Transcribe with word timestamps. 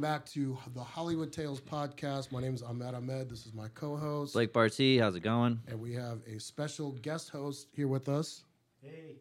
welcome 0.00 0.18
back 0.18 0.24
to 0.24 0.56
the 0.74 0.82
Hollywood 0.82 1.30
Tales 1.30 1.60
podcast. 1.60 2.32
My 2.32 2.40
name 2.40 2.54
is 2.54 2.62
Ahmed 2.62 2.94
Ahmed. 2.94 3.28
This 3.28 3.44
is 3.44 3.52
my 3.52 3.68
co-host, 3.74 4.32
Blake 4.32 4.50
Barty, 4.50 4.96
how's 4.96 5.14
it 5.14 5.20
going? 5.20 5.60
and 5.68 5.78
we 5.78 5.92
have 5.92 6.20
a 6.26 6.40
special 6.40 6.92
guest 7.02 7.28
host 7.28 7.66
here 7.74 7.86
with 7.86 8.08
us, 8.08 8.44
Hey. 8.80 9.16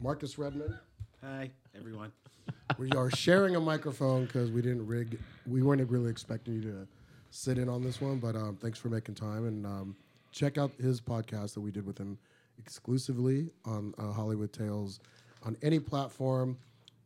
Markus 0.00 0.38
Redmond. 0.38 0.74
Hi, 1.22 1.50
everyone. 1.76 2.12
We 2.78 2.90
are 2.92 3.10
sharing 3.10 3.56
a 3.56 3.60
microphone 3.60 4.24
because 4.24 4.50
we 4.50 4.62
didn't 4.62 4.86
rig. 4.86 5.18
We 5.46 5.62
weren't 5.62 5.86
really 5.90 6.10
expecting 6.10 6.54
you 6.54 6.62
to 6.62 6.88
sit 7.30 7.58
in 7.58 7.68
on 7.68 7.82
this 7.84 8.00
one, 8.00 8.18
but 8.18 8.36
um, 8.36 8.56
thanks 8.58 8.78
for 8.78 8.88
making 8.88 9.16
time 9.16 9.46
and 9.46 9.66
um, 9.66 9.96
check 10.32 10.56
out 10.56 10.70
his 10.80 10.98
podcast 10.98 11.52
that 11.54 11.60
we 11.60 11.70
did 11.70 11.84
with 11.86 11.98
him 11.98 12.16
exclusively 12.58 13.50
on 13.66 13.92
uh, 13.98 14.12
Hollywood 14.12 14.52
Tales 14.52 14.98
on 15.44 15.58
any 15.62 15.78
platform. 15.78 16.56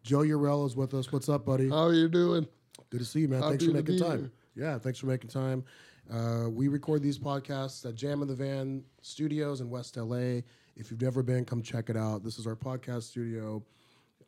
Joe 0.05 0.23
Eurell 0.23 0.65
is 0.65 0.77
with 0.77 0.95
us. 0.95 1.11
What's 1.11 1.29
up, 1.29 1.45
buddy? 1.45 1.69
How 1.71 1.87
are 1.87 1.93
you 1.95 2.09
doing? 2.09 2.47
Good 2.91 3.01
to 3.01 3.05
see 3.05 3.21
you, 3.21 3.29
man. 3.29 3.43
Happy 3.43 3.59
thanks 3.59 3.65
for 3.65 3.73
making 3.73 3.99
time. 3.99 4.33
Yeah, 4.57 4.79
thanks 4.79 4.99
for 4.99 5.07
making 5.07 5.31
time. 5.31 5.65
Uh, 6.13 6.49
we 6.51 6.69
record 6.69 7.03
these 7.03 7.19
podcasts 7.19 7.87
at 7.87 7.95
Jam 7.95 8.23
in 8.23 8.29
the 8.29 8.35
Van 8.35 8.83
Studios 9.01 9.61
in 9.61 9.71
West 9.71 9.97
LA. 9.97 10.41
If 10.77 10.91
you've 10.91 11.01
never 11.01 11.23
been, 11.23 11.45
come 11.45 11.63
check 11.63 11.89
it 11.89 11.97
out. 11.97 12.25
This 12.25 12.39
is 12.39 12.47
our 12.47 12.57
podcast 12.57 13.05
studio, 13.05 13.63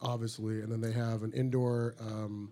obviously, 0.01 0.61
and 0.61 0.71
then 0.71 0.81
they 0.81 0.93
have 0.93 1.23
an 1.23 1.33
indoor 1.33 1.95
um, 2.01 2.51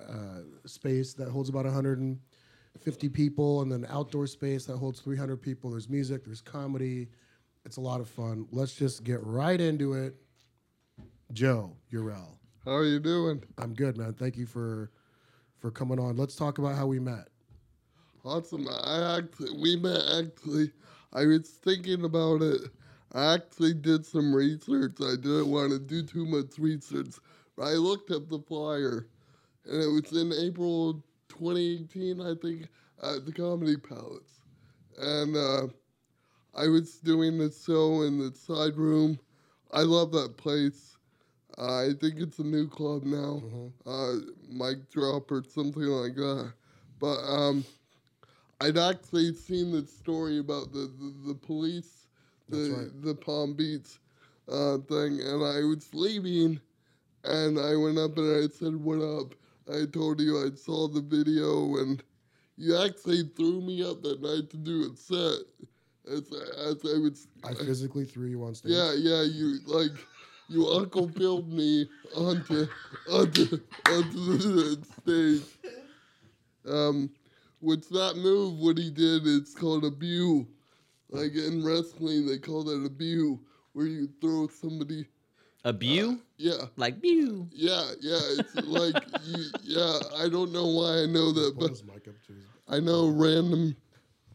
uh, 0.00 0.40
space 0.66 1.14
that 1.14 1.28
holds 1.28 1.48
about 1.48 1.64
150 1.64 3.08
people, 3.08 3.62
and 3.62 3.72
then 3.72 3.86
outdoor 3.88 4.26
space 4.26 4.64
that 4.66 4.76
holds 4.76 5.00
300 5.00 5.38
people. 5.38 5.70
There's 5.70 5.88
music, 5.88 6.24
there's 6.24 6.40
comedy. 6.40 7.08
It's 7.64 7.78
a 7.78 7.80
lot 7.80 8.00
of 8.00 8.08
fun. 8.08 8.46
Let's 8.50 8.74
just 8.74 9.04
get 9.04 9.24
right 9.24 9.60
into 9.60 9.94
it. 9.94 10.14
Joe 11.32 11.76
Eurell. 11.90 12.38
How 12.64 12.72
are 12.72 12.84
you 12.84 13.00
doing? 13.00 13.42
I'm 13.58 13.74
good, 13.74 13.96
man. 13.96 14.12
Thank 14.12 14.36
you 14.36 14.46
for 14.46 14.90
for 15.62 15.70
coming 15.70 16.00
on. 16.00 16.16
Let's 16.16 16.34
talk 16.34 16.58
about 16.58 16.74
how 16.74 16.88
we 16.88 16.98
met. 16.98 17.28
Awesome. 18.24 18.66
I 18.68 19.18
actually, 19.18 19.58
we 19.58 19.76
met 19.76 20.02
actually. 20.18 20.72
I 21.12 21.24
was 21.24 21.48
thinking 21.48 22.04
about 22.04 22.42
it. 22.42 22.62
I 23.12 23.34
actually 23.34 23.74
did 23.74 24.04
some 24.04 24.34
research. 24.34 24.96
I 25.00 25.14
didn't 25.16 25.50
want 25.50 25.70
to 25.70 25.78
do 25.78 26.02
too 26.02 26.26
much 26.26 26.58
research. 26.58 27.14
But 27.56 27.64
I 27.64 27.72
looked 27.74 28.10
up 28.10 28.28
the 28.28 28.40
flyer, 28.40 29.06
and 29.66 29.82
it 29.82 29.86
was 29.86 30.10
in 30.12 30.32
April 30.32 31.04
2018, 31.28 32.20
I 32.20 32.34
think, 32.40 32.68
at 33.02 33.24
the 33.24 33.32
Comedy 33.32 33.76
Palace. 33.76 34.40
And 34.98 35.36
uh, 35.36 35.68
I 36.54 36.68
was 36.68 36.98
doing 36.98 37.38
the 37.38 37.52
show 37.52 38.02
in 38.02 38.18
the 38.18 38.34
side 38.34 38.76
room. 38.76 39.18
I 39.72 39.82
love 39.82 40.10
that 40.12 40.36
place. 40.36 40.96
Uh, 41.58 41.86
I 41.86 41.92
think 42.00 42.14
it's 42.18 42.38
a 42.38 42.44
new 42.44 42.66
club 42.66 43.04
now, 43.04 43.42
uh, 43.86 44.14
Mic 44.48 44.90
Drop 44.90 45.30
or 45.30 45.42
something 45.48 45.82
like 45.82 46.14
that. 46.14 46.52
But 46.98 47.18
um, 47.18 47.64
I'd 48.60 48.78
actually 48.78 49.34
seen 49.34 49.72
the 49.72 49.86
story 49.86 50.38
about 50.38 50.72
the, 50.72 50.90
the, 50.98 51.14
the 51.28 51.34
police, 51.34 52.06
the, 52.48 52.70
right. 52.70 53.02
the 53.02 53.14
Palm 53.14 53.54
Beach 53.54 53.98
uh, 54.48 54.78
thing, 54.78 55.20
and 55.20 55.44
I 55.44 55.64
was 55.64 55.88
leaving, 55.92 56.60
and 57.24 57.58
I 57.58 57.76
went 57.76 57.98
up 57.98 58.16
and 58.16 58.44
I 58.44 58.48
said, 58.48 58.74
"What 58.76 59.02
up?" 59.02 59.34
I 59.72 59.86
told 59.92 60.20
you 60.20 60.44
I 60.44 60.54
saw 60.54 60.88
the 60.88 61.00
video, 61.00 61.76
and 61.78 62.02
you 62.56 62.76
actually 62.78 63.24
threw 63.36 63.60
me 63.60 63.82
up 63.84 64.02
that 64.02 64.22
night 64.22 64.50
to 64.50 64.56
do 64.56 64.92
a 64.92 64.96
set. 64.96 65.40
As, 66.10 66.32
as 66.58 66.84
I 66.84 66.98
was, 66.98 67.28
I 67.44 67.54
physically 67.54 68.04
threw 68.04 68.26
you 68.26 68.42
on 68.44 68.54
stage. 68.54 68.72
yeah, 68.72 68.92
yeah, 68.92 69.22
you 69.22 69.58
like 69.66 69.92
you 70.52 70.68
Uncle 70.68 71.06
Billed 71.06 71.50
me 71.50 71.88
onto 72.14 72.66
onto 73.10 73.60
onto 73.90 74.36
the 74.38 74.86
stage. 75.00 75.42
Um, 76.66 77.10
which 77.60 77.88
that 77.90 78.16
move, 78.16 78.58
what 78.58 78.76
he 78.78 78.90
did, 78.90 79.26
it's 79.26 79.54
called 79.54 79.84
a 79.84 79.90
bew. 79.90 80.46
Like 81.10 81.34
in 81.34 81.64
wrestling, 81.64 82.26
they 82.26 82.38
call 82.38 82.64
that 82.64 82.84
a 82.84 82.90
bew, 82.90 83.40
where 83.72 83.86
you 83.86 84.08
throw 84.20 84.48
somebody. 84.48 85.06
A 85.64 85.72
bew? 85.72 86.20
Yeah, 86.38 86.66
like 86.76 87.00
bew. 87.00 87.48
yeah, 87.52 87.92
yeah. 88.00 88.18
It's 88.38 88.54
like 88.56 88.96
you, 89.24 89.44
yeah. 89.62 89.98
I 90.16 90.28
don't 90.28 90.52
know 90.52 90.66
why 90.66 91.02
I 91.02 91.06
know 91.06 91.32
that, 91.32 91.54
but 91.58 91.70
his 91.70 91.84
mic 91.84 92.08
up 92.08 92.20
to 92.26 92.32
his- 92.32 92.44
I 92.68 92.80
know 92.80 93.08
random, 93.08 93.76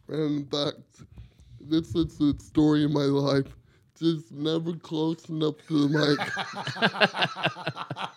random 0.07 0.47
facts. 0.51 1.03
This 1.59 1.95
is 1.95 2.17
the 2.17 2.35
story 2.39 2.85
of 2.85 2.91
my 2.91 3.01
life. 3.01 3.55
Just 4.00 4.31
never 4.31 4.74
close 4.74 5.28
enough 5.30 5.56
to 5.68 5.88
the 5.88 5.90
mic. 5.97 6.19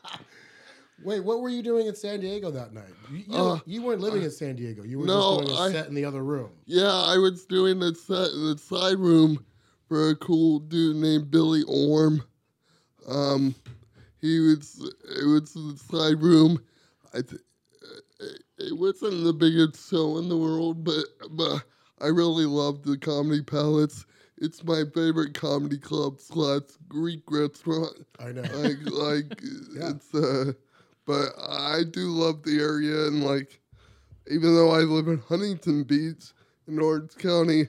Wait, 1.02 1.24
what 1.24 1.40
were 1.40 1.48
you 1.48 1.62
doing 1.62 1.86
in 1.86 1.94
San 1.94 2.20
Diego 2.20 2.50
that 2.50 2.74
night? 2.74 2.84
You, 3.10 3.18
you, 3.26 3.34
Uh, 3.34 3.58
you 3.64 3.82
weren't 3.82 4.02
living 4.02 4.22
in 4.22 4.30
San 4.30 4.56
Diego. 4.56 4.82
You 4.82 4.98
were 4.98 5.06
no, 5.06 5.38
just 5.38 5.46
doing 5.46 5.58
a 5.58 5.60
I- 5.62 5.72
set 5.72 5.88
in 5.88 5.94
the 5.94 6.04
other 6.04 6.22
room. 6.22 6.50
Yeah, 6.66 6.92
I 6.92 7.16
was 7.16 7.46
doing 7.46 7.82
a 7.82 7.94
set 7.94 8.28
in 8.32 8.44
the 8.50 8.58
side 8.58 8.98
room 8.98 9.42
for 9.88 10.10
a 10.10 10.16
cool 10.16 10.58
dude 10.58 10.96
named 10.96 11.30
Billy 11.30 11.62
Orm. 11.66 12.22
Um, 13.08 13.54
he 14.20 14.38
was 14.40 14.78
it 15.18 15.24
was 15.26 15.54
the 15.54 15.80
side 15.90 16.20
room. 16.22 16.60
I 17.14 17.22
th- 17.22 17.40
it- 18.20 18.42
it 18.58 18.76
wasn't 18.76 19.24
the 19.24 19.32
biggest 19.32 19.88
show 19.88 20.18
in 20.18 20.28
the 20.28 20.36
world, 20.36 20.84
but 20.84 21.06
but 21.30 21.64
I 21.98 22.08
really 22.08 22.44
loved 22.44 22.84
the 22.84 22.98
Comedy 22.98 23.40
Palace. 23.42 24.04
It's 24.40 24.64
my 24.64 24.84
favorite 24.94 25.34
comedy 25.34 25.78
club 25.78 26.18
slash 26.20 26.62
Greek 26.88 27.22
restaurant. 27.30 28.06
I 28.18 28.32
know. 28.32 28.42
Like 28.52 28.78
like 28.90 29.42
Yeah. 29.76 29.90
it's 29.90 30.14
uh, 30.14 30.52
but 31.06 31.32
I 31.38 31.82
do 31.90 32.08
love 32.08 32.42
the 32.42 32.58
area 32.60 33.06
and 33.06 33.24
like 33.24 33.60
even 34.30 34.54
though 34.54 34.70
I 34.70 34.80
live 34.80 35.08
in 35.08 35.18
Huntington 35.18 35.84
Beach 35.84 36.32
in 36.68 36.80
Orange 36.80 37.16
County, 37.16 37.68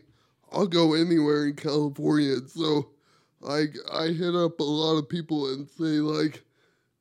I'll 0.52 0.68
go 0.68 0.94
anywhere 0.94 1.46
in 1.48 1.56
California. 1.56 2.36
So, 2.48 2.90
like, 3.42 3.76
I 3.92 4.08
hit 4.10 4.36
up 4.36 4.60
a 4.60 4.64
lot 4.64 4.98
of 4.98 5.10
people 5.10 5.52
and 5.54 5.68
say, 5.68 6.00
like, 6.02 6.44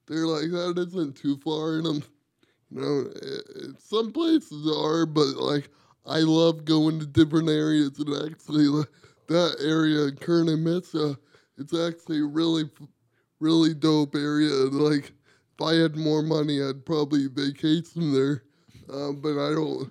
they're 0.07 0.27
like, 0.27 0.51
that 0.51 0.75
isn't 0.89 1.17
too 1.17 1.37
far. 1.39 1.79
And 1.79 1.87
I'm, 1.87 2.03
you 2.71 2.81
know, 2.81 3.11
eh, 3.23 3.37
eh, 3.63 3.67
some 3.79 4.13
places 4.13 4.67
are, 4.77 5.07
but 5.07 5.37
like, 5.37 5.71
I 6.07 6.21
love 6.21 6.65
going 6.65 7.01
to 7.01 7.07
different 7.07 7.49
areas. 7.49 7.99
And 7.99 8.33
actually, 8.33 8.67
like, 8.67 8.89
that 9.31 9.57
area, 9.61 10.11
Kearny 10.11 10.59
Mesa, 10.59 11.19
it's 11.57 11.75
actually 11.75 12.21
really, 12.21 12.69
really 13.39 13.75
dope 13.75 14.15
area. 14.15 14.51
Like, 14.51 15.13
if 15.55 15.63
I 15.63 15.75
had 15.75 15.97
more 15.97 16.23
money, 16.23 16.63
I'd 16.63 16.85
probably 16.85 17.29
vacation 17.29 18.13
there. 18.13 18.43
Uh, 18.93 19.13
but 19.13 19.39
I 19.39 19.55
don't. 19.55 19.91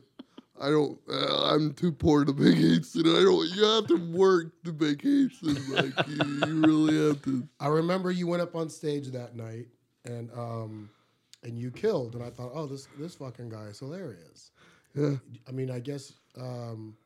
I 0.62 0.70
don't. 0.70 1.00
Uh, 1.10 1.54
I'm 1.54 1.74
too 1.74 1.92
poor 1.92 2.26
to 2.26 2.34
vacation. 2.34 3.02
I 3.02 3.24
don't. 3.24 3.50
You 3.56 3.64
have 3.64 3.88
to 3.88 4.12
work 4.12 4.52
to 4.66 4.72
vacation. 4.74 5.56
Like 5.70 5.94
you, 6.08 6.26
you 6.46 6.62
really 6.62 7.08
have 7.08 7.22
to. 7.24 7.48
I 7.62 7.68
remember 7.68 8.12
you 8.12 8.28
went 8.28 8.42
up 8.42 8.56
on 8.56 8.70
stage 8.70 9.08
that 9.12 9.38
night 9.38 9.68
and 10.06 10.30
um 10.34 10.90
and 11.44 11.58
you 11.58 11.72
killed 11.72 12.16
and 12.16 12.24
I 12.24 12.30
thought, 12.30 12.52
"Oh, 12.54 12.66
this 12.66 12.90
this 12.98 13.16
fucking 13.16 13.50
guy 13.50 13.66
is 13.66 13.80
hilarious." 13.80 14.52
Yeah. 14.96 15.16
I 15.48 15.52
mean, 15.52 15.72
I 15.72 15.80
guess 15.80 16.12
um 16.38 16.98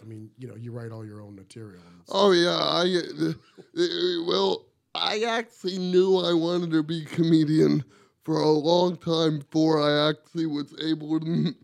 I 0.00 0.04
mean, 0.04 0.30
you 0.38 0.48
know, 0.48 0.56
you 0.56 0.72
write 0.72 0.92
all 0.92 1.04
your 1.04 1.20
own 1.20 1.36
material. 1.36 1.82
Oh 2.10 2.32
yeah. 2.32 2.56
I. 2.56 3.00
Uh, 3.20 3.32
uh, 3.80 4.24
well, 4.26 4.66
I 4.94 5.22
actually 5.22 5.78
knew 5.78 6.18
I 6.18 6.32
wanted 6.32 6.70
to 6.72 6.82
be 6.82 7.02
a 7.02 7.06
comedian 7.06 7.84
for 8.24 8.40
a 8.40 8.50
long 8.50 8.96
time 8.96 9.38
before 9.38 9.80
I 9.80 10.08
actually 10.08 10.46
was 10.46 10.74
able 10.82 11.20
to 11.20 11.54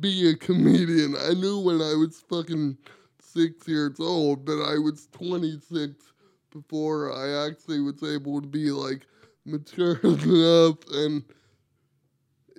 be 0.00 0.30
a 0.30 0.36
comedian. 0.36 1.16
I 1.16 1.34
knew 1.34 1.58
when 1.58 1.80
I 1.80 1.94
was 1.94 2.20
fucking 2.28 2.78
six 3.20 3.66
years 3.66 3.98
old, 3.98 4.44
but 4.44 4.62
I 4.62 4.78
was 4.78 5.08
26 5.12 6.12
before 6.50 7.12
I 7.12 7.48
actually 7.48 7.80
was 7.80 8.02
able 8.02 8.40
to 8.40 8.46
be 8.46 8.70
like 8.70 9.06
mature 9.44 9.98
enough 10.02 10.76
and 10.92 11.24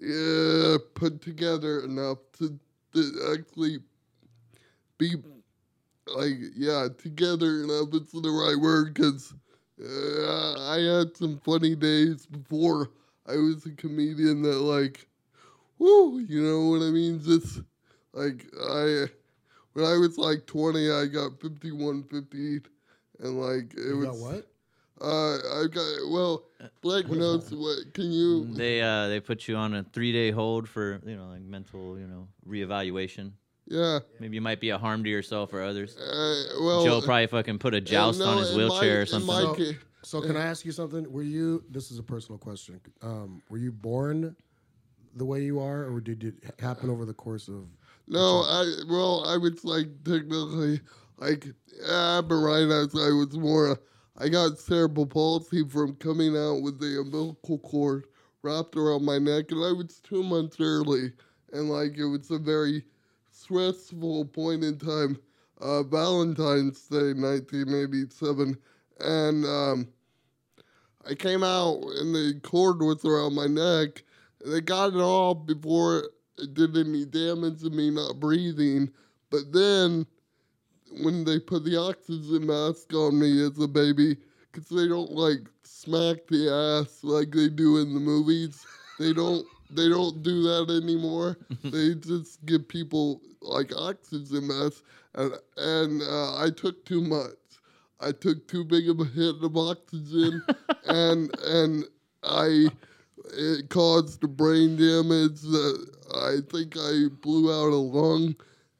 yeah, 0.02 0.78
put 0.94 1.22
together 1.22 1.80
enough 1.82 2.18
to, 2.40 2.60
to 2.94 3.38
actually 3.40 3.80
be 4.98 5.16
like 6.08 6.36
yeah 6.56 6.88
together 6.98 7.64
enough. 7.64 7.90
It's 7.94 8.12
the 8.12 8.30
right 8.30 8.58
word 8.60 8.94
because 8.94 9.34
uh, 9.82 10.70
I 10.72 10.80
had 10.80 11.16
some 11.18 11.40
funny 11.44 11.76
days 11.76 12.26
before 12.26 12.92
I 13.28 13.36
was 13.36 13.66
a 13.66 13.72
comedian 13.72 14.42
that 14.44 14.60
like, 14.60 15.08
whoo, 15.78 16.20
you 16.20 16.42
know 16.44 16.70
what 16.70 16.86
I 16.86 16.92
mean? 16.92 17.20
Just 17.22 17.62
like 18.14 18.46
I, 18.62 19.08
when 19.74 19.86
I 19.86 19.98
was 19.98 20.18
like 20.18 20.46
20, 20.46 20.92
I 20.92 21.06
got 21.08 21.40
51, 21.42 22.04
58, 22.04 22.68
and 23.20 23.42
like 23.42 23.74
it 23.74 23.88
you 23.90 23.98
was. 23.98 24.08
got 24.08 24.18
what? 24.18 24.48
Uh, 25.02 25.36
I 25.62 25.68
got 25.68 26.10
well. 26.10 26.44
Blake 26.82 27.08
What 27.08 27.18
is 27.18 27.20
knows 27.20 27.50
that? 27.50 27.60
what. 27.60 27.94
Can 27.94 28.12
you? 28.12 28.46
They 28.54 28.82
uh 28.82 29.08
they 29.08 29.20
put 29.20 29.48
you 29.48 29.56
on 29.58 29.74
a 29.74 29.84
three 29.84 30.14
day 30.14 30.32
hold 30.32 30.70
for 30.70 31.02
you 31.06 31.18
know 31.18 31.28
like 31.28 31.42
mental 31.42 32.00
you 32.00 32.08
know 32.08 32.28
reevaluation. 32.48 33.32
Yeah. 33.68 34.00
Maybe 34.20 34.36
you 34.36 34.42
might 34.42 34.60
be 34.60 34.70
a 34.70 34.78
harm 34.78 35.04
to 35.04 35.10
yourself 35.10 35.54
or 35.54 35.62
others. 35.62 35.98
Uh, 35.98 36.44
well, 36.62 36.86
Joe 36.86 37.02
probably 37.02 37.28
fucking 37.28 37.58
put 37.60 37.74
a 37.74 37.78
uh, 37.78 37.82
joust 37.82 38.22
on 38.22 38.38
his 38.38 38.56
wheelchair 38.56 38.96
my- 38.98 39.02
or 39.02 39.06
something. 39.06 39.28
My, 39.28 39.42
So- 39.42 39.74
So 40.04 40.22
can 40.22 40.38
I 40.38 40.46
ask 40.46 40.66
you 40.66 40.72
something? 40.72 41.12
Were 41.12 41.24
you 41.24 41.64
this 41.70 41.90
is 41.90 41.98
a 41.98 42.04
personal 42.04 42.38
question. 42.38 42.80
Um 43.02 43.42
were 43.50 43.58
you 43.58 43.72
born 43.72 44.36
the 45.16 45.26
way 45.26 45.42
you 45.44 45.60
are, 45.60 45.86
or 45.86 46.00
did 46.00 46.24
it 46.24 46.36
happen 46.60 46.90
over 46.92 47.06
the 47.06 47.14
course 47.14 47.48
of? 47.48 47.66
No, 48.08 48.42
I 48.42 48.84
well, 48.88 49.26
I 49.26 49.38
was 49.38 49.66
like 49.66 49.88
technically 50.04 50.80
like 51.18 51.48
yeah, 51.88 52.22
but 52.22 52.36
right 52.36 52.70
as 52.70 52.94
I 52.94 53.10
was 53.12 53.36
more. 53.36 53.80
I 54.18 54.30
got 54.30 54.60
cerebral 54.60 55.08
palsy 55.08 55.68
from 55.68 55.96
coming 55.96 56.38
out 56.38 56.62
with 56.62 56.80
the 56.80 57.02
umbilical 57.02 57.58
cord 57.60 58.06
wrapped 58.44 58.76
around 58.78 59.04
my 59.04 59.18
neck, 59.18 59.52
and 59.52 59.60
I 59.66 59.72
was 59.72 60.00
two 60.02 60.22
months 60.24 60.58
early, 60.60 61.14
and 61.52 61.68
like 61.70 61.98
it 61.98 62.06
was 62.06 62.30
a 62.30 62.38
very 62.38 62.86
stressful 63.46 64.26
point 64.26 64.64
in 64.64 64.78
time. 64.78 65.18
Uh, 65.62 65.84
Valentine's 65.84 66.88
Day, 66.88 67.14
1987, 67.14 68.58
and 69.00 69.46
um, 69.46 69.88
I 71.10 71.16
came 71.16 71.44
out, 71.44 71.82
and 71.98 72.14
the 72.14 72.40
cord 72.44 72.82
was 72.82 73.06
around 73.06 73.36
my 73.36 73.48
neck. 73.48 74.04
They 74.46 74.62
got 74.62 74.94
it 74.94 74.98
off 74.98 75.46
before 75.46 76.10
it 76.38 76.54
did 76.54 76.76
any 76.76 77.06
damage 77.06 77.62
to 77.62 77.70
me 77.70 77.90
not 77.90 78.20
breathing. 78.20 78.92
But 79.30 79.54
then, 79.54 80.06
when 81.02 81.24
they 81.24 81.40
put 81.40 81.64
the 81.64 81.80
oxygen 81.80 82.48
mask 82.48 82.94
on 82.94 83.20
me 83.20 83.42
as 83.46 83.58
a 83.60 83.68
baby, 83.68 84.18
because 84.52 84.68
they 84.68 84.88
don't 84.88 85.12
like 85.12 85.48
smack 85.64 86.28
the 86.28 86.82
ass 86.84 87.00
like 87.04 87.32
they 87.32 87.48
do 87.48 87.78
in 87.78 87.94
the 87.94 88.00
movies, 88.00 88.66
they 89.00 89.14
don't. 89.14 89.46
They 89.72 89.90
don't 89.90 90.22
do 90.24 90.44
that 90.44 90.82
anymore. 90.84 91.38
they 91.64 91.96
just 91.96 92.46
give 92.46 92.68
people 92.68 93.22
like 93.42 93.72
oxygen 93.76 94.48
masks, 94.48 94.84
and 95.16 95.34
and 95.58 96.02
uh, 96.02 96.38
I 96.42 96.50
took 96.56 96.86
too 96.86 97.02
much. 97.02 97.34
I 98.00 98.12
took 98.12 98.48
too 98.48 98.64
big 98.64 98.90
of 98.90 99.00
a 99.00 99.06
hit 99.06 99.36
of 99.42 99.58
oxygen, 99.58 100.44
and 100.86 101.34
and 101.44 101.86
I 102.24 102.70
it 103.34 103.70
caused 103.70 104.22
the 104.22 104.28
brain 104.28 104.76
damage. 104.76 105.42
That 105.42 105.88
I 106.16 106.38
think 106.52 106.76
I 106.78 107.08
blew 107.22 107.52
out 107.52 107.74
a 107.74 107.78
lung, 107.78 108.36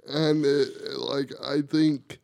and 0.08 0.46
it, 0.46 0.70
like 0.98 1.32
I 1.44 1.62
think 1.62 2.20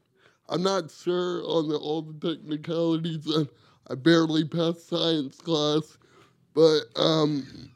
I'm 0.50 0.64
not 0.64 0.92
sure 0.92 1.44
on 1.46 1.69
the, 1.69 1.78
all 1.78 2.02
the 2.02 2.36
technicalities. 2.36 3.25
And 3.25 3.50
I 3.90 3.96
barely 3.96 4.46
passed 4.46 4.88
science 4.88 5.38
class, 5.40 5.98
but 6.54 6.81
um, 6.96 7.72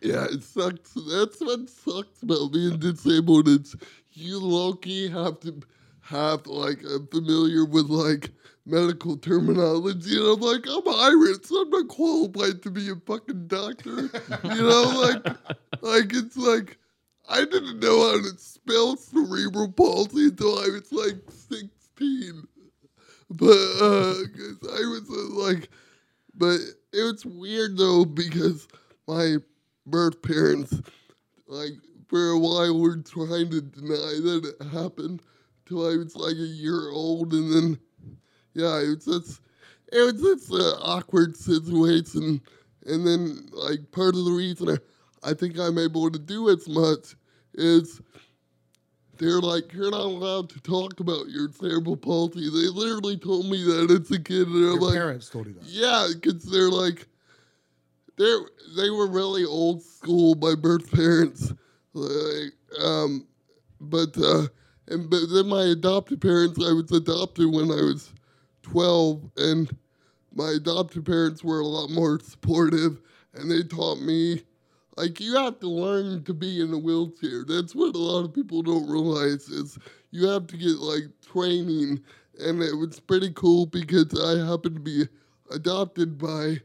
yeah, 0.00 0.26
it 0.30 0.42
sucks. 0.42 0.94
That's 0.94 1.40
what 1.40 1.68
sucks 1.68 2.22
about 2.22 2.52
being 2.52 2.78
disabled. 2.78 3.48
It's 3.48 3.74
you 4.12 4.40
Loki 4.40 5.08
have 5.08 5.40
to 5.40 5.60
have 6.00 6.46
like 6.46 6.82
a 6.82 7.00
familiar 7.10 7.64
with 7.64 7.88
like 7.88 8.30
medical 8.66 9.16
terminology, 9.16 10.16
and 10.16 10.26
I'm 10.26 10.40
like, 10.40 10.66
I'm 10.68 10.88
Irish, 10.88 11.38
so 11.44 11.62
I'm 11.62 11.70
not 11.70 11.88
qualified 11.88 12.62
to 12.62 12.70
be 12.70 12.90
a 12.90 12.96
fucking 12.96 13.46
doctor. 13.48 14.10
you 14.44 14.62
know, 14.62 15.10
like, 15.24 15.24
like 15.82 16.14
it's 16.14 16.36
like 16.36 16.78
I 17.28 17.44
didn't 17.44 17.80
know 17.80 18.10
how 18.10 18.22
to 18.22 18.38
spell 18.38 18.96
cerebral 18.96 19.72
palsy 19.72 20.26
until 20.26 20.58
I 20.58 20.68
was 20.68 20.92
like 20.92 21.16
16. 21.30 22.46
But 23.30 23.46
uh, 23.48 24.14
I 24.72 24.84
was 24.86 25.10
uh, 25.10 25.44
like, 25.44 25.68
but 26.34 26.58
it 26.92 27.02
was 27.02 27.26
weird 27.26 27.76
though 27.76 28.06
because 28.06 28.66
my 29.06 29.36
birth 29.90 30.20
parents, 30.22 30.80
like, 31.46 31.72
for 32.08 32.30
a 32.30 32.38
while 32.38 32.78
were 32.78 32.96
trying 32.96 33.50
to 33.50 33.60
deny 33.60 34.18
that 34.22 34.54
it 34.60 34.66
happened 34.68 35.22
till 35.66 35.86
I 35.86 35.96
was 35.96 36.16
like 36.16 36.36
a 36.36 36.36
year 36.36 36.90
old, 36.90 37.32
and 37.34 37.52
then 37.52 37.78
yeah, 38.54 38.80
it 38.80 38.88
was 38.88 39.04
just 39.04 39.40
it 39.92 40.00
was 40.00 40.20
just 40.20 40.50
an 40.50 40.78
awkward 40.82 41.36
situation, 41.36 42.40
and 42.86 43.06
then 43.06 43.48
like 43.52 43.90
part 43.92 44.14
of 44.14 44.24
the 44.24 44.30
reason 44.32 44.70
I, 44.70 45.30
I 45.30 45.34
think 45.34 45.58
I'm 45.58 45.78
able 45.78 46.10
to 46.10 46.18
do 46.18 46.48
as 46.48 46.66
much 46.68 47.14
is 47.54 48.00
they're 49.18 49.40
like 49.40 49.72
you're 49.74 49.90
not 49.90 50.00
allowed 50.00 50.48
to 50.50 50.60
talk 50.60 51.00
about 51.00 51.28
your 51.28 51.50
cerebral 51.50 51.96
palsy. 51.96 52.48
They 52.48 52.68
literally 52.68 53.18
told 53.18 53.50
me 53.50 53.62
that 53.64 53.90
as 53.90 54.10
a 54.10 54.18
kid, 54.18 54.46
and 54.48 54.56
I'm 54.56 54.62
Your 54.62 54.80
like, 54.80 54.94
parents 54.94 55.28
told 55.28 55.46
you 55.46 55.54
that. 55.54 55.64
yeah, 55.64 56.08
because 56.14 56.44
they're 56.44 56.70
like, 56.70 57.06
they're 58.18 58.40
they 58.76 58.90
were 58.90 59.08
really 59.08 59.44
old 59.44 59.82
school. 59.82 60.34
My 60.34 60.54
birth 60.54 60.90
parents, 60.92 61.52
like, 61.94 62.52
um, 62.82 63.26
but 63.80 64.16
uh, 64.18 64.48
and 64.88 65.08
but 65.08 65.26
then 65.32 65.48
my 65.48 65.64
adopted 65.64 66.20
parents. 66.20 66.58
I 66.58 66.72
was 66.72 66.90
adopted 66.92 67.52
when 67.52 67.70
I 67.70 67.82
was 67.82 68.12
twelve, 68.62 69.30
and 69.36 69.70
my 70.34 70.50
adopted 70.50 71.06
parents 71.06 71.42
were 71.42 71.60
a 71.60 71.66
lot 71.66 71.90
more 71.90 72.20
supportive, 72.20 73.00
and 73.34 73.50
they 73.50 73.62
taught 73.62 74.00
me. 74.00 74.42
Like 74.96 75.20
you 75.20 75.36
have 75.36 75.60
to 75.60 75.68
learn 75.68 76.24
to 76.24 76.34
be 76.34 76.60
in 76.60 76.72
a 76.72 76.78
wheelchair. 76.78 77.44
That's 77.46 77.74
what 77.74 77.94
a 77.94 77.98
lot 77.98 78.24
of 78.24 78.34
people 78.34 78.62
don't 78.62 78.90
realize 78.90 79.48
is 79.48 79.78
you 80.10 80.26
have 80.26 80.48
to 80.48 80.56
get 80.56 80.78
like 80.80 81.04
training, 81.32 82.00
and 82.40 82.60
it 82.62 82.74
was 82.74 82.98
pretty 82.98 83.30
cool 83.32 83.66
because 83.66 84.12
I 84.20 84.44
happened 84.44 84.74
to 84.74 84.80
be 84.80 85.06
adopted 85.52 86.18
by 86.18 86.58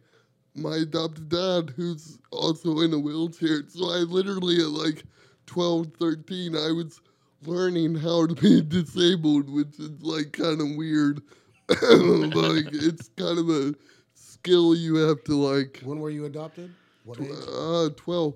my 0.55 0.77
adopted 0.77 1.29
dad 1.29 1.73
who's 1.75 2.19
also 2.31 2.79
in 2.79 2.93
a 2.93 2.99
wheelchair. 2.99 3.63
So 3.67 3.85
I 3.85 3.97
literally 3.99 4.57
at 4.57 4.69
like 4.69 5.03
12, 5.47 5.87
13, 5.99 6.55
I 6.55 6.71
was 6.71 6.99
learning 7.45 7.95
how 7.95 8.27
to 8.27 8.35
be 8.35 8.61
disabled, 8.67 9.49
which 9.49 9.79
is 9.79 10.01
like 10.01 10.33
kind 10.33 10.61
of 10.61 10.75
weird. 10.77 11.21
like 11.69 12.67
it's 12.73 13.09
kind 13.17 13.39
of 13.39 13.49
a 13.49 13.73
skill 14.15 14.75
you 14.75 14.95
have 14.95 15.23
to 15.23 15.35
like 15.35 15.81
When 15.83 15.99
were 15.99 16.09
you 16.09 16.25
adopted? 16.25 16.73
What 17.05 17.19
age? 17.19 17.31
uh, 17.31 17.89
12. 17.95 18.33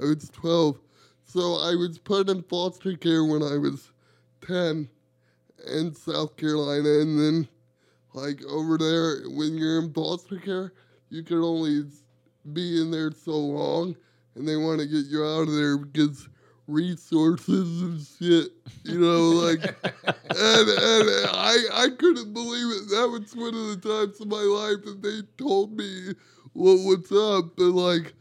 I 0.00 0.04
was 0.04 0.30
12. 0.30 0.78
So 1.24 1.40
I 1.54 1.74
was 1.74 1.98
put 1.98 2.28
in 2.28 2.42
foster 2.42 2.96
care 2.96 3.24
when 3.24 3.42
I 3.42 3.56
was 3.56 3.90
10 4.46 4.88
in 5.66 5.94
South 5.94 6.36
Carolina. 6.36 6.88
And 7.00 7.18
then, 7.18 7.48
like, 8.12 8.42
over 8.44 8.76
there, 8.76 9.22
when 9.30 9.56
you're 9.56 9.80
in 9.80 9.92
foster 9.92 10.38
care, 10.38 10.72
you 11.12 11.22
can 11.22 11.42
only 11.42 11.84
be 12.54 12.80
in 12.80 12.90
there 12.90 13.12
so 13.12 13.32
long. 13.36 13.94
And 14.34 14.48
they 14.48 14.56
want 14.56 14.80
to 14.80 14.86
get 14.86 15.04
you 15.06 15.22
out 15.22 15.42
of 15.42 15.54
there 15.54 15.76
because 15.76 16.26
resources 16.66 17.82
and 17.82 18.00
shit, 18.00 18.52
you 18.84 18.98
know, 18.98 19.28
like, 19.28 19.60
and, 19.84 20.68
and 20.68 21.10
I, 21.30 21.56
I 21.74 21.88
couldn't 21.98 22.32
believe 22.32 22.66
it. 22.78 22.88
That 22.88 23.08
was 23.10 23.36
one 23.36 23.54
of 23.54 23.82
the 23.82 23.88
times 23.88 24.20
in 24.22 24.28
my 24.30 24.36
life 24.36 24.84
that 24.86 25.02
they 25.02 25.20
told 25.36 25.76
me 25.76 26.14
what 26.54 26.78
what's 26.78 27.12
up, 27.12 27.56
but 27.56 27.64
like, 27.64 28.14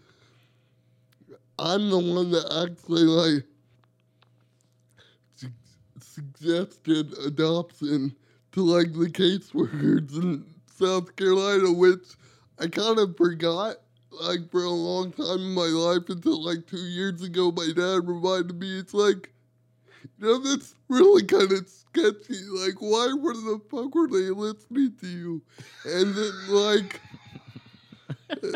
I'm 1.58 1.90
the 1.90 2.00
one 2.00 2.32
that 2.32 2.68
actually 2.68 3.04
like 3.04 3.46
su- 5.36 5.48
suggested 6.02 7.18
adoption 7.26 8.14
to 8.52 8.62
like 8.62 8.92
the 8.92 9.10
caseworkers 9.10 10.14
in 10.22 10.46
South 10.66 11.16
Carolina, 11.16 11.72
which 11.72 12.16
I 12.62 12.68
kind 12.68 13.00
of 13.00 13.18
forgot 13.18 13.78
like 14.12 14.52
for 14.52 14.64
a 14.64 14.70
long 14.70 15.12
time 15.12 15.40
in 15.40 15.54
my 15.56 15.64
life 15.64 16.10
until 16.10 16.44
like 16.44 16.68
two 16.68 16.78
years 16.78 17.24
ago. 17.24 17.52
My 17.52 17.70
dad 17.76 18.08
reminded 18.08 18.60
me, 18.60 18.78
it's 18.78 18.94
like, 18.94 19.32
you 20.20 20.28
know, 20.28 20.38
that's 20.38 20.76
really 20.88 21.24
kind 21.24 21.52
of 21.52 21.68
sketchy. 21.68 22.44
Like, 22.52 22.76
why 22.80 23.14
were 23.20 23.34
the 23.34 23.60
fuck 23.72 23.96
were 23.96 24.08
they 24.08 24.30
listening 24.30 24.94
to 25.02 25.08
you? 25.08 25.42
And 25.86 26.14
then 26.14 26.34
like, 26.50 27.02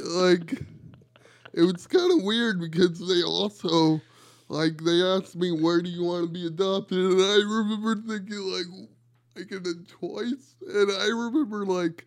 like, 0.04 0.62
it 1.54 1.62
was 1.64 1.88
kind 1.88 2.12
of 2.12 2.24
weird 2.24 2.60
because 2.60 3.00
they 3.08 3.24
also, 3.24 4.00
like, 4.50 4.84
they 4.84 5.02
asked 5.02 5.36
me, 5.36 5.52
where 5.52 5.82
do 5.82 5.90
you 5.90 6.04
want 6.04 6.26
to 6.26 6.32
be 6.32 6.46
adopted? 6.46 7.00
And 7.00 7.22
I 7.22 7.38
remember 7.38 7.96
thinking, 7.96 8.38
like, 8.38 8.90
like 9.36 9.52
in 9.52 9.66
a 9.66 9.74
choice. 10.00 10.56
And 10.62 10.92
I 10.92 11.08
remember, 11.08 11.66
like, 11.66 12.06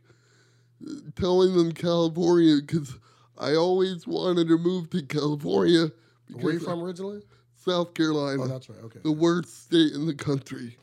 telling 1.17 1.57
them 1.57 1.73
California 1.73 2.57
because 2.61 2.97
I 3.39 3.55
always 3.55 4.07
wanted 4.07 4.49
to 4.49 4.59
move 4.59 4.91
to 4.91 5.03
California. 5.03 5.91
Where 6.33 6.47
are 6.49 6.53
you 6.53 6.61
from 6.61 6.83
originally? 6.83 7.23
South 7.55 7.95
Carolina, 7.95 8.43
Oh, 8.43 8.47
that's 8.49 8.69
right. 8.69 8.79
Okay. 8.85 9.01
the 9.03 9.13
worst 9.13 9.65
state 9.67 9.93
in 9.93 10.07
the 10.07 10.15
country. 10.15 10.77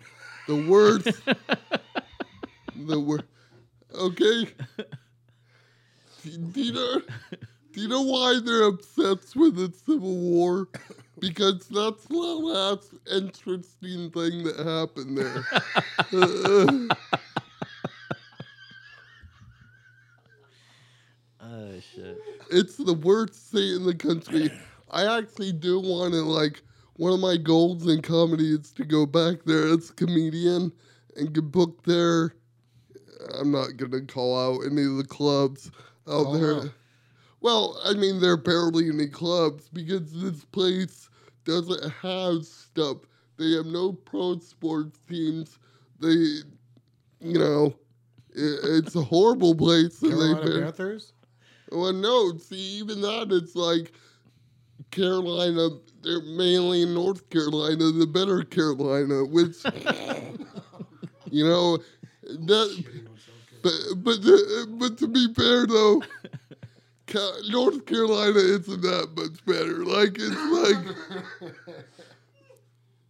The 0.48 0.56
worst. 0.70 1.06
the 2.75 3.00
worst. 3.00 3.24
Okay. 3.96 4.48
Do, 6.24 6.38
do 6.38 6.62
you 6.62 6.74
know? 6.74 7.02
Do 7.72 7.82
you 7.82 7.88
know 7.88 8.02
why 8.04 8.40
they're 8.44 8.64
obsessed 8.64 9.36
with 9.36 9.56
the 9.56 9.74
Civil 9.86 10.16
War? 10.18 10.68
Because 11.20 11.68
that's 11.68 12.06
the 12.06 12.16
last 12.18 12.94
interesting 13.12 14.12
thing 14.12 14.44
that 14.44 14.60
happened 14.60 15.18
there. 15.18 15.46
Oh 21.48 21.80
shit. 21.94 22.18
it's 22.52 22.78
the 22.78 22.94
worst 22.94 23.50
state 23.50 23.74
in 23.75 23.86
the 23.86 23.96
country. 23.96 24.50
I 24.92 25.18
actually 25.18 25.52
do 25.52 25.80
want 25.80 26.14
to 26.14 26.22
like 26.22 26.62
one 26.96 27.14
of 27.14 27.20
my 27.20 27.38
goals 27.38 27.86
in 27.88 28.02
comedy 28.02 28.54
is 28.54 28.72
to 28.74 28.86
go 28.86 29.06
back 29.06 29.44
there 29.46 29.68
as 29.68 29.90
a 29.90 29.94
comedian 29.94 30.72
and 31.16 31.34
get 31.34 31.52
booked 31.52 31.86
there. 31.86 32.36
I'm 33.40 33.52
not 33.52 33.78
gonna 33.78 34.02
call 34.02 34.38
out 34.58 34.66
any 34.66 34.84
of 34.86 34.98
the 34.98 35.04
clubs 35.06 35.72
out 36.08 36.24
Call 36.24 36.34
there. 36.40 36.52
Oh, 36.54 36.58
out. 36.62 36.70
Well, 37.42 37.80
I 37.84 37.94
mean, 37.94 38.20
there 38.20 38.32
are 38.32 38.38
barely 38.38 38.90
any 38.90 39.08
clubs 39.08 39.70
because 39.70 40.12
this 40.14 40.44
place 40.46 41.10
doesn't 41.44 41.92
have 41.92 42.44
stuff. 42.46 42.98
They 43.38 43.52
have 43.52 43.66
no 43.68 43.94
pro 43.94 44.40
sports 44.40 45.00
teams. 45.08 45.60
They, 46.00 46.08
you 47.20 47.38
know, 47.40 47.75
it, 48.34 48.60
it's 48.64 48.96
a 48.96 49.02
horrible 49.02 49.54
place. 49.54 50.02
and 50.02 50.12
they've 50.14 50.20
Carolina 50.20 50.46
been- 50.46 50.64
Panthers. 50.64 51.14
Well, 51.75 51.94
no, 51.94 52.38
see, 52.38 52.79
even 52.79 53.01
that, 53.01 53.32
it's 53.32 53.55
like 53.55 53.91
Carolina, 54.91 55.70
they're 56.01 56.22
mainly 56.22 56.86
North 56.86 57.29
Carolina, 57.29 57.91
the 57.91 58.08
better 58.08 58.44
Carolina, 58.44 59.25
which, 59.25 59.63
you 61.32 61.46
know, 61.46 61.77
that, 62.24 62.84
but, 63.62 63.74
but, 63.98 64.22
the, 64.22 64.67
but 64.79 64.98
to 64.98 65.08
be 65.08 65.34
fair, 65.34 65.67
though, 65.67 66.01
North 67.50 67.86
Carolina 67.86 68.39
isn't 68.39 68.82
that 68.82 69.10
much 69.15 69.46
better. 69.46 69.86
Like, 69.86 70.17
it's 70.20 71.46
like, 71.46 71.55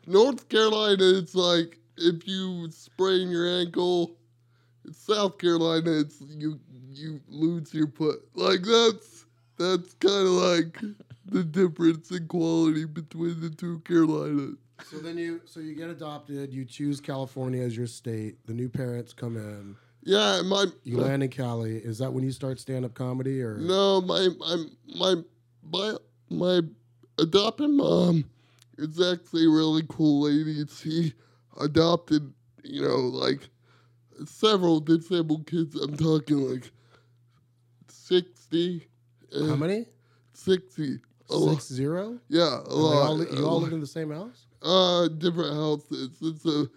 North 0.08 0.48
Carolina, 0.50 1.04
it's 1.18 1.34
like 1.34 1.80
if 1.98 2.28
you 2.28 2.70
sprain 2.72 3.30
your 3.30 3.48
ankle, 3.48 4.18
South 4.92 5.38
Carolina, 5.38 5.92
it's 5.92 6.22
you 6.22 6.60
you 6.92 7.22
lose 7.28 7.74
your 7.74 7.88
foot. 7.88 8.28
Like 8.34 8.62
that's 8.64 9.26
that's 9.58 9.94
kind 9.96 10.28
of 10.28 10.34
like 10.34 10.80
the 11.26 11.44
difference 11.44 12.12
in 12.12 12.28
quality 12.28 12.86
between 12.86 13.40
the 13.42 13.50
two 13.50 13.80
Carolinas. 13.80 14.58
So 14.90 14.98
then 14.98 15.18
you 15.18 15.42
so 15.46 15.60
you 15.60 15.76
get 15.76 15.90
adopted. 15.90 16.54
You 16.54 16.66
choose 16.66 17.00
California 17.00 17.62
as 17.64 17.76
your 17.76 17.88
state. 17.88 18.46
The 18.46 18.54
new 18.54 18.70
parents 18.70 19.14
come 19.14 19.38
in. 19.38 19.76
Yeah, 20.04 20.42
my 20.46 20.68
You 20.84 21.00
land 21.00 21.24
in 21.24 21.30
Cali. 21.30 21.78
Is 21.78 21.98
that 21.98 22.14
when 22.14 22.24
you 22.24 22.32
start 22.32 22.60
stand 22.60 22.86
up 22.86 22.94
comedy 22.94 23.42
or 23.42 23.58
no, 23.58 24.02
my 24.02 24.30
my 24.40 24.66
my 24.96 25.16
my 25.70 25.98
my 26.30 26.62
adopted 27.18 27.72
mom 27.72 28.26
is 28.78 29.02
actually 29.02 29.46
a 29.46 29.50
really 29.50 29.84
cool 29.88 30.22
lady. 30.24 30.66
She 30.68 31.14
adopted, 31.60 32.32
you 32.64 32.82
know, 32.84 32.98
like 32.98 33.50
several 34.26 34.80
disabled 34.80 35.48
kids. 35.48 35.76
I'm 35.76 35.98
talking 35.98 36.38
like 36.50 36.72
sixty. 37.90 38.88
uh, 39.36 39.48
how 39.48 39.56
many? 39.56 39.86
Sixty. 40.34 41.00
A 41.30 41.36
lot. 41.36 41.54
Six 41.54 41.68
zero. 41.74 42.20
Yeah, 42.30 42.60
a 42.66 42.74
lot. 42.76 43.08
all 43.08 43.24
you 43.24 43.46
all 43.46 43.62
live 43.62 43.74
in 43.74 43.80
the 43.80 43.88
same 43.88 44.12
house. 44.12 44.46
Uh, 44.62 45.08
different 45.08 45.54
houses. 45.54 46.18
It's 46.22 46.46
a 46.46 46.68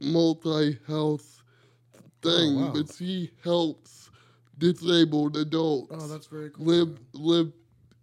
multi-house 0.00 1.42
thing, 2.22 2.56
wow. 2.60 2.72
but 2.74 2.92
she 2.94 3.30
helps 3.42 4.10
disabled 4.58 5.36
adults 5.36 5.90
Oh, 5.92 6.06
that's 6.06 6.26
very 6.26 6.50
cool. 6.50 6.64
live 6.64 6.98
live 7.12 7.52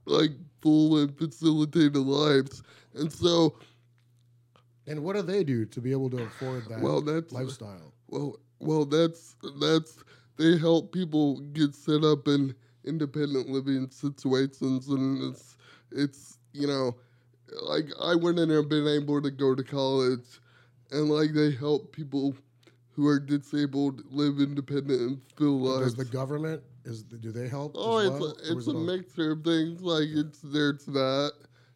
like 0.05 0.31
full 0.61 0.97
and 0.97 1.15
facilitated 1.17 1.95
lives. 1.95 2.61
And 2.93 3.11
so, 3.11 3.55
And 4.87 5.03
what 5.03 5.15
do 5.15 5.21
they 5.21 5.43
do 5.43 5.65
to 5.65 5.81
be 5.81 5.91
able 5.91 6.09
to 6.11 6.23
afford 6.23 6.67
that 6.69 6.81
well, 6.81 7.01
that's 7.01 7.31
lifestyle? 7.31 7.93
Well, 8.11 8.39
well, 8.59 8.85
that's 8.85 9.35
that's 9.59 10.03
they 10.37 10.57
help 10.57 10.93
people 10.93 11.39
get 11.39 11.75
set 11.75 12.03
up 12.03 12.27
in 12.27 12.55
independent 12.85 13.49
living 13.49 13.89
situations, 13.91 14.89
and 14.89 15.23
it's 15.33 15.57
it's 15.91 16.39
you 16.53 16.67
know, 16.67 16.95
like 17.63 17.87
I 18.01 18.15
wouldn't 18.15 18.51
have 18.51 18.69
been 18.69 18.87
able 18.87 19.21
to 19.21 19.31
go 19.31 19.55
to 19.55 19.63
college, 19.63 20.41
and 20.91 21.09
like 21.09 21.33
they 21.33 21.51
help 21.51 21.93
people 21.93 22.35
who 22.93 23.07
are 23.07 23.19
disabled 23.19 24.03
live 24.11 24.39
independent 24.39 25.01
and 25.01 25.21
feel 25.37 25.79
Does 25.79 25.95
the 25.95 26.05
government 26.05 26.63
is 26.85 27.03
do 27.03 27.31
they 27.31 27.47
help? 27.47 27.75
Oh, 27.75 27.97
as 27.97 27.99
it's 27.99 28.19
well, 28.19 28.21
a, 28.21 28.53
it's 28.53 28.67
a 28.67 28.73
it 28.73 28.75
mixture 28.75 29.31
of 29.31 29.43
things. 29.43 29.81
Like 29.81 30.07
it's 30.09 30.41
there's 30.41 30.85
that, 30.87 31.33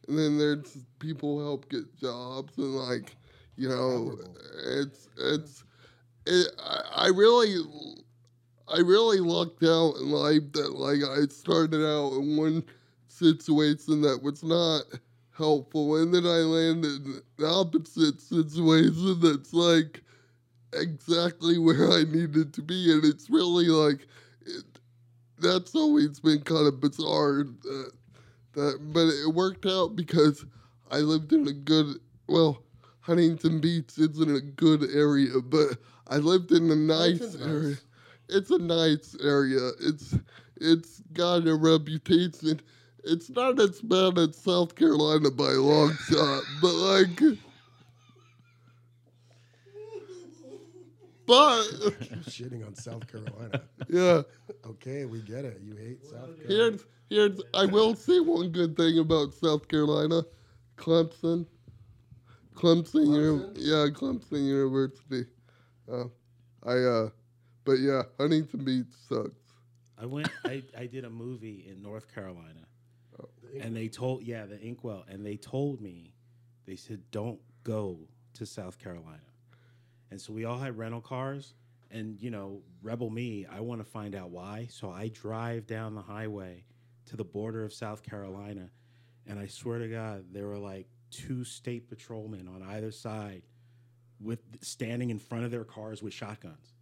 and 0.07 0.17
then 0.17 0.37
there's 0.37 0.77
people 0.99 1.39
help 1.41 1.69
get 1.69 1.95
jobs, 1.95 2.57
and 2.57 2.75
like 2.75 3.15
you 3.57 3.69
know, 3.69 4.17
it's 4.65 5.09
it's 5.17 5.63
it, 6.25 6.47
I, 6.59 6.81
I 6.95 7.07
really 7.07 7.57
I 8.67 8.79
really 8.79 9.19
lucked 9.19 9.63
out 9.63 9.97
in 9.97 10.09
life 10.11 10.51
that 10.53 10.73
like 10.73 11.03
I 11.03 11.27
started 11.31 11.85
out 11.85 12.13
in 12.13 12.37
one 12.37 12.63
situation 13.07 14.01
that 14.01 14.21
was 14.21 14.43
not 14.43 14.83
helpful, 15.37 15.97
and 15.97 16.13
then 16.13 16.25
I 16.25 16.39
landed 16.39 17.05
in 17.05 17.21
the 17.37 17.47
opposite 17.47 18.21
situation 18.21 19.19
that's 19.21 19.53
like 19.53 20.01
exactly 20.73 21.57
where 21.57 21.91
I 21.91 22.03
needed 22.03 22.53
to 22.53 22.61
be, 22.61 22.91
and 22.91 23.05
it's 23.05 23.29
really 23.29 23.67
like 23.67 24.07
it, 24.45 24.63
that's 25.39 25.75
always 25.75 26.19
been 26.19 26.41
kind 26.41 26.67
of 26.67 26.79
bizarre. 26.81 27.43
That, 27.63 27.91
that, 28.53 28.79
but 28.93 29.07
it 29.07 29.33
worked 29.33 29.65
out 29.65 29.95
because 29.95 30.45
I 30.91 30.99
lived 30.99 31.33
in 31.33 31.47
a 31.47 31.53
good, 31.53 31.99
well, 32.27 32.63
Huntington 33.01 33.59
Beach 33.59 33.91
isn't 33.97 34.35
a 34.35 34.41
good 34.41 34.83
area, 34.93 35.39
but 35.43 35.77
I 36.07 36.17
lived 36.17 36.51
in 36.51 36.69
a 36.69 36.75
nice 36.75 37.35
area. 37.41 37.75
It's 38.29 38.49
a 38.51 38.57
nice 38.57 39.15
area. 39.23 39.71
It's 39.81 40.15
it's 40.57 41.01
got 41.13 41.47
a 41.47 41.55
reputation. 41.55 42.61
It's 43.03 43.29
not 43.29 43.59
as 43.59 43.81
bad 43.81 44.17
as 44.17 44.35
South 44.35 44.75
Carolina 44.75 45.29
by 45.31 45.51
a 45.51 45.61
long 45.61 45.93
shot, 46.09 46.43
but 46.61 46.73
like. 46.73 47.21
But 51.27 51.63
shitting 52.27 52.63
on 52.67 52.75
South 52.75 53.07
Carolina. 53.07 53.63
yeah, 53.89 54.21
okay, 54.63 55.05
we 55.05 55.21
get 55.21 55.43
it. 55.43 55.59
You 55.59 55.75
hate 55.75 56.05
South 56.05 56.37
Carolina. 56.39 56.47
here's 56.47 56.85
here's 57.09 57.41
I 57.55 57.65
will 57.65 57.95
say 57.95 58.19
one 58.19 58.51
good 58.51 58.77
thing 58.77 58.99
about 58.99 59.33
South 59.33 59.67
Carolina, 59.67 60.21
Clemson, 60.77 61.47
Clemson, 62.53 63.07
Clemson? 63.07 63.53
yeah, 63.55 63.87
Clemson 63.91 64.45
University. 64.45 65.25
Uh, 65.91 66.05
I 66.63 66.77
uh, 66.77 67.09
but 67.63 67.79
yeah, 67.79 68.03
Huntington 68.19 68.63
Beach 68.63 68.87
sucks. 69.07 69.31
I 69.97 70.05
went. 70.05 70.29
I, 70.43 70.63
I 70.77 70.85
did 70.85 71.05
a 71.05 71.09
movie 71.09 71.65
in 71.69 71.81
North 71.81 72.13
Carolina, 72.13 72.67
and 73.59 73.75
they 73.75 73.87
told 73.87 74.23
yeah 74.23 74.45
the 74.45 74.59
Inkwell, 74.59 75.05
and 75.07 75.25
they 75.25 75.37
told 75.37 75.81
me, 75.81 76.13
they 76.65 76.75
said 76.75 77.01
don't 77.11 77.39
go 77.63 77.99
to 78.33 78.45
South 78.45 78.79
Carolina, 78.79 79.19
and 80.11 80.19
so 80.19 80.33
we 80.33 80.45
all 80.45 80.57
had 80.57 80.77
rental 80.77 81.01
cars, 81.01 81.53
and 81.91 82.21
you 82.21 82.29
know 82.29 82.61
rebel 82.81 83.09
me, 83.09 83.45
I 83.45 83.61
want 83.61 83.81
to 83.81 83.85
find 83.85 84.15
out 84.15 84.29
why, 84.29 84.67
so 84.69 84.89
I 84.89 85.09
drive 85.09 85.67
down 85.67 85.95
the 85.95 86.01
highway 86.01 86.65
to 87.07 87.15
the 87.15 87.23
border 87.23 87.63
of 87.63 87.73
South 87.73 88.03
Carolina, 88.03 88.69
and 89.27 89.39
I 89.39 89.47
swear 89.47 89.79
to 89.79 89.87
God 89.87 90.25
there 90.31 90.47
were 90.47 90.57
like 90.57 90.87
two 91.11 91.43
state 91.43 91.87
patrolmen 91.87 92.47
on 92.47 92.61
either 92.63 92.91
side, 92.91 93.43
with 94.19 94.39
standing 94.61 95.09
in 95.09 95.19
front 95.19 95.45
of 95.45 95.51
their 95.51 95.63
cars 95.65 96.01
with 96.01 96.13
shotguns 96.13 96.73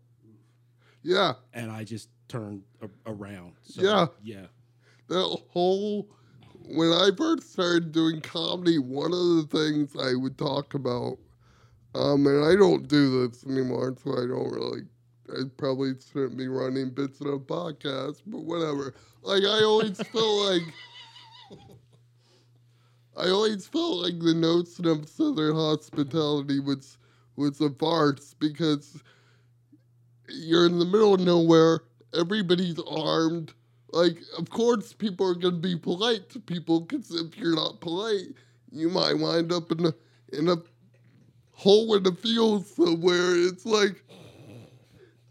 Yeah, 1.02 1.34
and 1.54 1.72
I 1.72 1.84
just 1.84 2.10
turned 2.28 2.64
a- 2.82 2.90
around. 3.12 3.54
So, 3.64 3.82
Yeah. 3.82 4.08
yeah. 4.24 4.46
that 5.10 5.40
whole 5.50 6.10
when 6.66 6.92
I 6.94 7.10
first 7.18 7.52
started 7.52 7.92
doing 7.92 8.22
comedy, 8.22 8.78
one 8.80 9.12
of 9.12 9.20
the 9.20 9.48
things 9.52 9.96
I 10.00 10.16
would 10.16 10.38
talk 10.38 10.74
about, 10.76 11.18
um, 11.94 12.26
and 12.26 12.46
I 12.46 12.56
don't 12.56 12.88
do 12.88 13.28
this 13.28 13.46
anymore, 13.46 13.96
so 14.02 14.12
I 14.14 14.26
don't 14.28 14.50
really. 14.52 14.82
I 15.30 15.44
probably 15.58 15.94
shouldn't 16.00 16.38
be 16.38 16.48
running 16.48 16.90
bits 16.92 17.20
in 17.22 17.28
a 17.28 17.38
podcast, 17.38 18.22
but 18.28 18.44
whatever. 18.44 18.94
Like 19.24 19.44
I 19.44 19.64
always 19.64 19.98
felt 19.98 20.50
like. 20.52 20.62
I 23.18 23.30
always 23.30 23.68
felt 23.68 23.98
like 24.04 24.20
the 24.20 24.34
notion 24.34 24.88
of 24.88 25.08
Southern 25.08 25.54
hospitality 25.56 26.60
was 26.60 26.98
was 27.36 27.60
a 27.62 27.70
farce 27.72 28.34
because 28.40 29.02
you're 30.30 30.66
in 30.66 30.80
the 30.80 30.86
middle 30.86 31.14
of 31.14 31.22
nowhere. 31.22 31.82
Everybody's 32.18 32.80
armed. 32.90 33.54
Like, 33.92 34.18
of 34.38 34.50
course, 34.50 34.94
people 34.94 35.28
are 35.28 35.36
gonna 35.36 35.58
be 35.58 35.76
polite 35.76 36.30
to 36.30 36.40
people 36.40 36.82
because 36.82 37.12
if 37.12 37.38
you're 37.38 37.56
not 37.56 37.80
polite, 37.80 38.28
you 38.72 38.90
might 38.90 39.18
wind 39.18 39.52
up 39.52 39.72
in 39.72 39.86
a 39.86 39.94
in 40.32 40.50
a 40.50 40.58
hole 41.52 41.96
in 41.96 42.04
the 42.04 42.12
field 42.12 42.66
somewhere. 42.66 43.36
It's 43.36 43.66
like, 43.66 44.04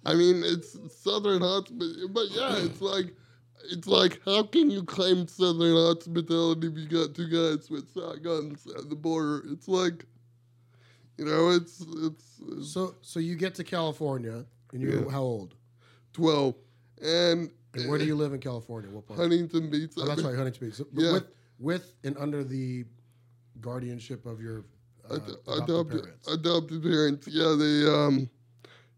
I 0.07 0.15
mean, 0.15 0.43
it's 0.45 0.77
Southern 0.95 1.43
hospitality, 1.43 2.07
but 2.11 2.31
yeah, 2.31 2.57
it's 2.59 2.81
like, 2.81 3.15
it's 3.71 3.87
like, 3.87 4.21
how 4.25 4.45
can 4.45 4.71
you 4.71 4.85
claim 4.85 5.27
Southern 5.27 5.75
hospitality 5.75 6.69
if 6.69 6.77
you 6.77 6.89
got 6.89 7.15
two 7.15 7.29
guys 7.29 7.71
with 7.71 7.93
shotguns 7.93 8.67
at 8.79 8.89
the 8.89 8.97
border? 8.97 9.43
It's 9.51 9.69
like, 9.69 10.07
you 11.19 11.25
know, 11.25 11.51
it's 11.51 11.81
it's, 11.81 12.41
it's 12.49 12.73
So 12.73 12.95
so 13.03 13.21
you 13.21 13.35
get 13.37 13.55
to 13.57 13.65
California 13.65 14.45
and 14.73 14.81
you're 14.83 15.05
Yeah. 15.05 15.11
how 15.11 15.23
old? 15.23 15.55
twelve, 16.13 16.55
and 17.03 17.51
And 17.75 17.89
where 17.89 17.99
do 17.99 18.05
you 18.05 18.15
live 18.15 18.33
in 18.35 18.41
California? 18.41 18.91
What 18.91 19.07
part? 19.07 19.19
Huntington 19.21 19.71
Beach. 19.71 19.93
Oh, 19.97 20.05
that's 20.07 20.23
right, 20.23 20.35
Huntington 20.37 20.69
Beach. 20.69 20.77
So, 20.77 20.87
but 20.93 21.03
Yeah. 21.03 21.13
with 21.13 21.27
with 21.59 21.95
and 22.05 22.17
under 22.19 22.43
the 22.45 22.85
guardianship 23.61 24.27
of 24.27 24.41
your 24.41 24.65
uh, 25.11 25.17
Ad- 25.17 25.23
adopted 25.47 25.63
adopted 25.63 26.03
parents. 26.03 26.29
adopted 26.33 26.83
parents. 26.83 27.29
Yeah, 27.29 27.55
they 27.59 27.87
um, 27.89 28.31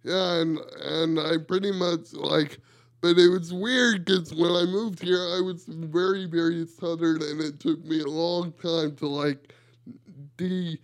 yeah, 0.02 0.40
and 0.40 0.58
and 0.82 1.18
I 1.20 1.38
pretty 1.38 1.72
much 1.72 2.12
like 2.14 2.58
but 3.00 3.18
it 3.18 3.28
was 3.28 3.52
weird 3.52 4.06
because 4.06 4.32
when 4.34 4.52
I 4.52 4.64
moved 4.64 5.02
here, 5.02 5.20
I 5.36 5.40
was 5.42 5.64
very, 5.66 6.24
very 6.24 6.66
southern, 6.66 7.20
and 7.22 7.38
it 7.40 7.60
took 7.60 7.84
me 7.84 8.00
a 8.00 8.06
long 8.06 8.50
time 8.52 8.96
to 8.96 9.06
like 9.06 9.52
de 10.38 10.78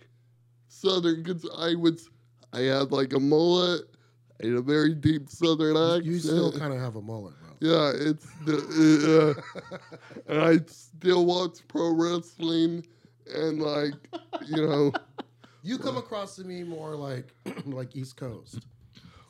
southern 0.81 1.23
because 1.23 1.47
I 1.57 1.75
was, 1.75 2.09
I 2.53 2.61
had 2.61 2.91
like 2.91 3.13
a 3.13 3.19
mullet, 3.19 3.81
had 4.41 4.53
a 4.53 4.61
very 4.61 4.93
deep 4.95 5.29
southern 5.29 5.77
accent. 5.77 6.05
You 6.05 6.19
still 6.19 6.51
kind 6.51 6.73
of 6.73 6.79
have 6.79 6.95
a 6.95 7.01
mullet, 7.01 7.35
bro. 7.39 7.49
Yeah, 7.59 7.91
it's 7.95 8.25
the 8.45 9.35
uh, 9.55 9.77
and 10.27 10.41
I 10.41 10.59
still 10.67 11.25
watch 11.25 11.59
pro 11.67 11.91
wrestling 11.93 12.85
and 13.33 13.61
like 13.61 13.93
you 14.47 14.65
know 14.67 14.91
You 15.63 15.77
come 15.77 15.97
across 15.97 16.35
to 16.37 16.43
me 16.43 16.63
more 16.63 16.95
like 16.95 17.33
like 17.65 17.95
East 17.95 18.17
Coast 18.17 18.65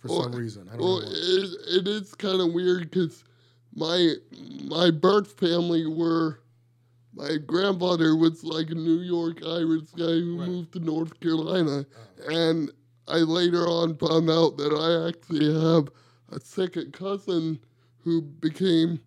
for 0.02 0.08
Well, 0.08 0.24
some 0.24 0.34
reason. 0.34 0.68
I 0.70 0.78
don't 0.78 0.82
well 0.82 1.00
know. 1.02 1.08
it, 1.12 1.50
it 1.82 1.88
is 1.88 2.16
kind 2.16 2.42
of 2.42 2.54
weird 2.54 2.90
because 2.90 3.24
my 3.76 4.14
my 4.66 4.92
birth 4.92 5.32
family 5.34 5.86
were 5.88 6.41
my 7.14 7.38
grandfather 7.38 8.16
was 8.16 8.44
like 8.44 8.70
a 8.72 8.76
New 8.76 9.02
York 9.02 9.40
Irish 9.46 9.90
guy 9.96 10.20
who 10.20 10.40
Right. 10.40 10.48
moved 10.48 10.74
to 10.74 10.80
North 10.80 11.20
Carolina 11.20 11.86
and 12.28 12.72
I 13.08 13.18
later 13.18 13.68
on 13.68 13.98
found 13.98 14.30
out 14.30 14.58
that 14.58 14.72
I 14.74 15.08
actually 15.10 15.54
have 15.54 15.90
a 16.30 16.40
second 16.40 16.94
cousin 16.94 17.60
who 18.04 18.22
became 18.22 19.00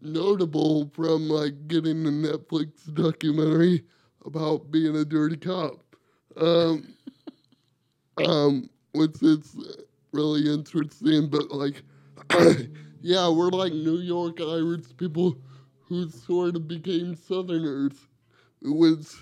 notable 0.00 0.90
from 0.94 1.28
like 1.28 1.66
getting 1.66 2.04
the 2.04 2.10
Netflix 2.10 2.92
documentary 2.94 3.84
about 4.24 4.70
being 4.70 4.96
a 4.96 5.04
dirty 5.04 5.36
cop. 5.36 5.96
Um, 6.36 6.94
um, 8.24 8.68
which 8.92 9.22
is 9.22 9.56
really 10.12 10.52
interesting, 10.52 11.28
but 11.28 11.50
like, 11.50 11.82
yeah, 13.00 13.28
we're 13.28 13.48
like 13.48 13.72
New 13.72 13.98
York 13.98 14.40
Irish 14.40 14.96
people 14.96 15.36
who 15.88 16.08
sort 16.08 16.56
of 16.56 16.68
became 16.68 17.14
Southerners. 17.14 17.92
It 18.62 18.74
was, 18.74 19.16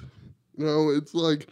you 0.57 0.65
know, 0.65 0.91
it's 0.91 1.15
like, 1.15 1.49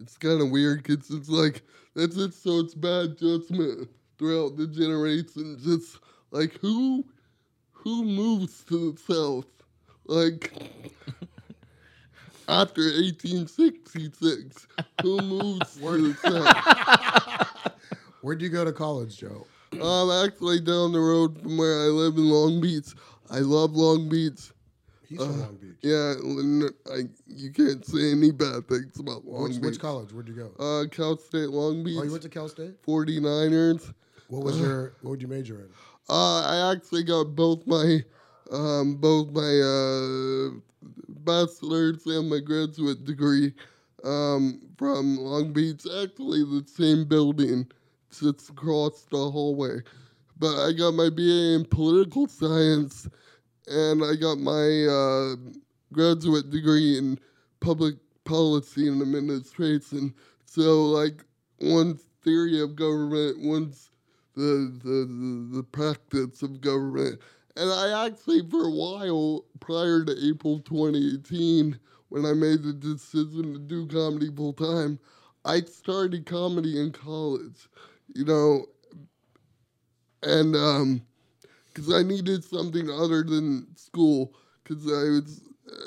it's 0.00 0.18
kind 0.18 0.40
of 0.40 0.50
weird 0.50 0.82
because 0.82 1.10
it's 1.10 1.28
like, 1.28 1.62
that's 1.94 2.16
it, 2.16 2.34
so 2.34 2.58
it's 2.58 2.74
bad 2.74 3.18
judgment 3.18 3.88
throughout 4.18 4.56
the 4.56 4.66
generations. 4.66 5.66
It's 5.66 5.98
like, 6.30 6.58
who, 6.60 7.04
who 7.70 8.04
moves 8.04 8.64
to 8.64 8.92
the 8.92 8.98
South? 8.98 9.46
Like, 10.06 10.52
after 12.48 12.82
1866, 12.82 14.66
who 15.02 15.20
moves 15.20 15.76
to 15.76 16.12
the 16.12 16.14
South? 16.14 17.72
Where'd 18.22 18.42
you 18.42 18.48
go 18.48 18.64
to 18.64 18.72
college, 18.72 19.18
Joe? 19.18 19.46
I'm 19.72 20.26
actually 20.26 20.60
down 20.60 20.92
the 20.92 21.00
road 21.00 21.40
from 21.40 21.56
where 21.56 21.80
I 21.80 21.86
live 21.86 22.16
in 22.16 22.28
Long 22.28 22.60
Beach. 22.60 22.88
I 23.32 23.38
love 23.38 23.72
Long 23.74 24.08
Beach. 24.10 24.52
He's 25.08 25.18
from 25.18 25.28
Uh, 25.40 25.44
Long 25.46 25.56
Beach. 25.56 25.76
Yeah, 25.82 26.14
n- 26.22 26.68
I, 26.92 27.08
you 27.26 27.50
can't 27.50 27.84
say 27.84 28.12
any 28.12 28.30
bad 28.30 28.68
things 28.68 28.98
about 29.00 29.24
Long 29.26 29.44
Which, 29.44 29.52
Beach. 29.54 29.62
which 29.62 29.78
college? 29.80 30.12
Where'd 30.12 30.28
you 30.28 30.34
go? 30.34 30.50
Uh, 30.58 30.86
Cal 30.88 31.16
State 31.16 31.48
Long 31.48 31.82
Beach, 31.82 31.96
Oh, 31.98 32.02
you 32.04 32.10
went 32.10 32.22
to 32.24 32.28
Cal 32.28 32.48
State. 32.48 32.82
49ers. 32.82 33.94
What 34.28 34.44
was 34.44 34.60
your? 34.60 34.92
What 35.00 35.10
would 35.12 35.22
you 35.22 35.28
major 35.28 35.60
in? 35.60 35.68
Uh, 36.10 36.40
I 36.42 36.72
actually 36.72 37.04
got 37.04 37.34
both 37.34 37.66
my, 37.66 38.04
um, 38.50 38.96
both 38.96 39.30
my 39.30 39.40
uh, 39.60 40.50
bachelor's 41.08 42.04
and 42.06 42.28
my 42.28 42.38
graduate 42.38 43.04
degree 43.04 43.54
um, 44.04 44.60
from 44.76 45.16
Long 45.16 45.52
Beach. 45.54 45.86
Actually, 46.02 46.44
the 46.44 46.64
same 46.66 47.04
building, 47.06 47.66
just 48.10 48.50
across 48.50 49.02
the 49.10 49.16
hallway. 49.30 49.80
But 50.38 50.56
I 50.66 50.72
got 50.72 50.92
my 50.94 51.08
BA 51.08 51.54
in 51.56 51.64
political 51.66 52.26
science, 52.26 53.08
and 53.66 54.04
I 54.04 54.14
got 54.16 54.38
my 54.38 54.84
uh, 54.84 55.36
graduate 55.92 56.50
degree 56.50 56.98
in 56.98 57.18
public 57.60 57.96
policy 58.24 58.88
and 58.88 59.02
administration. 59.02 60.14
So, 60.46 60.84
like, 60.84 61.24
one 61.58 61.98
theory 62.22 62.60
of 62.60 62.76
government, 62.76 63.38
one's 63.40 63.90
the, 64.34 64.72
the, 64.82 65.56
the, 65.56 65.62
practice 65.62 66.42
of 66.42 66.60
government. 66.60 67.20
And 67.56 67.70
I 67.70 68.06
actually, 68.06 68.48
for 68.48 68.66
a 68.66 68.70
while, 68.70 69.44
prior 69.60 70.04
to 70.04 70.30
April 70.30 70.60
2018, 70.60 71.78
when 72.08 72.24
I 72.24 72.32
made 72.32 72.62
the 72.62 72.72
decision 72.72 73.52
to 73.52 73.58
do 73.58 73.86
comedy 73.86 74.30
full 74.34 74.54
time, 74.54 74.98
I 75.44 75.60
started 75.62 76.24
comedy 76.24 76.80
in 76.80 76.92
college, 76.92 77.68
you 78.14 78.24
know, 78.24 78.66
and 80.22 80.54
um, 80.54 81.02
because 81.72 81.92
I 81.92 82.02
needed 82.02 82.44
something 82.44 82.90
other 82.90 83.22
than 83.22 83.66
school, 83.76 84.34
because 84.62 84.84
I 84.86 85.08
was, 85.10 85.40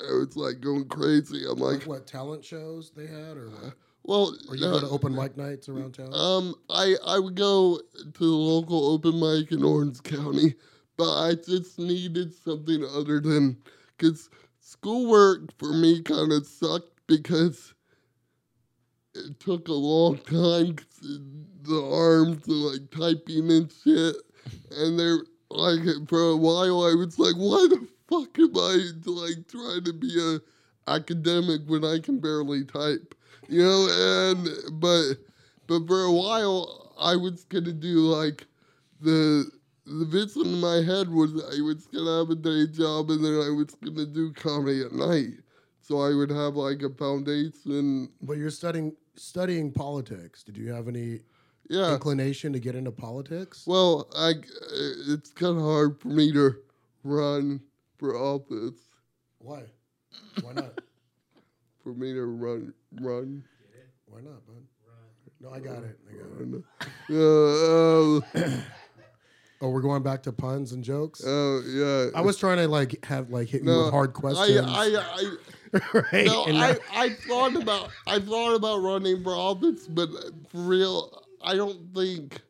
I 0.08 0.12
was 0.18 0.36
like 0.36 0.60
going 0.60 0.86
crazy. 0.88 1.44
I'm 1.48 1.58
Like 1.58 1.80
like, 1.80 1.86
what 1.86 2.06
talent 2.06 2.44
shows 2.44 2.90
they 2.90 3.06
had, 3.06 3.36
or 3.36 3.50
what? 3.50 3.74
well, 4.04 4.36
Or 4.48 4.56
you 4.56 4.64
no, 4.66 4.72
go 4.72 4.80
to 4.80 4.88
open 4.88 5.14
mic 5.14 5.36
nights 5.36 5.68
around 5.68 5.92
town? 5.94 6.12
um, 6.12 6.54
I 6.70 6.96
I 7.06 7.18
would 7.18 7.34
go 7.36 7.78
to 8.14 8.18
the 8.18 8.24
local 8.26 8.90
open 8.92 9.18
mic 9.20 9.52
in 9.52 9.62
Orange 9.64 10.02
County, 10.02 10.54
but 10.96 11.12
I 11.22 11.34
just 11.34 11.78
needed 11.78 12.34
something 12.34 12.84
other 12.84 13.20
than 13.20 13.56
because 13.96 14.28
schoolwork 14.60 15.56
for 15.58 15.72
me 15.72 16.02
kind 16.02 16.32
of 16.32 16.46
sucked 16.46 17.00
because 17.06 17.74
it 19.14 19.38
took 19.40 19.68
a 19.68 19.72
long 19.72 20.18
time 20.18 20.74
'cause 20.76 20.86
the 21.62 21.82
arms 21.92 22.46
and 22.46 22.62
like 22.62 22.90
typing 22.90 23.50
and 23.50 23.72
shit, 23.82 24.16
and 24.72 24.98
they're 24.98 25.22
like 25.50 25.80
for 26.08 26.30
a 26.30 26.36
while 26.36 26.84
I 26.84 26.94
was 26.94 27.18
like, 27.18 27.34
why 27.36 27.66
the 27.68 27.86
fuck 28.08 28.38
am 28.38 28.56
I 28.56 29.10
like 29.10 29.48
trying 29.48 29.84
to 29.84 29.92
be 29.92 30.18
a 30.20 30.90
academic 30.90 31.62
when 31.66 31.84
I 31.84 31.98
can 31.98 32.18
barely 32.20 32.64
type, 32.64 33.14
you 33.48 33.62
know? 33.62 33.88
And 33.88 34.48
but 34.80 35.14
but 35.66 35.86
for 35.86 36.02
a 36.02 36.12
while 36.12 36.94
I 36.98 37.16
was 37.16 37.44
gonna 37.44 37.72
do 37.72 38.00
like 38.00 38.46
the 39.00 39.50
the 39.86 40.04
vision 40.04 40.42
in 40.46 40.60
my 40.60 40.76
head 40.76 41.08
was 41.08 41.32
I 41.32 41.60
was 41.62 41.86
gonna 41.86 42.18
have 42.18 42.30
a 42.30 42.34
day 42.34 42.66
job 42.66 43.10
and 43.10 43.24
then 43.24 43.34
I 43.34 43.50
was 43.50 43.74
gonna 43.84 44.06
do 44.06 44.32
comedy 44.32 44.82
at 44.82 44.92
night. 44.92 45.40
So 45.80 46.00
I 46.00 46.14
would 46.14 46.30
have 46.30 46.56
like 46.56 46.82
a 46.82 46.90
foundation. 46.90 48.10
but 48.20 48.36
you're 48.36 48.50
studying 48.50 48.94
studying 49.14 49.70
politics. 49.72 50.42
Did 50.42 50.56
you 50.56 50.72
have 50.72 50.88
any 50.88 51.20
Yeah. 51.68 51.92
inclination 51.94 52.52
to 52.52 52.60
get 52.60 52.74
into 52.74 52.92
politics? 52.92 53.64
Well, 53.66 54.08
I 54.16 54.34
it's 55.08 55.30
kind 55.32 55.56
of 55.56 55.62
hard 55.62 56.00
for 56.00 56.08
me 56.08 56.32
to 56.32 56.56
run 57.02 57.60
for 57.98 58.16
office. 58.16 58.78
Why? 59.38 59.62
Why 60.42 60.52
not? 60.52 60.72
For 61.82 61.94
me 61.94 62.12
to 62.14 62.24
run 62.24 62.74
run. 63.00 63.44
Why 64.06 64.20
not, 64.20 64.44
bud? 64.44 64.56
No, 65.40 65.50
I 65.52 65.60
got 65.60 65.84
it. 65.84 65.96
I 66.10 66.14
got 66.16 66.60
it. 67.10 68.42
Uh, 68.44 68.56
Oh, 69.62 69.70
we're 69.70 69.80
going 69.80 70.02
back 70.02 70.22
to 70.24 70.32
puns 70.32 70.72
and 70.72 70.84
jokes. 70.84 71.24
uh, 71.24 71.62
yeah. 71.66 72.10
I 72.14 72.20
was 72.20 72.36
trying 72.36 72.58
to 72.58 72.68
like 72.68 73.02
have 73.06 73.30
like 73.30 73.48
hit 73.48 73.62
you 73.62 73.70
with 73.70 73.90
hard 73.90 74.12
questions. 74.12 74.66
I, 74.68 74.96
I, 74.96 75.36
I, 75.74 75.80
right? 76.12 76.26
No, 76.26 76.44
I, 76.46 76.76
I 76.92 77.08
thought 77.26 77.56
about 77.56 77.90
I 78.06 78.18
thought 78.20 78.54
about 78.54 78.82
running 78.82 79.22
for 79.22 79.30
office, 79.32 79.86
but 79.86 80.10
for 80.50 80.58
real, 80.58 81.22
I 81.46 81.54
don't 81.54 81.94
think. 81.94 82.40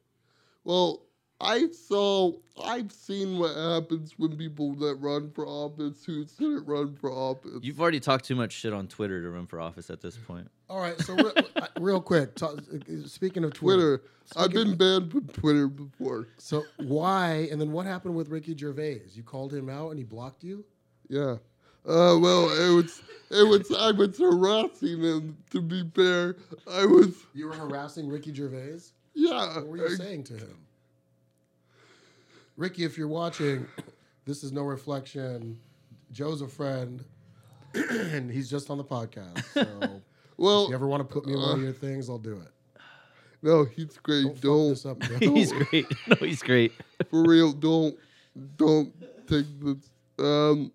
Well, 0.65 1.03
I 1.41 1.69
saw 1.69 2.33
I've 2.65 2.91
seen 2.91 3.39
what 3.39 3.55
happens 3.55 4.15
when 4.17 4.37
people 4.37 4.75
that 4.77 4.95
run 4.97 5.31
for 5.31 5.47
office 5.47 6.03
who 6.05 6.25
didn't 6.25 6.65
run 6.67 6.97
for 6.97 7.11
office. 7.11 7.59
You've 7.61 7.81
already 7.81 8.01
talked 8.01 8.25
too 8.25 8.35
much 8.35 8.53
shit 8.53 8.73
on 8.73 8.89
Twitter 8.89 9.23
to 9.23 9.31
run 9.31 9.47
for 9.47 9.61
office 9.61 9.91
at 9.91 10.01
this 10.01 10.17
point. 10.17 10.51
All 10.71 10.81
right, 10.81 10.99
so 11.01 11.15
real, 11.15 11.33
uh, 11.57 11.67
real 11.79 12.01
quick, 12.01 12.35
talk, 12.35 12.59
speaking 13.05 13.45
of 13.45 13.53
Twitter, 13.53 13.99
Twitter. 13.99 14.03
I've 14.37 14.53
been 14.53 14.77
banned 14.77 15.13
from 15.13 15.27
Twitter 15.29 15.69
before. 15.69 16.29
so 16.39 16.65
why? 16.79 17.49
And 17.53 17.61
then 17.61 17.71
what 17.71 17.85
happened 17.87 18.17
with 18.17 18.31
Ricky 18.31 18.57
Gervais? 18.57 19.03
You 19.13 19.23
called 19.23 19.53
him 19.53 19.69
out 19.69 19.91
and 19.91 19.99
he 19.99 20.05
blocked 20.05 20.43
you. 20.43 20.65
Yeah. 21.09 21.37
Uh, 21.87 22.19
well, 22.19 22.51
it 22.51 22.75
was 22.75 23.03
it 23.31 23.49
was 23.49 23.71
I 23.73 23.93
was 23.93 24.19
harassing 24.19 25.03
him. 25.03 25.37
To 25.51 25.61
be 25.61 25.85
fair, 25.95 26.37
I 26.71 26.85
was 26.87 27.15
You 27.35 27.47
were 27.47 27.55
harassing 27.55 28.09
Ricky 28.09 28.35
Gervais. 28.35 28.81
yeah. 29.15 29.57
What 29.57 29.67
were 29.69 29.77
you 29.77 29.97
saying 29.97 30.25
to 30.25 30.35
him? 30.35 30.59
Ricky, 32.57 32.85
if 32.85 32.97
you're 32.97 33.09
watching, 33.09 33.67
this 34.25 34.43
is 34.43 34.53
no 34.53 34.63
reflection. 34.63 35.59
Joe's 36.13 36.41
a 36.41 36.49
friend, 36.49 37.05
and 37.75 38.31
he's 38.31 38.49
just 38.51 38.71
on 38.71 38.79
the 38.79 38.85
podcast. 38.85 39.45
So 39.53 39.67
Well, 40.39 40.65
if 40.65 40.69
you 40.71 40.75
ever 40.75 40.87
want 40.87 41.01
to 41.09 41.13
put 41.13 41.25
me 41.27 41.33
in 41.33 41.41
one 41.41 41.53
of 41.59 41.63
your 41.63 41.73
things, 41.73 42.11
I'll 42.11 42.19
do 42.19 42.41
it. 42.41 42.81
no, 43.43 43.65
he's 43.65 43.97
great. 44.03 44.25
Don't, 44.25 44.35
fuck 44.35 44.43
Don't 44.43 44.69
this 44.71 44.87
up, 44.87 44.99
Joe. 45.01 45.19
he's 45.35 45.53
great. 45.53 45.87
No, 46.09 46.17
he's 46.17 46.43
great. 46.43 46.73
for 47.11 47.23
real, 47.23 47.53
don't 47.53 47.97
don't 48.57 48.93
take 49.29 49.47
this. 49.61 49.91
Um, 50.19 50.73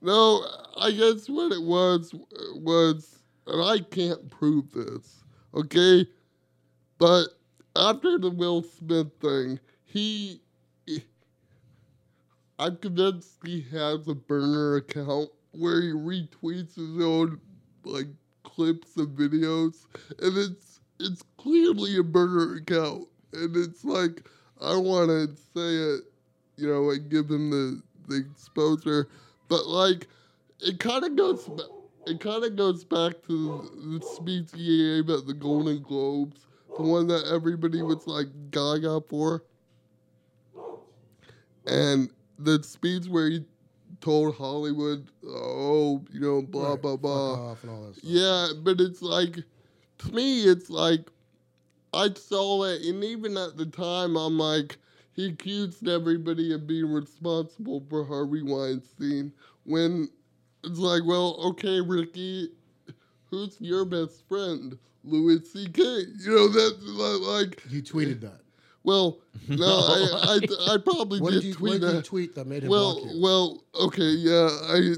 no, 0.00 0.44
I 0.76 0.90
guess 0.92 1.28
what 1.28 1.52
it 1.52 1.62
was 1.62 2.14
was, 2.56 3.18
and 3.46 3.62
I 3.62 3.80
can't 3.80 4.30
prove 4.30 4.72
this, 4.72 5.22
okay? 5.54 6.06
But 6.98 7.28
after 7.76 8.18
the 8.18 8.30
Will 8.30 8.62
Smith 8.62 9.08
thing, 9.20 9.60
he, 9.84 10.40
I'm 12.58 12.76
convinced 12.76 13.38
he 13.44 13.62
has 13.72 14.06
a 14.08 14.14
burner 14.14 14.76
account 14.76 15.30
where 15.52 15.80
he 15.80 15.88
retweets 15.92 16.76
his 16.76 17.02
own 17.02 17.40
like 17.84 18.06
clips 18.42 18.96
of 18.96 19.08
videos, 19.10 19.86
and 20.20 20.36
it's 20.36 20.80
it's 20.98 21.22
clearly 21.38 21.96
a 21.96 22.02
burner 22.02 22.56
account, 22.56 23.08
and 23.32 23.56
it's 23.56 23.84
like 23.84 24.28
I 24.60 24.76
want 24.76 25.08
to 25.08 25.28
say 25.54 25.74
it, 25.96 26.00
you 26.56 26.68
know, 26.68 26.90
and 26.90 27.10
give 27.10 27.30
him 27.30 27.50
the 27.50 27.82
the 28.08 28.16
exposure, 28.16 29.08
but 29.50 29.66
like 29.66 30.06
it 30.60 30.80
kind 30.80 31.04
of 31.04 31.14
goes. 31.16 31.50
It 32.06 32.18
kind 32.18 32.42
of 32.44 32.56
goes 32.56 32.82
back 32.82 33.20
to 33.26 33.70
the 34.00 34.06
speech 34.06 34.48
he 34.54 34.96
gave 34.96 35.10
at 35.10 35.26
the 35.26 35.34
Golden 35.34 35.82
Globes, 35.82 36.46
the 36.74 36.82
one 36.82 37.06
that 37.08 37.26
everybody 37.30 37.82
was 37.82 38.06
like 38.06 38.28
gaga 38.50 39.02
for. 39.02 39.44
And 41.66 42.08
the 42.38 42.62
speech 42.62 43.06
where 43.06 43.28
he 43.28 43.44
told 44.00 44.34
Hollywood, 44.34 45.08
oh, 45.26 46.02
you 46.10 46.20
know, 46.20 46.40
blah, 46.42 46.70
Right, 46.70 46.82
blah, 46.82 46.96
blah. 46.96 47.50
off 47.50 47.62
and 47.62 47.70
all 47.70 47.82
that 47.82 47.96
stuff. 47.96 48.10
Yeah, 48.10 48.48
but 48.62 48.80
it's 48.80 49.02
like, 49.02 49.36
to 49.98 50.12
me, 50.12 50.44
it's 50.44 50.70
like, 50.70 51.10
I 51.92 52.08
saw 52.14 52.64
it, 52.64 52.82
and 52.82 53.04
even 53.04 53.36
at 53.36 53.58
the 53.58 53.66
time, 53.66 54.16
I'm 54.16 54.38
like, 54.38 54.78
he 55.12 55.28
accused 55.28 55.86
everybody 55.88 56.52
of 56.52 56.66
being 56.66 56.90
responsible 56.90 57.84
for 57.88 58.04
Harvey 58.04 58.42
Weinstein. 58.42 59.32
When 59.64 60.08
it's 60.64 60.78
like, 60.78 61.02
well, 61.06 61.36
okay, 61.50 61.80
Ricky, 61.80 62.50
who's 63.30 63.56
your 63.60 63.84
best 63.84 64.26
friend? 64.28 64.78
Louis 65.04 65.40
C.K. 65.50 65.82
You 65.82 66.30
know, 66.34 66.48
that's 66.48 66.82
li- 66.82 67.26
like, 67.26 67.62
You 67.70 67.82
tweeted 67.82 68.20
that. 68.20 68.40
well, 68.84 69.18
no, 69.48 69.66
I, 69.66 70.40
I, 70.68 70.74
I 70.74 70.78
probably 70.78 71.20
What 71.20 71.32
did 71.32 71.40
did 71.40 71.48
you, 71.48 71.54
tweet 71.54 71.72
what 71.72 71.80
did 71.80 71.86
you 71.88 71.96
that. 71.96 72.04
tweet 72.04 72.34
that 72.34 72.46
made 72.46 72.62
him 72.64 72.70
Well, 72.70 73.00
well, 73.20 73.64
okay, 73.80 74.02
yeah, 74.10 74.48
I, 74.68 74.94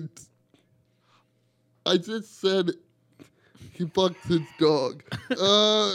I 1.86 1.96
just 1.96 2.40
said 2.40 2.70
he 3.72 3.86
fucked 3.86 4.24
his 4.26 4.40
dog, 4.58 5.02
uh, 5.30 5.92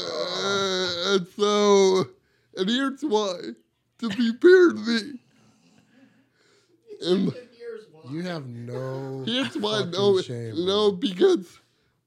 and 1.13 1.27
so, 1.37 2.05
and 2.55 2.69
here's 2.69 3.01
why. 3.03 3.37
To 3.99 4.09
be 4.09 4.31
fair 4.33 4.69
to 4.69 4.75
me, 4.75 5.19
and 7.01 7.33
You 8.11 8.21
have 8.23 8.45
no. 8.47 9.23
here's 9.25 9.57
why. 9.57 9.79
fucking 9.79 9.91
No, 9.91 10.21
shame, 10.21 10.55
bro. 10.55 10.65
no, 10.65 10.91
because 10.91 11.59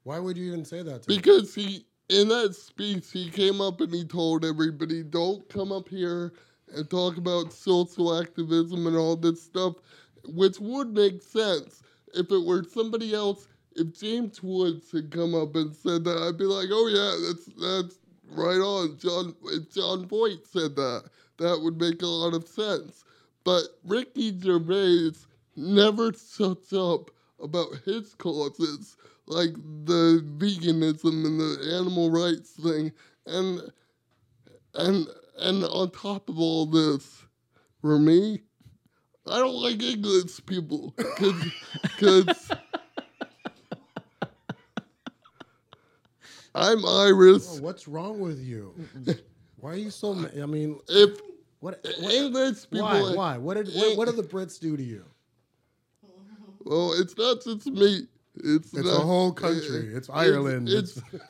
Why 0.05 0.18
would 0.18 0.37
you 0.37 0.46
even 0.46 0.64
say 0.64 0.83
that 0.83 1.03
to 1.03 1.11
me? 1.11 1.16
because 1.16 1.55
he 1.55 1.85
in 2.09 2.29
that 2.29 2.55
speech 2.55 3.11
he 3.12 3.29
came 3.31 3.61
up 3.61 3.81
and 3.81 3.92
he 3.94 4.05
told 4.05 4.44
everybody 4.44 5.03
don't 5.03 5.48
come 5.48 5.70
up 5.72 5.88
here 5.88 6.33
and 6.74 6.88
talk 6.90 7.16
about 7.16 7.53
social 7.53 8.18
activism 8.20 8.87
and 8.87 8.96
all 8.96 9.14
this 9.16 9.40
stuff 9.42 9.74
which 10.35 10.59
would 10.59 10.92
make 10.92 11.22
sense 11.22 11.83
if 12.14 12.31
it 12.33 12.44
were 12.44 12.64
somebody 12.64 13.14
else 13.14 13.46
if 13.76 13.92
james 13.96 14.42
woods 14.42 14.90
had 14.90 15.09
come 15.12 15.37
up 15.37 15.55
and 15.55 15.72
said 15.72 16.03
that 16.03 16.18
i'd 16.26 16.37
be 16.37 16.44
like 16.44 16.66
oh 16.72 16.88
yeah 16.88 17.29
that's 17.29 17.46
that's 17.61 18.00
right 18.37 18.59
on 18.61 18.98
john 18.98 19.33
if 19.44 19.72
jon 19.72 20.05
voight 20.09 20.44
said 20.44 20.74
that 20.74 21.05
that 21.40 21.61
would 21.62 21.81
make 21.81 22.03
a 22.03 22.07
lot 22.07 22.35
of 22.35 22.46
sense 22.46 23.05
but 23.44 23.62
ricky 23.85 24.38
gervais 24.40 25.12
never 25.57 26.12
shuts 26.12 26.72
up 26.72 27.11
about 27.42 27.68
his 27.85 28.14
causes 28.14 28.96
like 29.26 29.53
the 29.85 30.22
veganism 30.38 31.24
and 31.26 31.40
the 31.40 31.76
animal 31.79 32.11
rights 32.11 32.50
thing 32.53 32.92
and 33.26 33.61
and 34.74 35.07
and 35.38 35.64
on 35.64 35.90
top 35.90 36.29
of 36.29 36.38
all 36.38 36.66
this 36.66 37.24
for 37.81 37.98
me 37.98 38.40
i 39.26 39.38
don't 39.38 39.55
like 39.55 39.83
english 39.83 40.44
people 40.46 40.94
because 41.83 42.50
i'm 46.55 46.85
irish 46.85 47.42
Oh, 47.48 47.61
what's 47.61 47.88
wrong 47.88 48.18
with 48.20 48.40
you? 48.40 48.74
Why 49.57 49.72
are 49.72 49.76
you 49.76 49.90
so? 49.90 50.14
Ma- 50.14 50.29
I 50.42 50.46
mean, 50.46 50.81
if 50.88 51.20
what? 51.61 51.85
what 52.01 52.12
english 52.12 52.68
people 52.70 52.87
why? 52.88 53.14
Why? 53.14 53.38
What 53.38 53.55
did? 53.57 53.68
What, 53.75 53.96
what 53.96 54.07
did 54.07 54.16
the 54.16 54.23
Brits 54.23 54.59
do 54.59 54.77
to 54.77 54.83
you? 54.83 55.05
well 56.64 56.92
it's 56.94 57.16
not 57.16 57.42
just 57.42 57.66
me 57.66 58.03
it's, 58.37 58.73
It's 58.73 58.87
not, 58.87 59.03
a 59.03 59.05
whole 59.05 59.33
country. 59.33 59.92
It's 59.94 60.09
Ireland. 60.09 60.68
it's, 60.68 60.96
It's- 60.96 61.20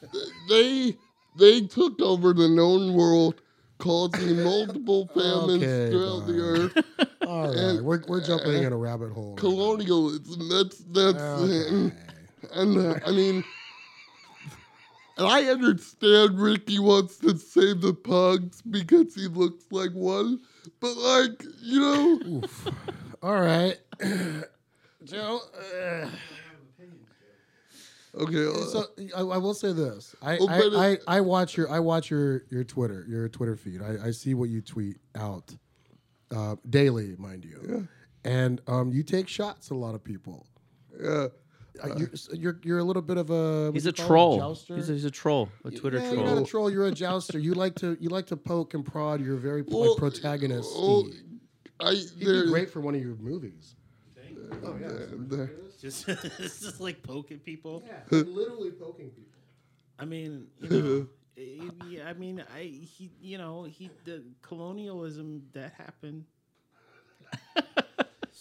they 0.48 0.96
they 1.38 1.62
took 1.66 2.00
over 2.00 2.32
the 2.32 2.48
known 2.48 2.92
world 2.94 3.40
causing 3.78 4.42
multiple 4.44 5.06
famines 5.14 5.62
Okay, 5.62 5.90
throughout 5.90 6.26
the 6.26 6.38
earth 6.40 6.84
All 7.26 7.46
right, 7.48 7.56
And- 7.56 7.84
we're, 7.84 8.02
we're 8.08 8.20
jumping 8.20 8.62
in 8.62 8.72
a 8.72 8.76
rabbit 8.76 9.12
hole. 9.12 9.36
colonialism. 9.36 10.48
That's 10.48 10.78
that's. 10.78 11.18
Okay. 11.22 11.92
and 12.54 12.76
uh, 12.78 12.98
I 13.06 13.10
mean, 13.12 13.36
and 13.36 13.44
I 15.20 15.44
understand 15.44 16.38
Ricky 16.40 16.78
wants 16.78 17.18
to 17.18 17.36
save 17.36 17.80
the 17.80 17.92
pugs 17.94 18.62
because 18.62 19.14
he 19.14 19.26
looks 19.28 19.64
like 19.70 19.92
one, 19.92 20.40
but 20.80 20.94
like 20.96 21.44
you 21.60 21.80
know, 21.80 22.42
All 23.22 23.40
right, 23.40 23.76
Joe. 25.04 25.40
uh, 25.54 26.08
okay. 28.18 28.46
uh, 28.46 28.64
so 28.66 28.84
I, 29.16 29.20
I 29.20 29.36
will 29.38 29.54
say 29.54 29.72
this: 29.72 30.14
I, 30.22 30.38
Oh, 30.38 30.48
I, 30.48 30.90
I, 30.92 30.98
I 31.16 31.20
watch 31.20 31.56
your 31.56 31.70
I 31.70 31.80
watch 31.80 32.10
your 32.10 32.44
your 32.50 32.64
Twitter 32.64 33.04
your 33.08 33.28
Twitter 33.28 33.56
feed. 33.56 33.82
I, 33.82 34.06
I 34.08 34.10
see 34.10 34.34
what 34.34 34.48
you 34.48 34.60
tweet 34.60 34.96
out 35.14 35.54
uh, 36.34 36.56
daily, 36.68 37.14
mind 37.18 37.44
you, 37.44 37.60
Yeah. 38.24 38.30
and 38.30 38.60
um, 38.66 38.90
you 38.92 39.02
take 39.02 39.28
shots 39.28 39.70
at 39.70 39.74
a 39.74 39.78
lot 39.78 39.94
of 39.94 40.02
people. 40.04 40.46
yeah, 41.02 41.26
Uh, 41.82 41.94
you're, 41.96 42.10
you're 42.32 42.60
you're 42.64 42.78
a 42.78 42.84
little 42.84 43.02
bit 43.02 43.16
of 43.16 43.30
a 43.30 43.70
He's 43.72 43.86
a 43.86 43.88
you 43.88 43.92
call 43.92 44.04
it, 44.04 44.08
troll. 44.08 44.38
jouster? 44.38 44.76
He's 44.76 44.90
a, 44.90 44.92
he's 44.94 45.04
a 45.04 45.10
troll, 45.10 45.48
a 45.64 45.70
Twitter 45.70 45.98
yeah, 45.98 46.10
troll. 46.12 46.16
You're 46.26 46.34
not 46.34 46.42
a 46.42 46.46
troll. 46.46 46.70
You're 46.70 46.86
a 46.86 46.90
jouster. 46.92 47.38
You 47.38 47.54
like 47.54 47.74
to 47.76 47.96
you 48.00 48.08
like 48.08 48.26
to 48.26 48.36
poke 48.36 48.74
and 48.74 48.84
prod 48.84 49.20
your 49.20 49.36
very 49.36 49.62
like, 49.62 49.72
Well, 49.72 49.96
protagonist. 49.96 50.68
oh, 50.74 51.04
Steve. 51.06 51.22
I 51.80 51.94
He'd 51.94 52.18
be 52.18 52.46
great 52.48 52.70
for 52.70 52.80
one 52.80 52.94
of 52.94 53.00
your 53.00 53.14
movies. 53.16 53.74
Oh 54.64 54.76
yeah, 54.80 54.88
there- 55.28 55.50
Just 55.80 56.08
it's 56.38 56.60
just 56.60 56.80
like 56.80 57.02
poking 57.02 57.38
people. 57.38 57.84
Yeah, 57.86 58.00
literally 58.10 58.70
poking 58.72 59.10
people. 59.10 59.38
I 59.98 60.04
mean, 60.04 60.48
you 60.60 60.68
know, 60.82 61.06
eh, 61.38 61.70
yeah, 61.88 62.08
I 62.08 62.12
mean, 62.14 62.42
I 62.54 62.62
he, 62.62 63.10
you 63.20 63.38
know, 63.38 63.62
he 63.64 63.90
the 64.04 64.22
colonialism 64.42 65.42
that 65.52 65.72
happened. 65.78 66.24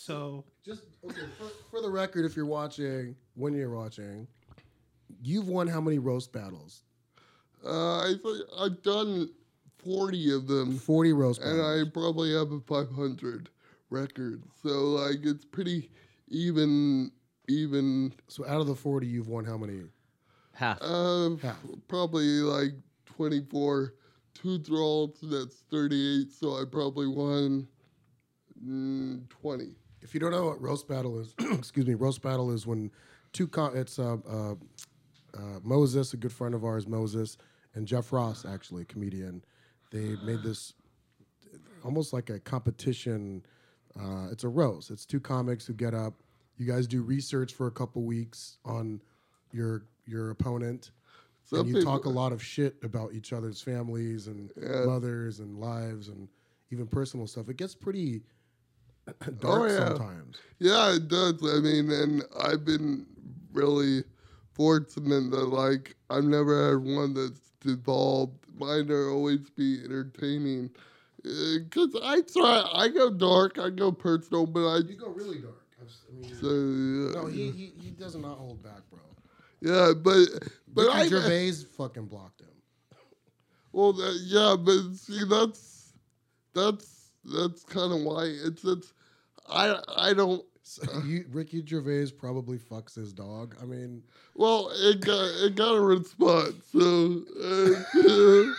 so 0.10 0.43
Just 0.65 0.84
okay 1.06 1.22
for, 1.38 1.50
for 1.69 1.82
the 1.82 1.89
record, 1.89 2.26
if 2.26 2.36
you're 2.36 2.48
watching, 2.48 3.15
when 3.36 3.54
you're 3.54 3.69
watching, 3.69 4.28
you've 5.22 5.48
won 5.48 5.67
how 5.67 5.80
many 5.80 6.00
roast 6.00 6.34
battles? 6.34 6.84
Uh, 7.63 8.00
I 8.00 8.13
think 8.24 8.38
I've 8.60 8.82
done 8.82 9.30
forty 9.78 10.34
of 10.34 10.48
them. 10.48 10.78
Forty 10.80 11.13
roast 11.13 11.41
battles. 11.41 11.60
and 11.60 11.63
battles. 11.63 11.88
I 11.88 11.91
probably 11.91 12.34
have 12.34 12.52
a 12.52 12.60
500 12.62 13.50
record. 13.91 14.43
So 14.63 14.69
like 14.69 15.19
it's 15.24 15.45
pretty 15.45 15.91
even 16.30 17.12
even 17.48 18.13
so 18.28 18.48
out 18.48 18.62
of 18.62 18.67
the 18.67 18.76
forty, 18.76 19.06
you've 19.06 19.28
won 19.28 19.45
how 19.45 19.58
many? 19.58 19.82
Half. 20.54 20.80
uh 20.82 21.36
Half. 21.41 21.58
probably 21.88 22.26
like 22.41 22.72
24 23.06 23.93
two 24.34 24.58
draws 24.60 25.17
that's 25.22 25.63
38 25.72 26.32
so 26.32 26.54
I 26.62 26.63
probably 26.69 27.08
won 27.08 27.67
mm, 28.65 29.30
20. 29.30 29.76
If 30.02 30.14
you 30.14 30.20
don't 30.20 30.32
know 30.32 30.46
what 30.46 30.62
roast 30.62 30.88
battle 30.88 31.20
is, 31.20 31.34
excuse 31.52 31.86
me, 31.86 31.94
roast 31.94 32.22
battle 32.22 32.52
is 32.52 32.66
when 32.66 32.92
two 33.34 33.48
con- 33.48 33.76
it's 33.76 34.00
uh, 34.00 34.18
uh, 34.28 34.52
uh, 35.36 35.60
Moses, 35.64 36.14
a 36.14 36.18
good 36.18 36.32
friend 36.34 36.56
of 36.56 36.64
ours, 36.64 36.88
Moses, 36.88 37.38
and 37.76 37.86
Jeff 37.88 38.12
Ross, 38.12 38.46
actually 38.46 38.84
a 38.84 38.86
comedian. 38.86 39.44
They 39.92 40.16
made 40.24 40.42
this 40.44 40.74
almost 41.84 42.14
like 42.14 42.30
a 42.30 42.40
competition. 42.40 43.44
Uh, 44.00 44.28
it's 44.32 44.44
a 44.44 44.48
roast. 44.48 44.92
It's 44.92 45.06
two 45.06 45.20
comics 45.20 45.66
who 45.66 45.74
get 45.74 45.94
up. 45.94 46.14
You 46.58 46.66
guys 46.66 46.88
do 46.88 47.02
research 47.02 47.54
for 47.54 47.68
a 47.68 47.72
couple 47.72 48.04
weeks 48.04 48.58
on 48.66 49.02
your 49.52 49.84
your 50.06 50.32
opponent, 50.32 50.92
Some 51.46 51.60
and 51.60 51.68
you 51.70 51.76
people- 51.76 51.92
talk 51.92 52.06
a 52.06 52.10
lot 52.10 52.32
of 52.32 52.42
shit 52.44 52.76
about 52.84 53.14
each 53.14 53.32
other's 53.32 53.62
families 53.62 54.28
and 54.28 54.52
Yeah. 54.60 54.86
mothers 54.86 55.40
and 55.40 55.60
lives 55.60 56.08
and 56.08 56.28
even 56.72 56.88
personal 56.88 57.28
stuff. 57.28 57.48
It 57.50 57.58
gets 57.58 57.76
pretty 57.76 58.24
Oh, 59.28 59.32
dark 59.32 59.62
Oh, 59.62 59.65
yeah. 59.74 59.95
sometimes. 59.95 60.38
Yeah, 60.60 60.95
it 60.95 61.08
does. 61.08 61.36
I 61.43 61.60
mean, 61.60 61.89
and 61.91 62.24
I've 62.43 62.65
been 62.65 63.06
really 63.54 64.04
fortunate 64.54 65.32
that 65.32 65.45
like 65.45 65.95
I've 66.10 66.26
never 66.26 66.69
had 66.69 66.84
one 66.84 67.13
that's 67.13 67.52
devolved. 67.62 68.38
Mine 68.58 68.91
are 68.91 69.10
always 69.10 69.50
be 69.52 69.82
entertaining. 69.84 70.69
Uh, 71.26 71.60
because 71.63 71.95
I 72.04 72.22
try, 72.22 72.69
I 72.74 72.88
go 72.89 73.10
dark, 73.10 73.58
I 73.58 73.69
go 73.69 73.91
personal, 73.91 74.45
but 74.45 74.67
I. 74.67 74.78
You 74.80 74.95
go 74.95 75.10
really 75.10 75.39
dark. 75.39 75.56
I 75.82 76.13
mean, 76.13 76.34
So, 76.34 76.48
yeah, 76.50 77.22
no, 77.22 77.28
he, 77.28 77.52
he 77.52 77.74
he 77.82 77.89
does 77.91 78.15
not 78.15 78.38
hold 78.38 78.62
back, 78.63 78.82
bro. 78.89 79.00
yeah, 79.62 79.93
but 79.95 80.26
but 80.74 80.86
Ricky 80.88 80.98
I 80.98 81.08
Gervais 81.08 81.52
fucking 81.78 82.06
blocked 82.08 82.41
him. 82.41 82.48
well, 83.72 83.93
that, 83.93 84.19
yeah, 84.26 84.56
but 84.60 84.95
see, 84.95 85.24
that's 85.30 85.93
that's 86.54 87.12
that's 87.24 87.63
kind 87.63 87.93
of 87.93 88.02
why 88.02 88.24
it's 88.26 88.63
it's 88.63 88.93
I 89.52 89.80
I 89.96 90.14
don't 90.14 90.44
So 90.64 90.84
you, 91.06 91.26
Ricky 91.30 91.66
Gervais 91.66 92.12
probably 92.18 92.58
fucks 92.58 92.96
his 92.96 93.14
dog. 93.14 93.56
I 93.62 93.66
mean, 93.66 94.04
well 94.36 94.70
it 94.74 95.02
got 95.02 95.26
it 95.44 95.56
got 95.56 95.76
a 95.76 95.82
response 95.82 96.56
so 96.72 97.24
uh, 97.44 98.54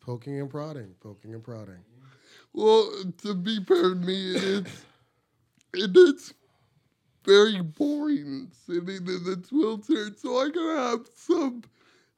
poking 0.00 0.40
and 0.40 0.50
prodding, 0.50 0.94
poking 1.00 1.34
and 1.34 1.42
prodding. 1.42 1.82
well 2.52 2.90
to 3.22 3.34
be 3.34 3.62
fair 3.64 3.90
to 3.90 3.94
me 3.94 4.32
it's 4.34 4.84
it 5.74 5.96
is 5.96 6.32
very 7.24 7.60
boring 7.60 8.50
sitting 8.66 8.88
in 9.06 9.24
this 9.24 9.50
wheelchair 9.50 10.08
so 10.16 10.38
I 10.38 10.48
gotta 10.48 10.88
have 10.90 11.08
some 11.14 11.62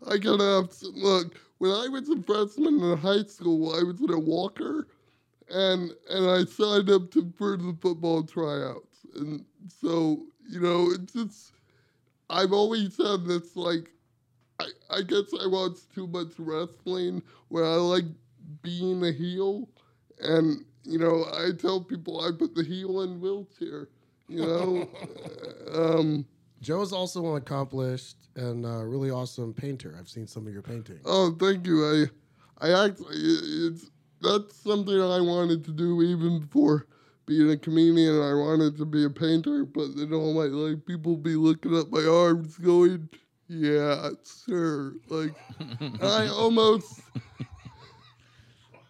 I 0.06 0.18
gotta 0.18 0.68
look 0.94 1.36
when 1.58 1.70
I 1.70 1.88
was 1.88 2.08
a 2.08 2.22
freshman 2.22 2.80
in 2.80 2.98
high 2.98 3.24
school 3.24 3.74
I 3.74 3.82
was 3.82 4.00
in 4.00 4.10
a 4.12 4.18
walker 4.18 4.86
and 5.50 5.92
and 6.10 6.30
I 6.30 6.44
signed 6.44 6.90
up 6.90 7.10
to 7.12 7.32
for 7.36 7.56
the 7.56 7.76
football 7.80 8.22
tryouts. 8.24 9.06
And 9.16 9.44
so 9.68 10.26
you 10.48 10.60
know 10.60 10.90
it's 10.92 11.12
just 11.12 11.52
I've 12.30 12.52
always 12.52 12.96
had 12.96 13.24
this 13.26 13.56
like 13.56 13.90
I, 14.60 14.66
I 14.90 15.02
guess 15.02 15.32
I 15.40 15.46
watch 15.46 15.78
too 15.94 16.06
much 16.06 16.34
wrestling 16.38 17.22
where 17.48 17.64
I 17.64 17.76
like 17.76 18.04
being 18.62 19.04
a 19.04 19.12
heel. 19.12 19.68
And 20.20 20.64
you 20.84 20.98
know 20.98 21.26
I 21.34 21.50
tell 21.58 21.80
people 21.80 22.20
I 22.20 22.30
put 22.36 22.54
the 22.54 22.64
heel 22.64 23.02
in 23.02 23.20
wheelchair 23.20 23.88
you 24.28 24.40
know? 24.46 24.88
Um 25.74 26.26
Joe's 26.60 26.92
also 26.92 27.30
an 27.30 27.36
accomplished 27.36 28.16
and 28.36 28.64
uh, 28.66 28.82
really 28.82 29.10
awesome 29.10 29.52
painter. 29.54 29.96
I've 29.98 30.08
seen 30.08 30.26
some 30.26 30.46
of 30.46 30.52
your 30.52 30.62
paintings. 30.62 31.02
oh 31.04 31.34
thank 31.38 31.66
you 31.66 32.08
I 32.60 32.66
I 32.66 32.84
actually 32.86 33.16
it's 33.16 33.90
that's 34.20 34.56
something 34.56 35.00
I 35.00 35.20
wanted 35.20 35.64
to 35.66 35.70
do 35.70 36.02
even 36.02 36.40
before 36.40 36.86
being 37.26 37.50
a 37.50 37.56
comedian 37.56 38.20
I 38.20 38.34
wanted 38.34 38.76
to 38.78 38.84
be 38.84 39.04
a 39.04 39.10
painter 39.10 39.64
but 39.64 39.96
then 39.96 40.12
all 40.12 40.34
my 40.34 40.46
like 40.46 40.84
people 40.86 41.16
be 41.16 41.36
looking 41.36 41.76
at 41.76 41.90
my 41.90 42.04
arms 42.04 42.56
going 42.58 43.08
yeah 43.48 44.10
sure 44.46 44.94
like 45.08 45.34
I 46.02 46.26
almost 46.28 47.00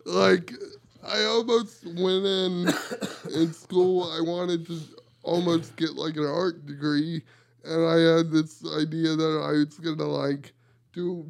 like 0.06 0.52
I 1.06 1.24
almost 1.24 1.84
went 1.86 2.24
in 2.24 2.68
in 3.34 3.52
school. 3.52 4.10
I 4.10 4.20
wanted 4.20 4.66
to 4.66 4.78
almost 5.22 5.76
get 5.76 5.94
like 5.94 6.16
an 6.16 6.26
art 6.26 6.66
degree, 6.66 7.22
and 7.64 7.84
I 7.86 7.98
had 8.16 8.30
this 8.30 8.64
idea 8.76 9.16
that 9.16 9.42
I 9.44 9.52
was 9.52 9.78
gonna 9.78 10.06
like 10.08 10.52
do 10.92 11.26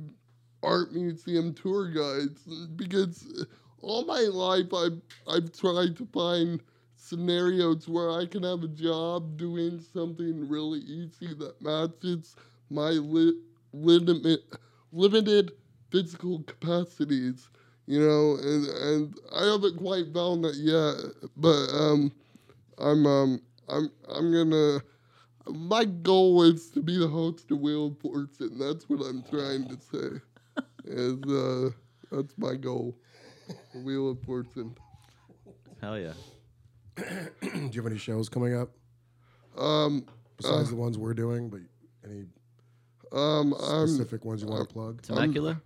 art 0.63 0.93
museum 0.93 1.55
tour 1.55 1.89
guides 1.91 2.43
because 2.77 3.47
all 3.81 4.05
my 4.05 4.21
life 4.21 4.73
I've 4.75 5.01
I've 5.27 5.53
tried 5.53 5.97
to 5.97 6.07
find 6.07 6.61
scenarios 6.97 7.89
where 7.89 8.11
I 8.11 8.27
can 8.27 8.43
have 8.43 8.63
a 8.65 8.69
job 8.69 9.37
doing 9.37 9.81
something 9.81 10.49
really 10.49 10.81
easy 10.81 11.33
that 11.35 11.61
matches 11.63 12.35
my 12.71 12.91
li- 12.91 13.41
limit, 13.73 14.41
limited 14.93 15.53
physical 15.91 16.43
capacities, 16.43 17.49
you 17.87 18.01
know, 18.01 18.37
and, 18.43 18.67
and 18.67 19.15
I 19.35 19.47
haven't 19.53 19.79
quite 19.79 20.13
found 20.13 20.45
that 20.45 20.57
yet, 20.57 21.31
but 21.37 21.69
um, 21.73 22.13
I'm 22.79 23.07
um, 23.07 23.41
I'm 23.69 23.91
I'm 24.09 24.33
gonna. 24.33 24.81
My 25.51 25.85
goal 25.85 26.43
is 26.43 26.71
to 26.71 26.83
be 26.83 26.99
the 26.99 27.09
host 27.09 27.51
of 27.51 27.59
Wheel 27.61 27.87
of 27.89 27.99
Fortune. 27.99 28.59
That's 28.59 28.89
what 28.89 29.01
I'm 29.07 29.23
trying 29.23 29.69
to 29.69 29.77
say. 29.91 30.63
is 30.85 31.23
uh, 31.25 31.71
that's 32.11 32.35
my 32.37 32.55
goal. 32.55 32.97
Wheel 33.75 34.11
of 34.11 34.21
Fortune. 34.23 34.77
Hell 35.81 35.99
yeah. 35.99 36.13
Do 36.97 37.05
you 37.51 37.83
have 37.83 37.87
any 37.87 37.99
shows 37.99 38.29
coming 38.29 38.55
up 38.57 38.71
Um, 39.57 40.05
besides 40.37 40.71
the 40.71 40.77
ones 40.77 40.99
we're 40.99 41.15
doing? 41.15 41.49
But 41.49 41.61
any 42.05 42.25
um, 43.13 43.55
I'm. 43.55 43.87
specific 43.87 44.25
ones 44.25 44.43
you 44.43 44.49
want 44.49 44.69
to 44.69 44.73
plug? 44.73 45.03
Temecula? 45.03 45.61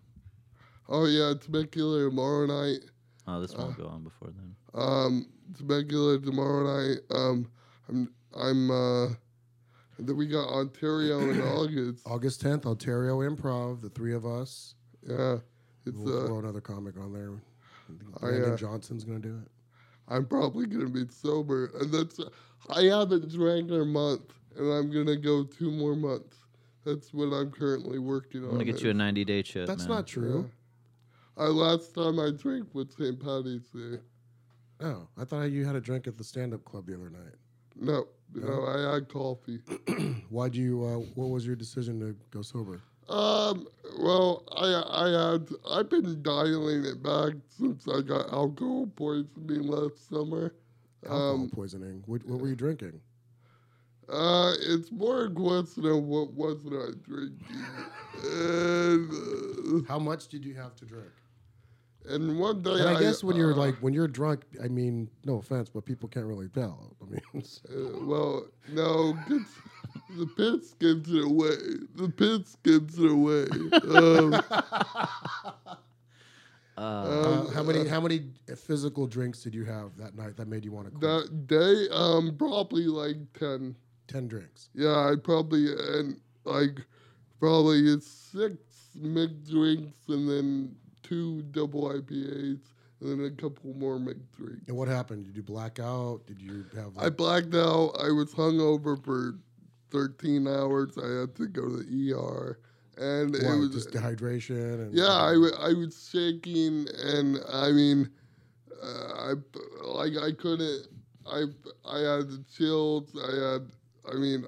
Oh 0.88 1.07
yeah, 1.07 1.33
Temecula 1.40 2.05
tomorrow 2.11 2.47
night. 2.47 2.81
oh, 3.27 3.40
this 3.40 3.55
won't 3.57 3.77
go 3.79 3.87
on 3.87 4.05
before 4.05 4.29
then. 4.31 4.55
Um, 4.75 5.27
Temecula 5.57 6.18
tomorrow 6.21 6.62
night. 6.77 6.99
Um, 7.11 7.49
I'm 7.88 8.12
I'm 8.38 8.71
uh, 8.71 9.07
and 9.07 9.16
then 10.07 10.17
we 10.17 10.27
got 10.27 10.49
Ontario 10.49 11.21
in 11.21 11.41
August. 11.57 12.07
August 12.07 12.43
10th, 12.43 12.67
Ontario 12.67 13.21
Improv, 13.21 13.83
the 13.83 13.91
three 13.91 14.15
of 14.15 14.27
us. 14.27 14.75
Yeah, 15.07 15.38
it's 15.87 15.97
We'll 15.97 16.25
uh, 16.25 16.27
throw 16.27 16.38
another 16.38 16.61
comic 16.61 16.97
on 16.99 17.12
there. 17.12 17.33
I 17.33 17.99
think 17.99 18.03
I, 18.17 18.21
Brandon 18.21 18.53
uh, 18.53 18.57
Johnson's 18.57 19.05
going 19.05 19.21
to 19.21 19.29
do 19.29 19.37
it. 19.37 19.51
I'm 20.09 20.27
probably 20.27 20.67
gonna 20.67 20.88
be 20.88 21.07
sober, 21.09 21.71
and 21.81 21.93
that's 21.93 22.21
I 22.69 22.83
haven't 22.83 23.33
drank 23.33 23.71
in 23.71 23.81
a 23.81 23.85
month, 23.85 24.33
and 24.57 24.71
I'm 24.71 24.91
gonna 24.91 25.17
go 25.17 25.45
two 25.45 25.71
more 25.71 25.95
months. 25.95 26.37
That's 26.85 27.15
what 27.15 27.33
I'm 27.33 27.51
currently 27.51 27.99
working 27.99 28.43
on. 28.43 28.49
I'm 28.51 28.55
gonna 28.55 28.65
get 28.65 28.83
you 28.83 28.91
a 28.91 28.95
90 28.95 29.25
day 29.25 29.43
chip. 29.43 29.67
That's 29.67 29.87
man. 29.87 29.97
not 29.97 30.07
true. 30.07 30.51
I 31.37 31.45
last 31.45 31.95
time 31.95 32.19
I 32.19 32.31
drank 32.31 32.75
was 32.75 32.88
St. 32.97 33.19
Patty's 33.19 33.67
Day. 33.69 33.99
Oh, 34.81 35.09
I 35.17 35.25
thought 35.25 35.45
you 35.45 35.65
had 35.65 35.77
a 35.77 35.81
drink 35.81 36.07
at 36.07 36.19
the 36.19 36.25
stand 36.25 36.53
up 36.53 36.65
club 36.65 36.87
the 36.87 36.95
other 36.95 37.09
night. 37.09 37.35
No, 37.77 38.09
no, 38.35 38.66
I 38.66 38.95
had 38.95 39.09
coffee. 39.09 39.59
Why 40.31 40.49
do 40.49 40.61
you, 40.61 40.85
uh, 40.85 40.97
what 41.14 41.31
was 41.31 41.47
your 41.47 41.57
decision 41.57 42.01
to 42.01 42.16
go 42.31 42.42
sober? 42.42 42.81
Um, 43.09 43.66
well, 43.99 44.45
I 44.57 44.83
I 45.07 45.33
had 45.33 45.49
I've 45.68 45.90
been 45.90 46.23
dialing 46.23 46.85
it 46.85 47.03
back 47.03 47.35
since 47.49 47.87
I 47.88 48.01
got 48.01 48.33
alcohol 48.33 48.87
poisoning 48.97 49.64
last 49.64 50.09
summer. 50.09 50.55
Alcohol 51.05 51.35
Um, 51.35 51.51
poisoning. 51.51 52.03
What, 52.07 52.25
what 52.27 52.40
were 52.40 52.49
you 52.49 52.55
drinking? 52.57 53.01
uh, 54.09 54.53
it's 54.61 54.90
more 54.92 55.25
a 55.25 55.31
question 55.31 55.85
of 55.87 56.03
what 56.05 56.33
wasn't 56.33 56.75
I 56.75 56.90
drinking, 57.03 57.57
and 58.25 59.87
How 59.88 59.99
much 59.99 60.29
did 60.29 60.45
you 60.45 60.55
have 60.55 60.75
to 60.77 60.85
drink? 60.85 61.11
And 62.09 62.38
one 62.38 62.62
day 62.62 62.73
And 62.73 62.88
I 62.88 63.01
guess 63.01 63.23
when 63.25 63.37
you're 63.37 63.53
uh, 63.53 63.57
like, 63.57 63.77
when 63.77 63.93
you're 63.95 64.09
drunk, 64.09 64.45
I 64.62 64.69
mean, 64.69 65.09
no 65.25 65.37
offense, 65.37 65.69
but 65.69 65.85
people 65.85 66.09
can't 66.09 66.27
really 66.27 66.49
tell. 66.49 66.95
I 67.03 67.05
mean, 67.11 67.21
it's- 67.35 67.61
uh, 67.71 67.99
well, 68.05 68.47
no, 68.69 69.17
'cause 69.29 69.47
the 70.19 70.27
piss 70.37 70.75
gives 70.75 71.12
it 71.12 71.25
away. 71.25 71.57
The 71.95 72.09
piss 72.09 72.57
gives 72.62 72.99
it 72.99 73.11
away. 73.11 73.47
Um, 73.88 74.43
Uh, 76.79 76.81
uh, 76.81 77.51
how 77.51 77.62
many 77.62 77.87
how 77.87 78.01
many 78.01 78.31
physical 78.57 79.07
drinks 79.07 79.43
did 79.43 79.55
you 79.55 79.62
have 79.62 79.95
that 79.99 80.17
night 80.17 80.35
that 80.38 80.49
made 80.49 80.65
you 80.65 80.73
want 80.73 80.87
to 80.87 80.91
quit? 80.91 81.03
that 81.03 81.47
day, 81.47 81.87
um, 81.95 82.35
probably 82.38 82.87
like 82.87 83.17
ten. 83.38 83.77
Ten 84.09 84.27
drinks. 84.27 84.71
Yeah, 84.75 85.11
I 85.11 85.15
probably 85.23 85.67
and 85.71 86.19
like 86.45 86.81
probably 87.38 88.01
six 88.01 88.57
mixed 88.95 89.51
drinks 89.51 90.09
and 90.09 90.27
then 90.29 90.75
two 91.12 91.42
double 91.51 91.90
IPAs 91.90 92.61
and 93.01 93.20
then 93.20 93.27
a 93.27 93.31
couple 93.31 93.75
more 93.75 93.98
mixed 93.98 94.33
drinks. 94.33 94.62
And 94.68 94.77
what 94.77 94.88
happened? 94.88 95.27
Did 95.27 95.37
you 95.37 95.42
black 95.42 95.79
out? 95.79 96.20
Did 96.27 96.40
you 96.40 96.64
have? 96.75 96.96
I 96.96 97.11
blacked 97.11 97.55
out. 97.55 97.96
I 98.01 98.11
was 98.11 98.33
hungover 98.33 99.03
for 99.05 99.35
13 99.90 100.46
hours. 100.46 100.96
I 100.96 101.20
had 101.20 101.35
to 101.37 101.46
go 101.48 101.68
to 101.68 101.83
the 101.83 102.12
ER, 102.14 102.59
and 102.96 103.35
it 103.35 103.42
was 103.42 103.70
just 103.70 103.90
dehydration 103.90 104.87
and 104.87 104.94
yeah. 104.94 105.05
I, 105.05 105.72
was 105.72 106.09
shaking, 106.11 106.87
and 107.05 107.38
I 107.53 107.72
mean, 107.72 108.09
uh, 108.83 108.87
I 108.87 109.33
like 109.85 110.12
I 110.16 110.33
couldn't. 110.33 110.87
I 111.27 111.44
I 111.85 111.98
had 111.98 112.29
the 112.31 112.44
chills. 112.57 113.14
I 113.16 113.53
had. 113.53 113.68
I 114.11 114.14
mean, 114.18 114.46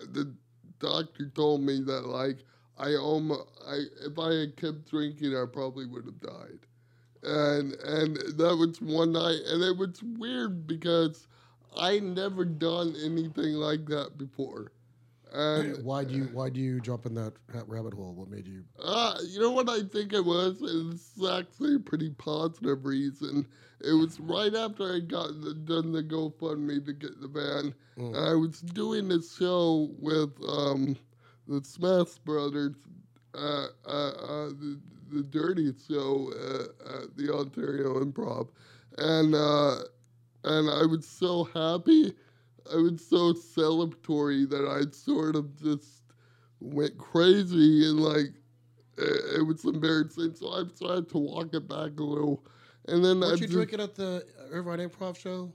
the 0.00 0.34
doctor 0.80 1.30
told 1.34 1.62
me 1.62 1.80
that 1.82 2.06
like 2.06 2.38
I 2.78 2.94
almost 2.94 3.48
I 3.66 3.82
if 4.06 4.18
I 4.18 4.34
had 4.34 4.56
kept 4.56 4.90
drinking, 4.90 5.36
I 5.36 5.44
probably 5.52 5.86
would 5.86 6.04
have 6.04 6.20
died. 6.20 6.60
And 7.22 7.74
and 7.74 8.16
that 8.38 8.56
was 8.56 8.80
one 8.80 9.12
night, 9.12 9.40
and 9.46 9.62
it 9.62 9.76
was 9.76 10.02
weird 10.02 10.66
because 10.66 11.26
I 11.76 11.98
never 11.98 12.44
done 12.44 12.94
anything 13.04 13.54
like 13.54 13.86
that 13.86 14.16
before. 14.16 14.72
And 15.32 15.84
why 15.84 16.04
do 16.04 16.14
you 16.14 16.24
why 16.32 16.48
do 16.48 16.60
you 16.60 16.80
jump 16.80 17.04
in 17.04 17.14
that, 17.14 17.34
rabbit 17.66 17.92
hole? 17.92 18.14
What 18.14 18.30
made 18.30 18.46
you? 18.46 18.64
uh, 18.82 19.18
you 19.28 19.40
know 19.40 19.50
what 19.50 19.68
I 19.68 19.82
think 19.82 20.12
it 20.12 20.24
was? 20.24 20.58
It's 20.62 21.22
actually 21.30 21.74
a 21.74 21.80
pretty 21.80 22.10
positive 22.10 22.86
reason. 22.86 23.46
It 23.80 23.92
was 23.92 24.18
right 24.18 24.54
after 24.54 24.94
I 24.94 25.00
got 25.00 25.40
the, 25.40 25.54
done 25.54 25.92
the 25.92 26.02
GoFundMe 26.02 26.84
to 26.86 26.92
get 26.92 27.20
the 27.20 27.28
van. 27.28 27.74
Mm. 27.98 28.30
I 28.30 28.34
was 28.34 28.60
doing 28.60 29.12
a 29.12 29.22
show 29.22 29.90
with 29.98 30.30
um, 30.48 30.96
the 31.48 31.64
Smash 31.64 32.18
Brothers, 32.24 32.74
uh, 33.34 33.66
uh, 33.86 33.88
uh, 33.88 34.48
the, 34.50 34.78
the 35.10 35.22
Dirty 35.22 35.72
Show 35.88 36.30
uh, 36.34 37.02
at 37.02 37.16
the 37.16 37.32
Ontario 37.34 37.98
Improv, 38.04 38.48
and 38.98 39.34
uh, 39.34 39.76
and 40.44 40.68
I 40.70 40.84
was 40.86 41.06
so 41.06 41.44
happy. 41.44 42.12
I 42.70 42.76
was 42.76 43.04
so 43.06 43.32
celebratory 43.32 44.48
that 44.50 44.66
I 44.68 44.90
sort 44.94 45.36
of 45.36 45.56
just 45.56 46.02
went 46.60 46.98
crazy 46.98 47.88
and 47.88 47.98
like 48.00 48.34
it, 48.98 49.38
it 49.40 49.46
was 49.46 49.64
embarrassing. 49.64 50.34
So 50.34 50.48
I 50.52 50.64
tried 50.78 51.08
to 51.10 51.18
walk 51.18 51.54
it 51.54 51.66
back 51.66 51.98
a 51.98 52.02
little, 52.04 52.44
and 52.88 53.02
then 53.04 53.22
I 53.22 53.28
Weren't 53.28 53.40
you 53.40 53.46
just- 53.46 53.56
drinking 53.56 53.80
at 53.80 53.94
the 53.94 54.26
Irvine 54.50 54.80
Improv 54.80 55.16
show? 55.16 55.52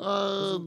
Uh, 0.00 0.58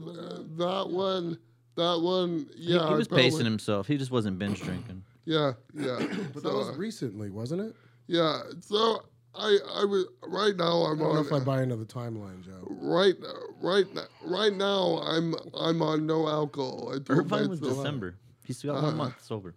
that 0.58 0.86
one, 0.90 1.38
that 1.76 2.00
one, 2.00 2.46
yeah. 2.56 2.78
he, 2.78 2.84
I 2.84 2.94
was 2.94 3.08
probably- 3.08 3.24
pacing 3.30 3.44
himself. 3.44 3.86
He 3.86 3.96
just 3.96 4.10
wasn't 4.10 4.38
binge 4.38 4.60
drinking. 4.60 5.02
Yeah, 5.24 5.52
yeah. 5.74 5.98
But 6.34 6.42
so, 6.42 6.48
that 6.50 6.56
was 6.56 6.68
uh, 6.70 6.74
recently, 6.74 7.30
wasn't 7.30 7.60
it? 7.62 7.76
yeah. 8.08 8.40
So 8.60 9.04
I, 9.34 9.58
I 9.76 9.84
was 9.84 10.06
right 10.26 10.56
now. 10.56 10.82
I'm 10.82 10.92
I'm 10.92 10.98
don't 10.98 11.14
know 11.14 11.20
on. 11.20 11.26
if 11.26 11.32
I 11.32 11.38
buy 11.40 11.62
into 11.62 11.76
the 11.76 11.84
timeline, 11.86 12.42
Joe. 12.44 12.66
right, 12.68 13.14
right, 13.62 13.86
now- 13.94 14.02
right 14.24 14.52
now. 14.52 14.98
I'm, 15.04 15.34
I'm 15.54 15.80
on 15.82 16.06
no 16.06 16.28
alcohol. 16.28 16.88
I 16.90 16.98
told 16.98 17.10
Irvine 17.20 17.48
was 17.48 17.60
myself- 17.60 17.78
December. 17.78 18.16
He's 18.44 18.62
got 18.62 18.76
Uh-huh. 18.76 18.86
one 18.88 18.96
month 18.96 19.24
sober. 19.24 19.54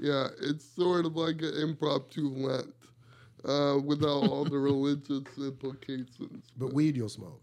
Yeah, 0.00 0.28
it's 0.42 0.64
sort 0.64 1.04
of 1.06 1.14
like 1.16 1.40
an 1.42 1.52
impromptu 1.62 2.28
Lent, 2.30 2.74
uh, 3.44 3.78
without 3.84 4.28
all 4.28 4.44
the 4.44 4.58
religious 4.70 5.22
implications. 5.38 6.46
But 6.56 6.72
weed 6.72 6.96
you'll 6.96 7.08
smoke. 7.10 7.42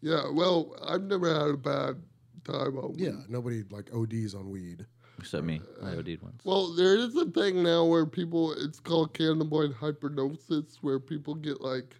Yeah, 0.00 0.30
well, 0.32 0.74
I've 0.86 1.02
never 1.02 1.28
had 1.32 1.50
a 1.50 1.56
bad 1.56 2.00
time 2.44 2.78
on 2.78 2.94
Yeah, 2.96 3.12
nobody 3.28 3.64
like 3.70 3.92
ODs 3.94 4.34
on 4.34 4.50
weed. 4.50 4.86
Except 5.18 5.44
me. 5.44 5.60
I 5.82 5.90
OD'd 5.96 6.22
once. 6.22 6.42
Well, 6.44 6.74
there 6.74 6.96
is 6.96 7.14
a 7.16 7.26
thing 7.26 7.62
now 7.62 7.84
where 7.84 8.06
people, 8.06 8.52
it's 8.54 8.80
called 8.80 9.14
cannabinoid 9.14 9.74
hyperemesis, 9.74 10.78
where 10.80 10.98
people 10.98 11.34
get 11.34 11.60
like 11.60 11.94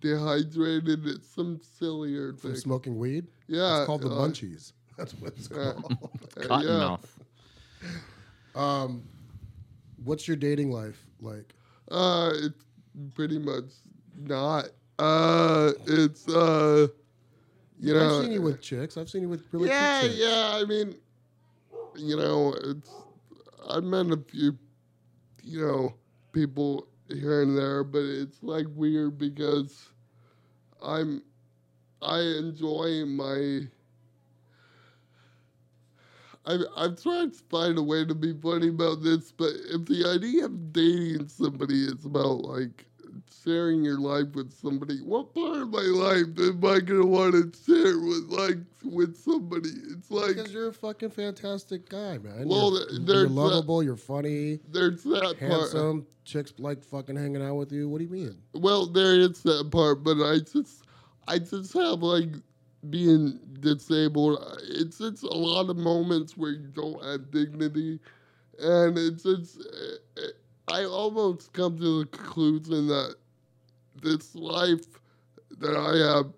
dehydrated. 0.00 1.06
It's 1.06 1.28
some 1.28 1.60
sillier 1.78 2.34
From 2.34 2.56
smoking 2.56 2.98
weed? 2.98 3.26
Yeah. 3.48 3.78
It's 3.78 3.86
called 3.86 4.02
the 4.02 4.08
uh, 4.08 4.28
munchies. 4.28 4.72
That's 4.96 5.12
what 5.14 5.34
it's 5.36 5.48
called. 5.48 5.84
uh, 6.38 6.40
Cotton 6.46 6.68
yeah. 6.68 6.78
mouth. 6.78 7.18
um, 8.54 9.02
what's 10.04 10.28
your 10.28 10.36
dating 10.36 10.70
life 10.70 11.04
like? 11.20 11.54
Uh, 11.90 12.30
it's 12.34 12.64
pretty 13.14 13.38
much 13.38 13.64
not. 14.16 14.66
Uh, 14.98 15.72
it's, 15.86 16.28
uh, 16.28 16.86
you 17.78 17.94
know. 17.94 18.18
I've 18.18 18.24
seen 18.24 18.32
you 18.32 18.42
with 18.42 18.54
uh, 18.54 18.58
chicks. 18.58 18.96
I've 18.96 19.08
seen 19.08 19.22
you 19.22 19.28
with 19.28 19.44
really 19.52 19.68
yeah, 19.68 20.02
chicks. 20.02 20.16
yeah. 20.16 20.52
I 20.54 20.64
mean, 20.64 20.94
you 21.96 22.16
know, 22.16 22.54
it's 22.64 22.90
I've 23.68 23.84
met 23.84 24.06
a 24.06 24.16
few, 24.16 24.58
you 25.42 25.60
know, 25.66 25.94
people 26.32 26.86
here 27.08 27.42
and 27.42 27.56
there, 27.56 27.84
but 27.84 28.02
it's 28.02 28.42
like 28.42 28.66
weird 28.74 29.18
because 29.18 29.88
I'm 30.82 31.22
I 32.02 32.20
enjoy 32.20 33.04
my. 33.06 33.68
I've, 36.46 36.60
I've 36.76 37.02
tried 37.02 37.32
to 37.32 37.42
find 37.48 37.78
a 37.78 37.82
way 37.82 38.04
to 38.04 38.14
be 38.14 38.34
funny 38.34 38.68
about 38.68 39.02
this, 39.02 39.32
but 39.32 39.52
if 39.70 39.86
the 39.86 40.04
idea 40.14 40.44
of 40.44 40.72
dating 40.74 41.28
somebody 41.28 41.84
is 41.84 42.04
about 42.04 42.42
like 42.42 42.84
sharing 43.44 43.82
your 43.84 43.98
life 43.98 44.34
with 44.34 44.52
somebody, 44.52 44.98
what 44.98 45.34
part 45.34 45.62
of 45.62 45.70
my 45.70 45.80
life 45.80 46.26
am 46.38 46.64
I 46.64 46.80
gonna 46.80 47.06
want 47.06 47.32
to 47.34 47.52
share 47.64 47.98
with 47.98 48.26
like 48.28 48.58
with 48.84 49.16
somebody? 49.16 49.70
It's 49.90 50.10
like 50.10 50.36
Because 50.36 50.52
you're 50.52 50.68
a 50.68 50.72
fucking 50.72 51.10
fantastic 51.10 51.88
guy, 51.88 52.18
man. 52.18 52.48
Well, 52.48 52.72
you're, 52.72 52.90
you're 52.90 53.00
there's 53.00 53.28
that- 53.28 53.34
lovable. 53.34 53.82
You're 53.82 53.96
funny, 53.96 54.60
there's 54.68 55.02
that 55.04 55.36
part. 55.38 55.38
handsome. 55.38 56.06
Chicks 56.24 56.54
like 56.58 56.82
fucking 56.82 57.16
hanging 57.16 57.42
out 57.42 57.56
with 57.56 57.70
you. 57.72 57.88
What 57.88 57.98
do 57.98 58.04
you 58.04 58.10
mean? 58.10 58.36
Well, 58.54 58.86
there 58.86 59.14
is 59.20 59.42
that 59.42 59.70
part, 59.70 60.02
but 60.02 60.16
I 60.22 60.38
just, 60.38 60.84
I 61.28 61.38
just 61.38 61.72
have 61.74 62.02
like 62.02 62.30
being 62.88 63.38
disabled. 63.60 64.38
It's 64.70 65.00
it's 65.00 65.22
a 65.22 65.26
lot 65.34 65.68
of 65.68 65.76
moments 65.76 66.36
where 66.36 66.52
you 66.52 66.68
don't 66.68 67.02
have 67.04 67.30
dignity, 67.30 68.00
and 68.58 68.96
it's 68.96 69.26
it's 69.26 69.58
I 70.68 70.84
almost 70.84 71.52
come 71.52 71.78
to 71.78 72.00
the 72.00 72.06
conclusion 72.06 72.86
that 72.88 73.16
this 74.02 74.34
life 74.34 74.86
that 75.58 75.76
I 75.76 76.16
have 76.16 76.32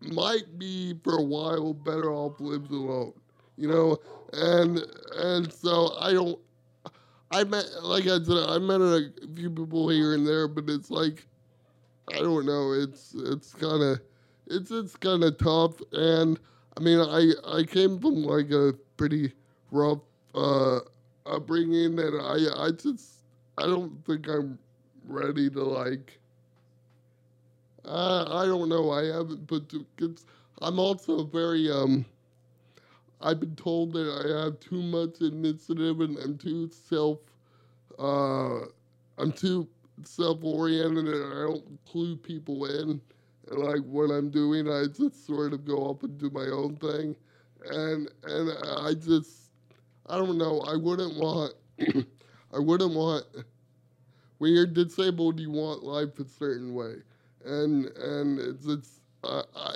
might 0.00 0.58
be 0.58 0.94
for 1.04 1.18
a 1.18 1.22
while 1.22 1.72
better 1.74 2.10
off 2.12 2.40
lived 2.40 2.70
alone, 2.70 3.12
you 3.56 3.68
know, 3.68 3.98
and 4.32 4.80
and 5.16 5.52
so 5.52 5.92
I 6.00 6.12
don't. 6.12 6.38
I 7.32 7.44
met, 7.44 7.66
like 7.82 8.04
I 8.04 8.22
said, 8.22 8.44
I 8.48 8.58
met 8.58 8.80
a 8.80 9.10
few 9.34 9.50
people 9.50 9.88
here 9.88 10.14
and 10.14 10.26
there, 10.26 10.48
but 10.48 10.68
it's 10.68 10.90
like, 10.90 11.26
I 12.12 12.18
don't 12.18 12.46
know. 12.46 12.72
It's 12.72 13.14
it's 13.16 13.54
kind 13.54 13.82
of, 13.82 14.00
it's 14.48 14.70
it's 14.70 14.96
kind 14.96 15.24
of 15.24 15.38
tough. 15.38 15.80
And 15.92 16.38
I 16.76 16.80
mean, 16.80 17.00
I 17.00 17.32
I 17.46 17.64
came 17.64 17.98
from 18.00 18.22
like 18.24 18.50
a 18.52 18.74
pretty 18.96 19.32
rough 19.70 20.00
uh, 20.34 20.80
upbringing, 21.26 21.98
and 21.98 22.22
I 22.22 22.66
I 22.66 22.70
just 22.72 23.24
I 23.58 23.62
don't 23.64 24.04
think 24.06 24.28
I'm 24.28 24.58
ready 25.06 25.50
to 25.50 25.64
like. 25.64 26.20
Uh, 27.84 28.24
I 28.42 28.46
don't 28.46 28.68
know. 28.68 28.90
I 28.92 29.04
haven't 29.06 29.46
put 29.48 29.68
to. 29.70 29.86
Cause 29.98 30.26
I'm 30.62 30.78
also 30.78 31.24
very 31.24 31.70
um. 31.70 32.06
I've 33.20 33.40
been 33.40 33.56
told 33.56 33.94
that 33.94 34.08
I 34.08 34.44
have 34.44 34.60
too 34.60 34.82
much 34.82 35.22
initiative 35.22 36.00
and 36.02 36.18
I'm 36.18 36.38
too 36.38 36.70
self. 36.72 37.20
Uh, 37.98 38.60
I'm 39.18 39.32
too 39.32 39.68
self-oriented 40.04 41.06
and 41.08 41.34
I 41.34 41.40
don't 41.42 41.80
clue 41.86 42.16
people 42.16 42.66
in. 42.66 43.00
And 43.50 43.58
like 43.60 43.82
what 43.84 44.10
I'm 44.10 44.30
doing, 44.30 44.68
I 44.70 44.86
just 44.86 45.26
sort 45.26 45.52
of 45.54 45.64
go 45.64 45.78
off 45.78 46.02
and 46.04 46.18
do 46.18 46.30
my 46.30 46.46
own 46.46 46.76
thing, 46.76 47.16
and 47.70 48.10
and 48.24 48.50
I 48.78 48.94
just 48.94 49.41
I 50.06 50.16
don't 50.16 50.38
know. 50.38 50.60
I 50.60 50.76
wouldn't 50.76 51.16
want. 51.16 51.54
I 52.52 52.58
wouldn't 52.58 52.94
want. 52.94 53.24
When 54.38 54.52
you're 54.52 54.66
disabled, 54.66 55.38
you 55.38 55.50
want 55.50 55.84
life 55.84 56.18
a 56.18 56.24
certain 56.24 56.74
way, 56.74 56.94
and 57.44 57.86
and 57.86 58.38
it's 58.38 58.66
it's 58.66 59.00
I 59.24 59.42
I, 59.54 59.74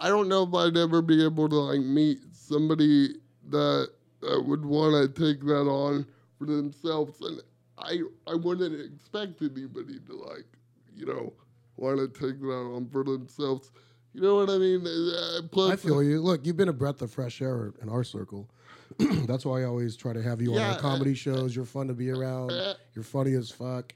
I 0.00 0.08
don't 0.08 0.28
know 0.28 0.42
if 0.42 0.54
I'd 0.54 0.76
ever 0.76 1.00
be 1.00 1.24
able 1.24 1.48
to 1.48 1.56
like 1.56 1.80
meet 1.80 2.18
somebody 2.32 3.16
that 3.50 3.90
that 4.20 4.44
would 4.44 4.64
want 4.64 5.14
to 5.14 5.28
take 5.28 5.40
that 5.46 5.68
on 5.68 6.06
for 6.38 6.46
themselves, 6.46 7.20
and 7.20 7.40
I 7.78 8.00
I 8.26 8.34
wouldn't 8.34 8.80
expect 8.80 9.42
anybody 9.42 10.00
to 10.06 10.14
like 10.16 10.46
you 10.94 11.06
know 11.06 11.32
want 11.76 11.98
to 11.98 12.08
take 12.08 12.40
that 12.40 12.52
on 12.52 12.88
for 12.88 13.04
themselves. 13.04 13.70
You 14.12 14.20
know 14.20 14.36
what 14.36 14.50
I 14.50 14.58
mean? 14.58 14.84
Uh, 14.86 15.42
plus, 15.50 15.72
I 15.72 15.76
feel 15.76 16.02
you. 16.02 16.20
Look, 16.20 16.44
you've 16.44 16.56
been 16.56 16.68
a 16.68 16.72
breath 16.72 17.00
of 17.00 17.12
fresh 17.12 17.40
air 17.40 17.72
in 17.80 17.88
our 17.88 18.02
circle. 18.02 18.50
That's 19.26 19.44
why 19.44 19.60
I 19.62 19.64
always 19.64 19.96
try 19.96 20.12
to 20.12 20.22
have 20.22 20.40
you 20.40 20.54
on 20.54 20.60
Yeah, 20.60 20.74
our 20.74 20.80
comedy 20.80 21.14
shows. 21.14 21.54
You're 21.54 21.64
fun 21.64 21.88
to 21.88 21.94
be 21.94 22.10
around. 22.10 22.50
uh, 22.52 22.74
You're 22.94 23.04
funny 23.04 23.34
as 23.34 23.50
fuck. 23.50 23.94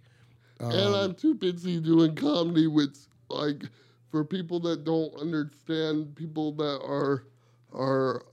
and 0.61 0.79
Um, 0.79 0.95
I'm 0.95 1.15
too 1.15 1.35
busy 1.35 1.81
doing 1.81 2.15
comedy 2.15 2.67
with 2.67 2.97
like 3.29 3.65
for 4.11 4.25
people 4.25 4.61
that 4.61 4.85
don't 4.85 5.15
understand 5.21 6.15
people 6.15 6.53
that 6.53 6.81
are 6.85 7.25
are 7.73 8.25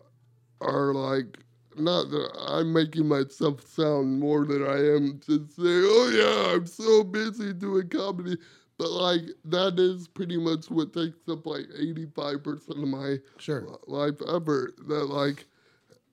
are 0.61 0.93
like 0.93 1.39
not 1.77 2.09
that 2.11 2.29
I'm 2.47 2.71
making 2.73 3.07
myself 3.07 3.65
sound 3.65 4.19
more 4.19 4.45
than 4.45 4.61
I 4.63 4.77
am 4.95 5.19
to 5.25 5.47
say, 5.47 5.63
oh 5.63 6.11
yeah, 6.13 6.55
I'm 6.55 6.65
so 6.67 7.03
busy 7.03 7.53
doing 7.53 7.87
comedy. 7.89 8.37
But 8.77 8.91
like 8.91 9.21
that 9.45 9.79
is 9.79 10.07
pretty 10.07 10.37
much 10.37 10.69
what 10.69 10.93
takes 10.93 11.27
up 11.29 11.45
like 11.45 11.65
85% 11.79 12.81
of 12.83 12.87
my 12.89 13.17
Sure. 13.37 13.77
life 13.87 14.21
ever. 14.27 14.73
That 14.87 15.05
like 15.05 15.45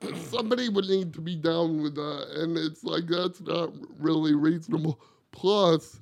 somebody 0.31 0.69
would 0.69 0.87
need 0.87 1.13
to 1.15 1.21
be 1.21 1.35
down 1.37 1.83
with 1.83 1.95
that, 1.95 2.29
and 2.37 2.57
it's 2.57 2.85
like 2.85 3.07
that's 3.07 3.41
not 3.41 3.71
really 3.99 4.35
reasonable. 4.35 5.01
Plus, 5.33 6.01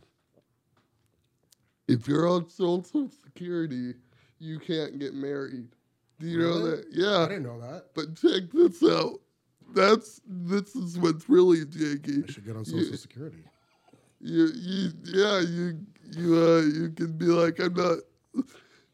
if 1.89 2.07
you're 2.09 2.29
on 2.29 2.49
Social 2.49 3.09
Security, 3.25 3.95
you 4.39 4.59
can't 4.59 4.99
get 4.99 5.15
married. 5.15 5.69
Do 6.19 6.27
you 6.27 6.39
know 6.39 6.59
that? 6.67 6.87
Yeah. 6.91 7.19
I 7.25 7.29
didn't 7.29 7.43
know 7.45 7.61
that. 7.61 7.87
But 7.95 8.17
check 8.17 8.51
this 8.53 8.83
out. 8.83 9.21
That's 9.75 10.21
this 10.27 10.75
is 10.75 10.99
what's 10.99 11.29
really 11.29 11.65
janky. 11.65 12.29
I 12.29 12.33
should 12.33 12.45
get 12.47 12.57
on 12.57 12.65
You- 12.65 12.83
Social 12.85 12.97
Security. 12.97 13.45
you 14.21 14.47
you 14.55 14.91
yeah 15.05 15.41
you 15.41 15.79
you 16.13 16.37
uh 16.43 16.61
you 16.63 16.91
can 16.91 17.13
be 17.19 17.27
like 17.27 17.59
I'm 17.61 17.75
not 17.75 17.99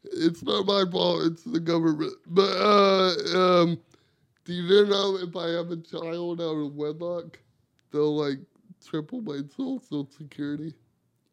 it's 0.03 0.43
not 0.43 0.65
my 0.65 0.83
fault 0.91 1.23
it's 1.23 1.43
the 1.43 1.61
government 1.61 2.13
but 2.27 2.51
uh 2.57 3.61
um 3.61 3.79
do 4.45 4.53
you 4.53 4.85
know 4.85 5.17
if 5.17 5.35
I 5.35 5.49
have 5.49 5.71
a 5.71 5.77
child 5.77 6.41
out 6.41 6.55
of 6.57 6.75
wedlock 6.75 7.39
they'll 7.91 8.15
like 8.15 8.39
triple 8.85 9.21
my 9.21 9.41
social 9.55 10.09
security 10.17 10.73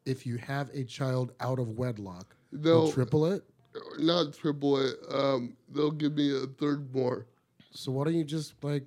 If 0.05 0.25
you 0.25 0.37
have 0.37 0.69
a 0.73 0.83
child 0.83 1.31
out 1.39 1.59
of 1.59 1.69
wedlock, 1.77 2.35
no 2.51 2.59
they'll 2.61 2.91
triple 2.91 3.25
it. 3.27 3.43
not 3.99 4.33
triple 4.33 4.77
it 4.77 4.95
um 5.13 5.55
they'll 5.73 5.91
give 5.91 6.13
me 6.15 6.35
a 6.35 6.47
third 6.59 6.93
more 6.93 7.25
So 7.71 7.91
why 7.91 8.03
don't 8.05 8.15
you 8.15 8.23
just 8.23 8.53
like 8.63 8.85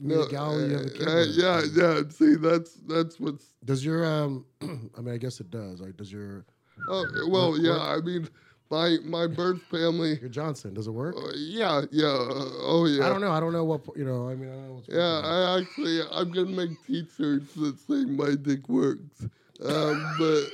meet 0.00 0.14
no 0.14 0.22
a 0.22 0.28
gal 0.28 0.60
you 0.60 0.74
have 0.76 0.86
a 0.86 0.90
kid 0.90 1.08
uh, 1.08 1.24
yeah 1.42 1.62
yeah 1.74 2.02
see 2.08 2.34
that's 2.36 2.74
that's 2.86 3.18
what's 3.20 3.54
Does 3.64 3.84
your 3.84 4.04
um? 4.04 4.44
I 4.62 5.00
mean, 5.00 5.14
I 5.14 5.18
guess 5.18 5.40
it 5.40 5.50
does. 5.50 5.80
Like, 5.80 5.96
does 5.96 6.12
your 6.12 6.44
Oh 6.88 7.06
well, 7.28 7.56
yeah. 7.58 7.78
I 7.80 8.00
mean, 8.00 8.28
my 8.74 8.96
my 9.04 9.26
birth 9.26 9.62
family. 9.70 10.18
You're 10.20 10.28
Johnson. 10.28 10.74
Does 10.74 10.86
it 10.86 10.90
work? 10.90 11.14
Uh, 11.16 11.30
yeah, 11.36 11.82
yeah. 11.90 12.06
uh, 12.06 12.50
oh 12.72 12.86
yeah. 12.86 13.06
I 13.06 13.08
don't 13.08 13.20
know. 13.20 13.30
I 13.30 13.40
don't 13.40 13.52
know 13.52 13.64
what 13.64 13.82
you 13.96 14.04
know. 14.04 14.28
I 14.28 14.34
mean, 14.34 14.48
I 14.50 14.52
don't 14.54 14.68
know. 14.68 14.74
What's 14.74 14.88
Yeah. 14.88 15.20
I 15.24 15.58
actually 15.60 16.00
I'm 16.10 16.30
gonna 16.32 16.50
make 16.50 16.70
T-shirts 16.86 17.54
that 17.54 17.78
say 17.78 18.04
"My 18.04 18.34
dick 18.34 18.68
works," 18.68 19.26
um, 19.64 20.16
but 20.18 20.44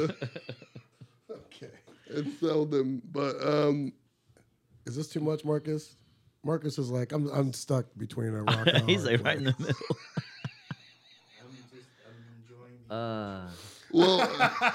okay. 1.30 1.70
and 2.14 2.32
sell 2.40 2.64
them. 2.66 3.02
But 3.10 3.36
um, 3.44 3.92
Is 4.86 4.94
this 4.96 5.08
too 5.08 5.20
much, 5.20 5.44
Markus? 5.44 5.96
Markus 6.44 6.76
is 6.78 6.90
like, 6.90 7.12
I'm 7.12 7.28
I'm 7.28 7.52
stuck 7.52 7.86
between 7.96 8.34
a 8.34 8.42
rock. 8.44 8.66
and 8.66 8.76
a 8.82 8.86
He's 8.86 9.04
hard 9.04 9.12
like 9.20 9.24
right 9.26 9.36
in 9.38 9.44
the 9.44 9.54
middle. 9.58 9.96
I'm 11.40 11.56
just 11.72 11.88
I'm 12.06 12.18
enjoying 12.42 12.90
Uh, 12.90 13.48
well, 13.92 14.18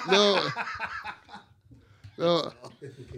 no, 0.10 0.48
no, 2.18 2.38
uh, 2.38 2.70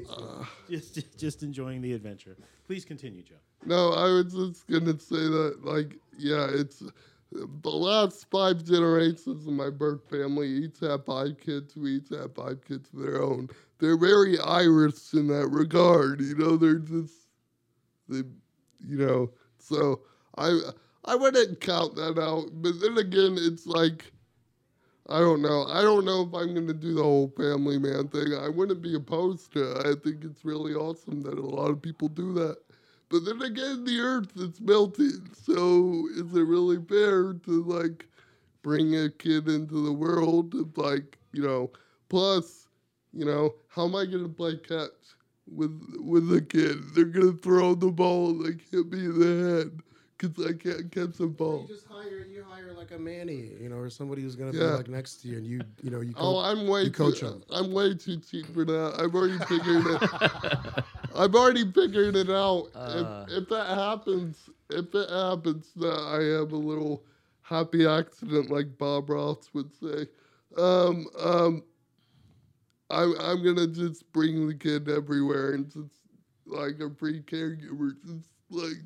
uh, 0.10 0.46
just, 0.70 0.94
just 0.96 1.18
just 1.18 1.44
enjoying 1.44 1.82
the 1.82 1.94
adventure. 1.94 2.38
Please 2.66 2.86
continue, 2.86 3.24
Joe. 3.24 3.36
no. 3.66 3.92
I 3.94 4.06
was 4.06 4.34
just 4.34 4.68
gonna 4.68 5.00
say 5.00 5.16
that, 5.18 5.60
like, 5.64 5.98
yeah, 6.18 6.48
it's 6.52 6.84
the 7.32 7.70
last 7.70 8.30
five 8.30 8.64
generations 8.64 9.46
of 9.48 9.54
my 9.54 9.70
birth 9.70 10.10
family 10.10 10.48
each 10.48 10.80
have 10.82 11.06
five 11.06 11.38
kids. 11.40 11.76
We 11.76 11.98
each 11.98 12.10
have 12.10 12.34
five 12.36 12.64
kids 12.66 12.90
of 12.94 13.00
their 13.00 13.22
own. 13.22 13.50
They're 13.80 13.98
very 13.98 14.40
Irish 14.40 15.14
in 15.14 15.28
that 15.28 15.48
regard. 15.48 16.22
You 16.22 16.36
know, 16.36 16.58
they're 16.58 16.80
just 16.80 17.14
they, 18.08 18.24
you 18.80 18.98
know. 18.98 19.32
So 19.60 20.02
I 20.38 20.60
I 21.06 21.16
wouldn't 21.16 21.62
count 21.62 21.96
that 21.96 22.20
out. 22.20 22.50
But 22.62 22.80
then 22.82 22.98
again, 22.98 23.38
it's 23.40 23.66
like 23.68 24.12
I 25.10 25.20
don't 25.20 25.42
know. 25.42 25.66
I 25.68 25.82
don't 25.82 26.06
know 26.06 26.22
if 26.22 26.34
I'm 26.34 26.54
gonna 26.54 26.74
do 26.74 26.94
the 26.94 27.04
whole 27.04 27.30
family 27.36 27.80
man 27.80 28.08
thing. 28.10 28.34
I 28.34 28.48
wouldn't 28.50 28.82
be 28.82 28.96
opposed 28.96 29.52
to 29.54 29.72
it. 29.72 29.88
I 29.88 29.96
think 30.00 30.24
it's 30.24 30.46
really 30.46 30.74
awesome 30.74 31.22
that 31.24 31.38
a 31.40 31.42
lot 31.42 31.72
of 31.72 31.82
people 31.82 32.08
do 32.10 32.34
that. 32.36 32.58
But 33.10 33.26
then 33.26 33.42
again, 33.42 33.86
the 33.86 34.00
earth 34.00 34.38
is 34.38 34.62
melting. 34.62 35.30
So 35.34 36.08
is 36.16 36.34
it 36.36 36.44
really 36.44 36.78
fair 36.86 37.34
to 37.34 37.64
like 37.64 38.08
bring 38.62 38.96
a 38.96 39.10
kid 39.10 39.48
into 39.50 39.84
the 39.84 39.94
world? 39.94 40.54
Of 40.56 40.78
like, 40.78 41.18
you 41.34 41.42
know, 41.44 41.72
plus, 42.10 42.68
you 43.12 43.26
know, 43.26 43.56
how 43.70 43.86
am 43.88 43.96
I 43.96 44.06
gonna 44.06 44.30
play 44.30 44.58
catch 44.58 44.92
with 45.52 45.82
with 46.00 46.32
a 46.34 46.42
kid? 46.42 46.78
They're 46.94 47.06
gonna 47.06 47.34
throw 47.34 47.74
the 47.74 47.92
ball 47.92 48.30
and 48.30 48.44
like 48.44 48.62
hit 48.72 48.92
me 48.92 49.06
in 49.06 49.20
the 49.20 49.58
head 49.58 49.82
because 50.20 50.46
I 50.46 50.52
can't 50.54 50.92
catch 50.92 51.18
the 51.18 51.28
ball. 51.28 51.66
You 51.68 51.76
just 51.76 51.88
hire 51.88 52.26
you 52.30 52.44
hire 52.48 52.74
like 52.74 52.92
a 52.92 52.98
Manny, 52.98 53.52
you 53.60 53.70
know, 53.70 53.78
or 53.78 53.90
somebody 53.90 54.22
who's 54.22 54.36
gonna 54.36 54.52
be 54.52 54.60
like 54.60 54.88
next 54.88 55.22
to 55.22 55.30
you, 55.30 55.38
and 55.38 55.48
you 55.48 55.62
you 55.82 55.90
know 55.90 56.02
you. 56.02 56.14
Oh, 56.18 56.36
coach- 56.36 56.58
I'm 56.58 56.68
way 56.68 56.84
you 56.84 56.92
coach 56.92 57.20
too, 57.20 57.28
him. 57.28 57.44
I'm 57.52 57.72
way 57.72 57.96
too 57.96 58.18
cheap 58.18 58.46
for 58.54 58.66
that. 58.66 58.96
I've 59.00 59.16
already 59.16 59.38
figured 59.46 59.86
it. 59.88 60.84
I've 61.16 61.36
already 61.36 61.72
figured 61.72 62.16
it 62.16 62.30
out. 62.30 62.70
Uh. 62.76 63.26
if, 63.30 63.44
if 63.44 63.50
that 63.50 63.68
happens, 63.68 64.50
if 64.70 64.94
it 64.94 65.10
happens 65.10 65.72
that 65.78 65.98
I 65.98 66.40
have 66.40 66.52
a 66.52 66.58
little 66.58 67.04
happy 67.42 67.88
accident, 67.88 68.52
like 68.52 68.78
Bob 68.78 69.10
Ross 69.10 69.50
would 69.54 69.72
say, 69.74 70.08
um, 70.58 71.08
um, 71.20 71.64
I'm 72.90 73.14
I'm 73.20 73.44
gonna 73.44 73.68
just 73.68 74.12
bring 74.12 74.48
the 74.48 74.56
kid 74.56 74.90
everywhere 74.90 75.54
and 75.54 75.72
just 75.72 75.94
like 76.46 76.80
a 76.82 76.90
free 76.90 77.22
caregiver, 77.22 77.94
just 78.06 78.28
like. 78.50 78.78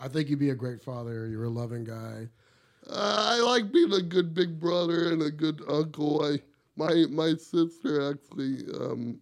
I 0.00 0.08
think 0.08 0.28
you'd 0.30 0.40
be 0.40 0.50
a 0.50 0.54
great 0.56 0.82
father. 0.82 1.26
You're 1.28 1.44
a 1.44 1.50
loving 1.50 1.84
guy. 1.84 2.28
Uh, 2.88 3.36
I 3.36 3.40
like 3.40 3.72
being 3.72 3.92
a 3.92 4.02
good 4.02 4.34
big 4.34 4.60
brother 4.60 5.12
and 5.12 5.22
a 5.22 5.30
good 5.30 5.62
uncle. 5.68 6.24
I 6.24 6.40
my 6.76 7.06
my 7.10 7.34
sister 7.34 8.10
actually 8.10 8.64
um 8.74 9.20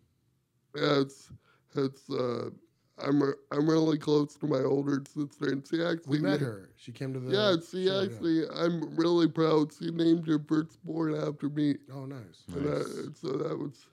has 0.76 1.30
has 1.74 2.08
uh 2.10 2.50
I'm 2.98 3.22
re- 3.22 3.34
I'm 3.52 3.68
really 3.68 3.98
close 3.98 4.36
to 4.36 4.46
my 4.46 4.60
older 4.60 5.02
sister 5.06 5.50
and 5.50 5.66
she 5.66 5.82
actually 5.82 6.20
We 6.20 6.28
met 6.28 6.40
na- 6.40 6.46
her. 6.46 6.70
She 6.76 6.92
came 6.92 7.12
to 7.14 7.20
the. 7.20 7.32
Yeah, 7.32 7.56
she 7.68 7.88
show, 7.88 7.94
actually 8.04 8.48
I'm 8.48 8.96
really 8.96 9.28
proud. 9.28 9.72
She 9.72 9.90
named 9.90 10.26
her 10.28 10.38
firstborn 10.38 11.14
after 11.14 11.48
me. 11.48 11.76
Oh, 11.92 12.06
nice. 12.06 12.44
And 12.54 12.64
that, 12.66 13.16
so 13.16 13.28
that 13.36 13.58
was 13.58 13.86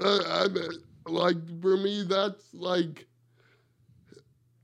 uh, 0.00 0.20
I 0.26 0.48
mean, 0.48 0.70
like 1.06 1.36
for 1.60 1.76
me 1.76 2.02
that's 2.02 2.54
like 2.54 3.06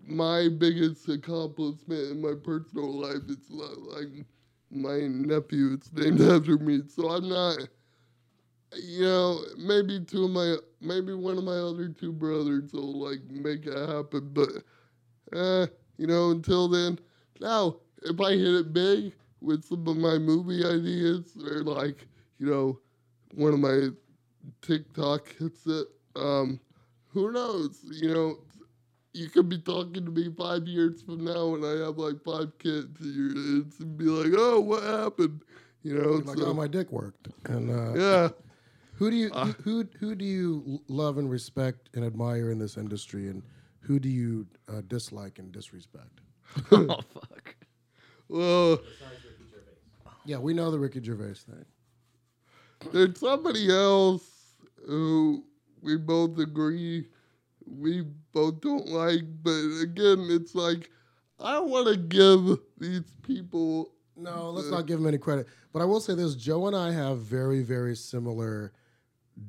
my 0.07 0.49
biggest 0.49 1.09
accomplishment 1.09 2.11
in 2.13 2.21
my 2.23 2.35
personal 2.43 2.93
life. 3.01 3.23
It's 3.29 3.51
li- 3.51 3.77
like 3.97 4.27
my 4.71 4.99
nephew. 5.09 5.75
It's 5.75 5.93
named 5.95 6.21
after 6.21 6.59
me. 6.59 6.83
So 6.89 7.11
I'm 7.11 7.29
not. 7.29 7.59
You 8.83 9.03
know, 9.03 9.41
maybe 9.59 10.01
two 10.01 10.25
of 10.25 10.31
my, 10.31 10.57
maybe 10.81 11.13
one 11.13 11.37
of 11.39 11.45
my 11.45 11.57
other 11.57 11.89
two 11.89 12.13
brothers 12.13 12.73
will 12.73 13.01
like 13.01 13.21
make 13.31 13.67
it 13.67 13.77
happen, 13.89 14.31
but, 14.33 14.49
uh, 15.33 15.67
you 15.99 16.07
know, 16.07 16.31
until 16.31 16.69
then, 16.69 16.99
now 17.41 17.77
if 18.03 18.21
I 18.21 18.33
hit 18.33 18.55
it 18.55 18.73
big 18.73 19.15
with 19.41 19.65
some 19.65 19.87
of 19.89 19.97
my 19.97 20.19
movie 20.19 20.65
ideas 20.65 21.37
or 21.45 21.63
like, 21.65 22.07
you 22.39 22.47
know, 22.47 22.79
one 23.35 23.55
of 23.55 23.61
my 23.61 23.89
TikTok 24.63 25.29
hits 25.39 25.67
it, 25.67 25.87
um, 26.17 26.61
who 27.09 27.33
knows? 27.33 27.81
You 27.91 28.15
know, 28.15 28.39
you 29.15 29.29
could 29.29 29.49
be 29.49 29.59
talking 29.59 30.05
to 30.05 30.11
me 30.11 30.31
five 30.37 30.67
years 30.67 31.03
from 31.03 31.25
now 31.25 31.55
and 31.55 31.65
I 31.65 31.85
have 31.85 31.99
like 31.99 32.23
five 32.25 32.57
kids 32.59 33.01
and 33.01 33.15
you're 33.15 33.61
it's 33.61 33.79
and 33.81 33.97
be 33.97 34.05
like, 34.05 34.33
oh, 34.37 34.61
what 34.61 34.83
happened? 34.83 35.43
You 35.83 35.99
know, 35.99 36.11
Like, 36.13 36.39
so, 36.39 36.47
oh, 36.47 36.55
my 36.55 36.67
dick 36.67 36.91
worked. 36.93 37.29
And 37.45 37.71
uh, 37.71 37.99
yeah. 37.99 38.29
who 38.95 39.11
do 39.11 39.17
you 39.17 39.31
who, 39.31 39.53
who 39.63 39.89
who 39.99 40.15
do 40.15 40.25
you 40.25 40.81
love 40.89 41.19
and 41.19 41.29
respect 41.31 41.91
and 41.95 42.05
admire 42.05 42.51
in 42.51 42.59
this 42.59 42.77
industry, 42.77 43.29
and 43.29 43.43
who 43.81 43.99
do 43.99 44.09
you 44.09 44.47
uh, 44.69 44.83
dislike 44.87 45.39
and 45.39 45.51
disrespect? 45.53 46.21
oh 46.73 47.01
fuck. 47.13 47.57
Well, 48.29 48.81
Yeah, 50.25 50.39
we 50.39 50.55
know 50.55 50.71
the 50.71 50.79
Ricky 50.79 51.03
Gervais 51.03 51.35
thing. 51.35 51.65
there's 52.93 53.19
somebody 53.19 53.71
else 53.71 54.55
who 54.87 55.45
we 55.83 55.97
both 55.97 56.39
agree 56.39 57.09
we 57.67 58.03
both 58.33 58.61
don't 58.61 58.89
like, 58.89 59.23
but 59.43 59.81
again, 59.83 60.27
it's 60.31 60.55
like 60.55 60.91
I 61.41 61.53
don't 61.53 61.71
want 61.71 61.89
to 61.89 61.97
give 61.97 62.59
these 62.79 63.03
people. 63.23 63.93
No, 64.17 64.51
let's 64.51 64.69
not 64.69 64.87
give 64.87 64.99
them 64.99 65.09
any 65.09 65.19
credit. 65.19 65.47
But 65.73 65.83
I 65.83 65.85
will 65.87 66.01
say 66.01 66.15
this: 66.15 66.35
Joe 66.37 66.67
and 66.67 66.77
I 66.77 66.93
have 66.93 67.19
very, 67.19 67.63
very 67.63 67.97
similar 67.97 68.73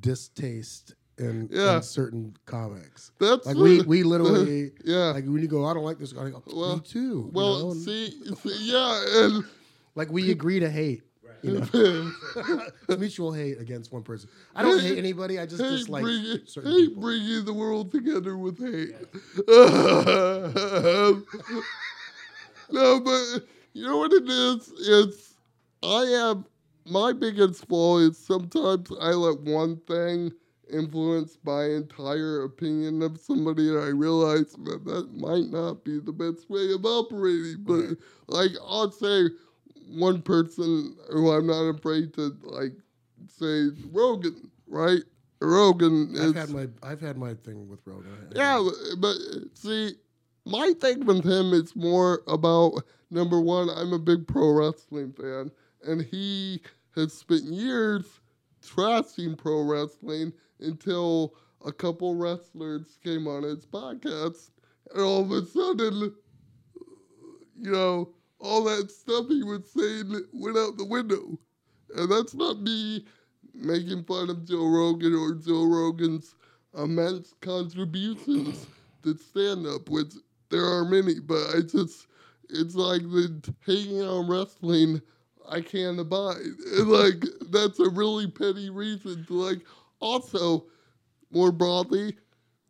distaste 0.00 0.94
in, 1.18 1.48
Yeah. 1.52 1.76
in 1.76 1.82
certain 1.82 2.36
comics. 2.46 3.12
That's 3.20 3.46
Like 3.46 3.56
we, 3.56 3.82
we 3.86 4.02
literally, 4.02 4.72
yeah. 4.84 5.10
like 5.12 5.24
when 5.26 5.42
you 5.42 5.48
go, 5.48 5.64
I 5.66 5.74
don't 5.74 5.84
like 5.84 5.98
this 5.98 6.12
guy. 6.12 6.26
I 6.26 6.30
go, 6.30 6.42
Well- 6.52 6.76
me 6.76 6.82
too. 6.82 6.98
you 6.98 7.30
well, 7.32 7.68
know? 7.68 7.74
See, 7.74 8.10
see, 8.42 8.72
yeah, 8.72 9.04
and 9.24 9.44
like 9.94 10.10
we 10.10 10.30
agree 10.30 10.60
to 10.60 10.70
hate. 10.70 11.02
You 11.44 11.60
know, 11.60 11.68
mutual 12.98 13.32
hate 13.32 13.60
against 13.60 13.92
one 13.92 14.02
person. 14.02 14.30
I 14.56 14.62
don't 14.62 14.80
hate 14.80 14.96
anybody. 14.96 15.38
I 15.38 15.44
just 15.44 15.62
hate, 15.62 15.70
dislike 15.70 16.02
bringing, 16.02 16.40
certain 16.46 16.72
hate 16.72 16.88
people. 16.88 17.02
bringing 17.02 17.44
the 17.44 17.52
world 17.52 17.92
together 17.92 18.38
with 18.38 18.58
hate. 18.58 18.94
no, 22.70 23.00
but 23.00 23.42
you 23.74 23.86
know 23.86 23.98
what 23.98 24.14
it 24.14 24.26
is? 24.26 24.72
It's 24.78 25.34
I 25.82 26.30
am 26.30 26.46
my 26.86 27.12
biggest 27.12 27.66
flaw 27.66 27.98
is 27.98 28.16
sometimes 28.16 28.90
I 29.00 29.10
let 29.10 29.40
one 29.40 29.76
thing 29.86 30.32
influence 30.72 31.38
my 31.44 31.64
entire 31.64 32.44
opinion 32.44 33.02
of 33.02 33.18
somebody, 33.18 33.68
and 33.68 33.78
I 33.78 33.88
realize 33.88 34.52
that 34.64 34.84
that 34.84 35.14
might 35.14 35.50
not 35.50 35.84
be 35.84 35.98
the 35.98 36.12
best 36.12 36.48
way 36.48 36.72
of 36.72 36.84
operating. 36.84 37.64
But 37.64 37.96
like 38.28 38.52
I'll 38.66 38.90
say 38.90 39.28
one 39.88 40.22
person 40.22 40.96
who 41.10 41.30
I'm 41.30 41.46
not 41.46 41.62
afraid 41.76 42.14
to 42.14 42.36
like 42.42 42.72
say 43.28 43.68
Rogan, 43.92 44.50
right? 44.66 45.02
Rogan 45.40 46.10
is 46.14 46.30
I've 46.30 46.36
had 46.36 46.50
my 46.50 46.68
I've 46.82 47.00
had 47.00 47.16
my 47.18 47.34
thing 47.34 47.68
with 47.68 47.80
Rogan. 47.84 48.12
yeah, 48.34 48.66
but 48.98 49.16
see, 49.54 49.94
my 50.46 50.72
thing 50.80 51.04
with 51.04 51.24
him 51.24 51.52
is 51.52 51.74
more 51.76 52.22
about 52.26 52.82
number 53.10 53.40
one. 53.40 53.68
I'm 53.70 53.92
a 53.92 53.98
big 53.98 54.26
pro 54.26 54.52
wrestling 54.52 55.12
fan, 55.12 55.50
and 55.84 56.02
he 56.02 56.62
has 56.94 57.12
spent 57.12 57.44
years 57.44 58.20
trashing 58.62 59.36
pro 59.36 59.62
wrestling 59.62 60.32
until 60.60 61.34
a 61.64 61.72
couple 61.72 62.14
wrestlers 62.14 62.98
came 63.02 63.26
on 63.26 63.42
his 63.42 63.66
podcast, 63.66 64.50
and 64.92 65.02
all 65.02 65.20
of 65.22 65.30
a 65.30 65.44
sudden, 65.44 66.14
you 67.58 67.70
know, 67.70 68.13
all 68.44 68.62
that 68.64 68.90
stuff 68.90 69.26
he 69.28 69.42
was 69.42 69.70
saying 69.74 70.24
went 70.32 70.58
out 70.58 70.76
the 70.76 70.84
window, 70.84 71.38
and 71.96 72.10
that's 72.10 72.34
not 72.34 72.60
me 72.60 73.04
making 73.54 74.04
fun 74.04 74.30
of 74.30 74.46
Joe 74.46 74.66
Rogan 74.66 75.14
or 75.14 75.34
Joe 75.34 75.64
Rogan's 75.64 76.34
immense 76.76 77.34
contributions 77.40 78.66
to 79.02 79.16
stand 79.16 79.66
up, 79.66 79.88
which 79.88 80.12
there 80.50 80.64
are 80.64 80.84
many, 80.84 81.20
but 81.20 81.40
I 81.56 81.60
just, 81.62 82.06
it's 82.50 82.74
like 82.74 83.02
the 83.02 83.54
hating 83.64 84.02
on 84.02 84.28
wrestling, 84.28 85.00
I 85.48 85.60
can't 85.60 85.98
abide. 86.00 86.36
And 86.76 86.88
like, 86.88 87.24
that's 87.50 87.78
a 87.80 87.88
really 87.88 88.26
petty 88.30 88.70
reason 88.70 89.24
to 89.26 89.32
like, 89.34 89.62
also, 90.00 90.66
more 91.30 91.52
broadly, 91.52 92.16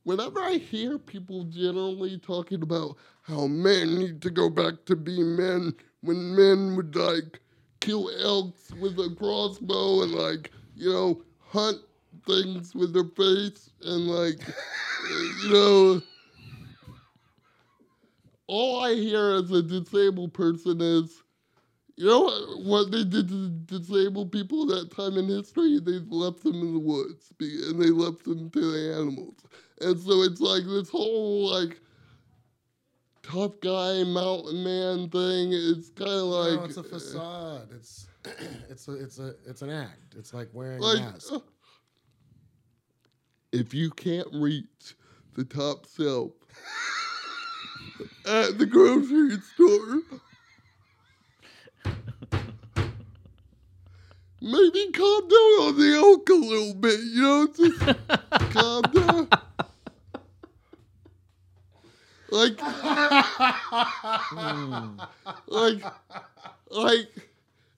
whenever 0.05 0.41
I 0.41 0.55
hear 0.55 0.99
people 0.99 1.45
generally 1.45 2.19
talking 2.19 2.63
about 2.63 2.97
how 3.23 3.47
men 3.47 3.99
need 3.99 4.23
to 4.23 4.31
go 4.31 4.49
back 4.49 4.85
to 4.87 4.97
being 4.97 5.37
men, 5.37 5.75
when 6.03 6.37
men 6.37 6.77
would 6.77 6.95
like 6.95 7.41
kill 7.81 8.11
elks 8.23 8.73
with 8.75 8.99
a 8.99 9.15
crossbow 9.19 10.03
and 10.03 10.13
like 10.13 10.51
you 10.75 10.91
know 10.91 11.23
hunt 11.41 11.79
things 12.27 12.75
with 12.75 12.95
their 12.95 13.05
face 13.17 13.71
and 13.83 14.07
like 14.07 14.39
you 15.45 15.53
know 15.53 16.03
all 18.47 18.85
I 18.85 18.95
hear 18.95 19.33
as 19.33 19.51
a 19.51 19.63
disabled 19.63 20.35
person 20.35 20.81
is, 20.81 21.24
you 21.97 22.07
know 22.07 22.29
what, 22.65 22.91
they 22.91 23.05
did 23.05 23.29
to 23.29 23.49
disabled 23.49 24.33
people 24.33 24.63
at 24.73 24.91
that 24.91 24.97
time 24.97 25.17
in 25.17 25.29
history? 25.29 25.79
They 25.81 26.01
left 26.09 26.43
them 26.43 26.61
in 26.61 26.75
the 26.75 26.81
woods 26.81 27.33
and 27.41 27.81
they 27.81 27.91
left 27.91 28.25
them 28.25 28.51
to 28.51 28.61
the 28.61 28.95
animals. 28.95 29.37
And 29.81 29.99
so 30.01 30.23
it's 30.23 30.41
like 30.41 30.65
this 30.65 30.89
whole 30.89 31.51
like 31.51 31.81
tough 33.23 33.61
guy 33.61 34.03
mountain 34.05 34.63
man 34.65 35.09
thing. 35.09 35.53
It's 35.53 35.91
kind 35.91 36.11
of 36.11 36.25
like 36.25 36.59
no, 36.59 36.65
it's 36.65 36.77
a 36.77 36.83
facade. 36.83 37.69
It's 37.73 38.07
it's 38.69 38.89
a 38.89 38.93
it's 38.93 39.19
a 39.19 39.35
it's 39.47 39.63
an 39.63 39.71
act. 39.71 40.15
It's 40.17 40.35
like 40.35 40.49
wearing 40.53 40.81
like 40.81 40.99
a 40.99 41.01
mask. 41.01 41.33
uh, 41.33 41.41
if 43.53 43.73
you 43.73 43.91
can't 43.91 44.29
reach 44.33 44.97
the 45.35 45.45
top 45.45 45.87
shelf 45.97 46.33
at 48.27 48.59
the 48.59 48.67
grocery 48.67 49.37
store, 49.55 50.19
maybe 54.45 54.93
calm 54.93 55.23
down 55.29 55.61
on 55.67 55.79
the 55.79 55.95
elk 55.97 56.29
a 56.29 56.35
little 56.35 56.75
bit. 56.75 57.01
You 57.01 57.23
know, 57.23 57.47
just 57.49 57.81
calm 58.53 58.83
down. 58.93 59.29
Like, 62.31 62.61
like, 65.47 65.83
like, 66.71 67.09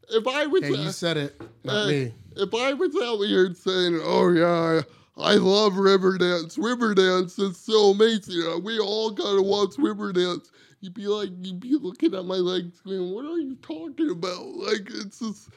if 0.09 0.27
I 0.27 0.47
was 0.47 0.63
Hey, 0.63 0.75
you 0.75 0.91
said 0.93 1.17
it, 1.17 1.41
not 1.65 1.75
uh, 1.77 1.87
me. 1.89 2.15
if 2.37 2.55
I 2.55 2.73
was 2.73 2.97
out 3.03 3.21
here 3.23 3.53
saying, 3.55 4.01
"Oh 4.03 4.31
yeah, 4.33 4.83
I, 5.19 5.33
I 5.33 5.35
love 5.35 5.75
Riverdance. 5.75 6.57
Riverdance 6.59 7.39
is 7.39 7.59
so 7.59 7.91
amazing. 7.91 8.43
Uh, 8.51 8.59
We 8.59 8.79
all 8.79 9.11
gotta 9.11 9.43
watch 9.43 9.77
Riverdance," 9.77 10.51
you'd 10.81 10.95
be 10.95 11.07
like, 11.07 11.31
you'd 11.43 11.61
be 11.61 11.77
looking 11.79 12.15
at 12.15 12.25
my 12.25 12.37
legs, 12.37 12.81
going, 12.81 13.13
"What 13.13 13.27
are 13.27 13.39
you 13.39 13.57
talking 13.57 14.11
about?" 14.11 14.47
Like 14.57 14.89
it's 14.91 15.19
just, 15.19 15.51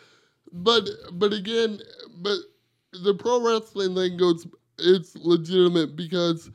but 0.52 0.88
but 1.14 1.34
again, 1.34 1.80
but 2.18 2.38
the 3.04 3.14
pro 3.14 3.41
wrestling 3.45 3.95
thing 3.95 4.18
goes, 4.18 4.47
it's 4.78 5.16
legitimate 5.16 5.95
because 5.95 6.50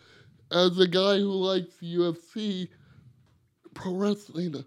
as 0.52 0.78
a 0.78 0.86
guy 0.88 1.18
who 1.18 1.30
likes 1.32 1.74
UFC, 1.82 2.68
pro 3.74 3.94
wrestling, 3.94 4.64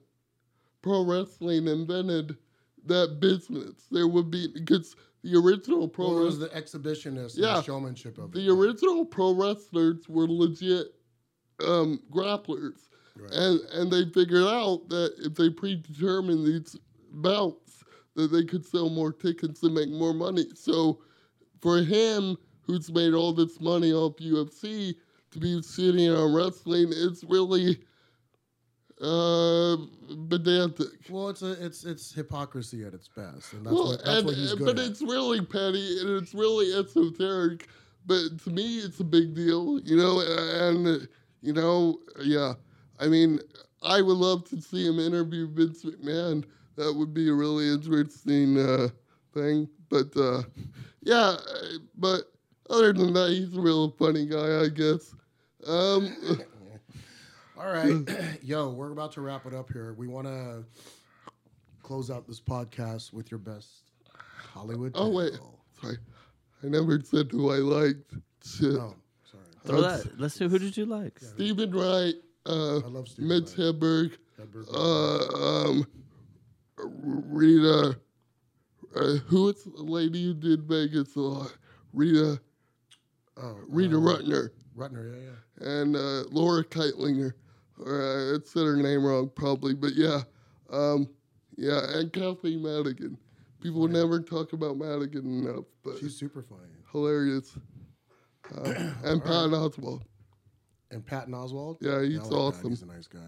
pro 0.82 1.04
wrestling 1.06 1.68
invented 1.68 2.38
that 2.86 3.20
business. 3.20 3.88
There 3.92 4.08
would 4.08 4.32
be 4.32 4.48
because 4.54 4.96
the 5.24 5.36
original 5.38 5.88
pro 5.88 6.14
Well, 6.14 6.24
was 6.26 6.40
the 6.40 6.54
exhibition 6.56 7.18
and 7.18 7.30
Yeah. 7.36 7.56
the 7.56 7.64
showmanship 7.64 8.18
of 8.18 8.34
it. 8.34 8.38
the 8.38 8.50
original 8.50 9.06
pro 9.06 9.34
wrestlers 9.34 10.08
were 10.08 10.28
legit 10.28 10.94
um, 11.66 12.00
grapplers, 12.12 12.88
Right. 13.16 13.32
and 13.34 13.60
and 13.72 13.92
they 13.92 14.06
figured 14.12 14.44
out 14.44 14.88
that 14.90 15.16
if 15.18 15.34
they 15.34 15.50
predetermined 15.50 16.46
these 16.46 16.76
bouts, 17.12 17.67
that 18.18 18.32
they 18.34 18.44
could 18.44 18.66
sell 18.66 18.90
more 18.90 19.14
tickets 19.14 19.64
and 19.64 19.74
make 19.74 19.90
more 19.90 20.14
money. 20.14 20.46
So 20.56 21.00
for 21.62 21.78
him, 21.78 22.36
who's 22.64 22.92
made 22.92 23.14
all 23.14 23.32
this 23.32 23.62
money 23.62 23.94
off 23.94 24.18
UFC, 24.18 24.96
to 25.32 25.40
be 25.40 25.62
sitting 25.62 26.10
on 26.10 26.34
wrestling, 26.34 26.88
it's 26.92 27.24
really 27.24 27.80
uh, 29.02 29.78
pedantic. 30.30 30.88
Well, 31.10 31.30
it's 31.30 31.44
a 31.44 31.64
it's 31.64 31.84
it's 31.86 32.14
hypocrisy 32.14 32.84
at 32.86 32.94
its 32.94 33.08
best, 33.08 33.54
and 33.54 33.66
that's 33.66 33.74
Well, 33.76 33.88
what 33.90 34.04
that's 34.04 34.18
and- 34.18 34.26
what 34.26 34.36
he's 34.36 34.54
good 34.56 34.66
but 34.66 34.80
at. 34.80 34.86
it's 34.90 35.02
really 35.02 35.42
petty 35.46 36.00
and 36.02 36.10
it's 36.22 36.34
really 36.34 36.74
esoteric. 36.74 37.68
But 38.08 38.40
to 38.46 38.50
me, 38.50 38.80
it's 38.80 39.00
a 39.02 39.04
big 39.04 39.36
deal, 39.36 39.80
you 39.82 39.98
know. 39.98 40.22
And 40.22 41.08
you 41.42 41.54
know, 41.54 42.00
yeah. 42.24 42.54
I 43.00 43.08
mean, 43.08 43.40
I 43.84 44.02
would 44.02 44.18
love 44.18 44.46
to 44.50 44.60
see 44.62 44.88
him 44.88 44.98
interview 44.98 45.48
Vince 45.48 45.84
McMahon. 45.84 46.44
That 46.78 46.94
would 46.96 47.14
be 47.14 47.28
a 47.30 47.34
really 47.34 47.68
interesting 47.70 48.58
uh, 48.58 48.88
thing. 49.34 49.68
But 49.90 50.16
uh, 50.16 50.44
yeah, 51.02 51.36
uh, 51.38 51.38
but 51.98 52.32
other 52.70 52.94
than 52.94 53.14
that, 53.14 53.30
he's 53.32 53.56
a 53.58 53.62
real 53.62 53.92
funny 53.92 54.26
guy, 54.26 54.62
I 54.64 54.70
guess. 54.70 55.14
Um, 55.66 56.16
All 57.60 57.66
right, 57.72 57.94
yo, 58.44 58.70
we're 58.70 58.92
about 58.92 59.12
to 59.14 59.22
wrap 59.22 59.46
it 59.48 59.54
up 59.54 59.72
here. 59.74 59.94
We 59.94 60.08
want 60.08 60.28
to 60.28 60.64
close 61.82 62.12
out 62.12 62.28
this 62.28 62.40
podcast 62.40 63.12
with 63.14 63.32
your 63.32 63.40
best 63.40 63.84
Hollywood. 64.54 64.92
oh 64.96 65.10
wait, 65.10 65.32
tale. 65.34 65.60
sorry, 65.82 65.98
I 66.64 66.68
never 66.68 67.02
said 67.02 67.30
who 67.32 67.52
I 67.52 67.58
liked. 67.58 68.14
Shit. 68.46 68.76
Oh, 68.76 68.96
sorry. 69.30 69.44
Throw 69.66 69.82
That's- 69.82 70.04
that. 70.04 70.20
Let's 70.20 70.36
see. 70.36 70.48
Who 70.48 70.60
did 70.60 70.78
you 70.78 70.86
like? 70.86 71.20
Steven 71.20 71.72
Wright, 71.72 72.14
uh, 72.46 72.78
I 72.78 72.88
love 72.88 73.08
Steve. 73.08 73.26
Mitch 73.26 73.56
Hedberg, 73.56 74.18
Hedberg. 74.40 74.68
uh, 74.72 75.68
um, 75.70 75.88
Rita, 76.78 77.98
uh, 78.96 79.16
who 79.28 79.50
is 79.50 79.64
the 79.64 79.84
lady 79.84 80.26
who 80.26 80.34
did 80.34 80.64
Vegas 80.64 81.16
a 81.16 81.20
lot? 81.20 81.58
Rita, 81.94 82.40
oh, 83.38 83.58
Rita 83.68 83.96
uh, 83.96 84.00
Rudner, 84.00 84.50
Rudner, 84.78 85.14
yeah, 85.14 85.32
yeah. 85.32 85.68
and 85.82 85.96
uh, 85.96 86.24
Laura 86.30 86.64
Kightlinger. 86.64 87.34
Or, 87.80 88.02
uh, 88.02 88.38
I 88.38 88.40
said 88.46 88.66
her 88.66 88.76
name 88.76 89.06
wrong 89.06 89.32
probably, 89.36 89.74
but 89.74 89.94
yeah, 89.96 90.22
um, 90.72 91.10
yeah, 91.56 91.82
and 91.96 92.12
Kathleen 92.12 92.64
Madigan. 92.64 93.18
People 93.62 93.88
never 93.88 94.20
talk 94.20 94.54
about 94.54 94.78
Madigan 94.78 95.44
enough, 95.44 95.66
but 95.84 95.98
She's 96.00 96.16
super 96.16 96.44
funny. 96.44 96.62
hilarious. 96.92 97.58
Uh, 98.56 98.62
and 99.04 99.24
Pat 99.24 99.50
Oswalt. 99.50 100.04
And 100.92 101.06
Patton 101.06 101.34
Oswalt. 101.34 101.78
Yeah, 101.82 102.02
he's 102.04 102.20
like 102.20 102.30
that. 102.30 102.36
awesome. 102.36 102.70
He's 102.70 102.84
a 102.84 102.86
nice 102.86 103.08
guy. 103.08 103.20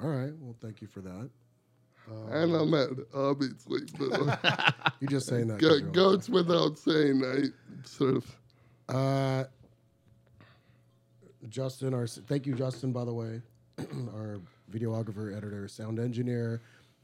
All 0.00 0.08
right. 0.08 0.32
Well, 0.38 0.56
thank 0.60 0.80
you 0.80 0.88
for 0.88 1.00
that. 1.00 1.30
And 2.30 2.54
I'm 2.54 2.74
at 2.74 2.90
obviously, 3.14 3.80
but 3.98 4.38
uh, 4.44 4.70
You 5.00 5.08
just 5.08 5.26
saying 5.28 5.46
that. 5.48 5.58
go, 5.58 5.80
goes 5.80 6.28
without 6.28 6.78
saying. 6.78 7.22
I 7.24 7.44
sort 7.86 8.16
of. 8.16 8.36
Uh, 8.88 9.44
Justin, 11.48 11.94
our 11.94 12.06
thank 12.06 12.46
you, 12.46 12.54
Justin. 12.54 12.92
By 12.92 13.04
the 13.04 13.12
way, 13.12 13.42
our 14.14 14.40
videographer, 14.70 15.36
editor, 15.36 15.66
sound 15.68 15.98
engineer. 15.98 16.60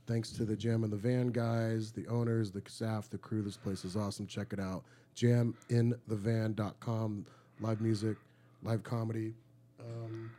Thanks 0.06 0.30
to 0.32 0.44
the 0.44 0.56
Jam 0.56 0.84
in 0.84 0.90
the 0.90 0.96
Van 0.96 1.28
guys, 1.28 1.92
the 1.92 2.06
owners, 2.06 2.50
the 2.50 2.62
staff, 2.66 3.10
the 3.10 3.18
crew. 3.18 3.42
This 3.42 3.56
place 3.58 3.84
is 3.84 3.94
awesome. 3.96 4.26
Check 4.26 4.52
it 4.52 4.60
out. 4.60 4.84
Jaminthevan.com. 5.16 7.26
Live 7.60 7.80
music, 7.80 8.16
live 8.62 8.82
comedy. 8.84 9.34
Um, 9.80 10.30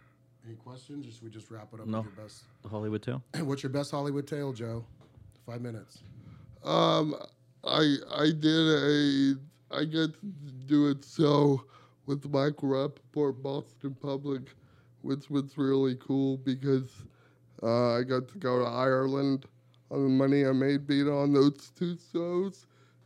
any 0.50 0.58
questions? 0.58 1.08
Or 1.08 1.12
should 1.12 1.24
we 1.24 1.30
just 1.30 1.50
wrap 1.52 1.70
it 1.74 1.80
up 1.80 1.88
No. 1.88 2.02
with 2.02 2.16
your 2.16 2.26
best? 2.26 2.44
The 2.64 2.70
Hollywood 2.70 3.04
Tale. 3.04 3.24
What's 3.44 3.64
your 3.64 3.70
best 3.72 3.92
Hollywood 3.92 4.28
tale, 4.28 4.52
Joe? 4.52 4.84
Five 5.46 5.62
minutes. 5.62 6.00
Um, 6.64 7.16
I 7.64 7.96
I 8.16 8.32
did 8.32 8.46
a 8.46 9.36
I 9.72 9.86
got 9.86 10.14
to 10.14 10.26
do 10.66 10.90
it 10.90 11.06
so 11.06 11.64
with 12.06 12.26
Michael 12.26 12.70
Rapaport, 12.70 13.42
Boston 13.42 13.96
Public, 14.02 14.42
which 15.04 15.30
was 15.30 15.58
really 15.58 15.96
cool 15.96 16.38
because 16.38 16.90
uh, 17.64 17.98
I 17.98 18.04
got 18.04 18.28
to 18.30 18.38
go 18.40 18.60
to 18.60 18.66
Ireland 18.66 19.46
on 19.92 20.04
the 20.04 20.10
money 20.10 20.46
I 20.46 20.52
made 20.52 20.88
being 20.88 21.08
on 21.08 21.34
those 21.34 21.72
two 21.78 21.98
shows. 22.12 22.66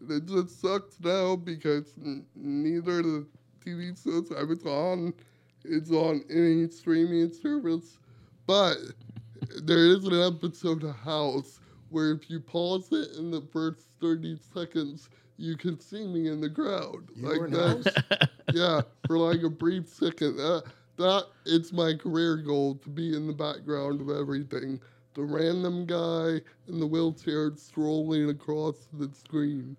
It 0.09 0.25
just 0.25 0.61
sucks 0.61 0.99
now 1.01 1.35
because 1.35 1.93
n- 2.03 2.25
neither 2.35 2.99
of 2.99 3.05
the 3.05 3.27
TV 3.65 4.01
shows 4.03 4.31
I 4.37 4.43
was 4.43 4.65
on 4.65 5.13
is 5.65 5.91
on 5.91 6.23
any 6.29 6.67
streaming 6.69 7.31
service, 7.31 7.97
but 8.45 8.75
there 9.63 9.85
is 9.87 10.05
an 10.05 10.19
episode 10.21 10.83
of 10.83 10.95
House 10.95 11.59
where 11.89 12.11
if 12.11 12.29
you 12.29 12.39
pause 12.39 12.91
it 12.91 13.17
in 13.17 13.31
the 13.31 13.41
first 13.51 13.87
30 14.01 14.37
seconds, 14.37 15.09
you 15.37 15.55
can 15.57 15.79
see 15.79 16.07
me 16.07 16.27
in 16.27 16.41
the 16.41 16.49
crowd. 16.49 17.09
You 17.15 17.27
like 17.27 17.49
that. 17.51 18.29
Yeah, 18.51 18.81
for 19.07 19.17
like 19.17 19.43
a 19.43 19.49
brief 19.49 19.87
second. 19.87 20.39
Uh, 20.39 20.61
that 20.97 21.25
it's 21.45 21.71
my 21.71 21.93
career 21.93 22.37
goal 22.37 22.75
to 22.75 22.89
be 22.89 23.15
in 23.15 23.27
the 23.27 23.33
background 23.33 24.01
of 24.01 24.09
everything. 24.09 24.79
The 25.15 25.23
random 25.23 25.85
guy 25.85 26.41
in 26.67 26.79
the 26.79 26.85
wheelchair 26.87 27.51
strolling 27.55 28.29
across 28.29 28.87
the 28.93 29.09
screen. 29.13 29.75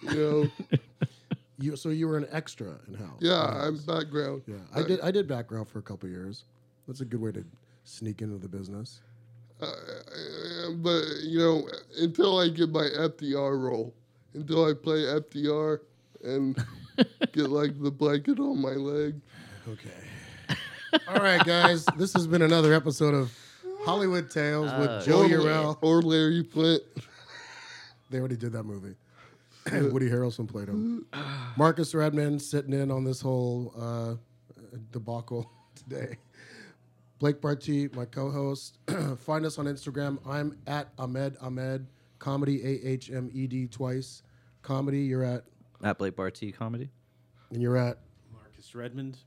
You 0.00 0.14
know, 0.14 0.50
You 1.58 1.74
so 1.76 1.88
you 1.88 2.06
were 2.08 2.18
an 2.18 2.26
extra 2.32 2.78
in 2.86 2.94
House. 2.94 3.18
yeah, 3.20 3.50
in 3.62 3.68
I'm 3.68 3.76
background. 3.78 4.42
Yeah, 4.46 4.56
I 4.74 4.82
did. 4.82 5.00
I 5.00 5.10
did 5.10 5.26
background 5.26 5.68
for 5.68 5.78
a 5.78 5.82
couple 5.82 6.08
years. 6.08 6.44
That's 6.86 7.00
a 7.00 7.04
good 7.04 7.20
way 7.20 7.32
to 7.32 7.44
sneak 7.84 8.20
into 8.22 8.36
the 8.38 8.48
business. 8.48 9.00
Uh, 9.60 9.66
but 10.76 11.02
you 11.22 11.38
know, 11.38 11.68
until 11.98 12.38
I 12.38 12.48
get 12.50 12.70
my 12.70 12.84
FDR 12.98 13.58
role, 13.60 13.94
until 14.34 14.66
I 14.68 14.74
play 14.74 14.98
FDR, 15.04 15.80
and 16.22 16.56
get 17.32 17.48
like 17.50 17.80
the 17.82 17.90
blanket 17.90 18.38
on 18.38 18.60
my 18.60 18.72
leg. 18.72 19.18
Okay. 19.68 20.58
All 21.08 21.16
right, 21.22 21.42
guys. 21.44 21.84
This 21.96 22.12
has 22.12 22.26
been 22.26 22.42
another 22.42 22.72
episode 22.74 23.14
of 23.14 23.32
Hollywood 23.84 24.30
Tales 24.30 24.70
Uh, 24.70 24.76
with 24.98 25.06
Joe 25.06 25.22
or, 25.22 25.28
Urell. 25.28 25.78
or 25.80 26.02
Larry 26.02 26.42
Flynt. 26.42 26.82
They 28.10 28.18
already 28.18 28.36
did 28.36 28.52
that 28.52 28.62
movie. 28.64 28.94
Woody 29.92 30.08
Harrelson 30.08 30.46
played 30.48 30.68
him. 30.68 31.06
Markus 31.56 31.94
Redmond 31.94 32.40
sitting 32.42 32.72
in 32.72 32.90
on 32.90 33.04
this 33.04 33.20
whole 33.20 33.72
uh, 33.78 34.14
debacle 34.92 35.50
today. 35.74 36.16
Blake 37.18 37.40
Barty, 37.40 37.88
my 37.94 38.04
co-host. 38.04 38.78
Find 39.18 39.46
us 39.46 39.58
on 39.58 39.64
Instagram. 39.66 40.18
I'm 40.26 40.56
at 40.66 40.88
Ahmed 40.98 41.36
Ahmed 41.40 41.86
Comedy 42.18 42.62
A 42.64 42.86
H 42.88 43.10
M 43.10 43.30
E 43.32 43.46
D 43.46 43.66
twice. 43.66 44.22
Comedy. 44.62 45.00
You're 45.00 45.24
at 45.24 45.44
At 45.82 45.98
Blake 45.98 46.14
Barty 46.16 46.52
comedy. 46.52 46.90
and 47.50 47.62
you're 47.62 47.76
at 47.76 47.98
Marcus 48.32 48.74
Redmond, 48.74 49.18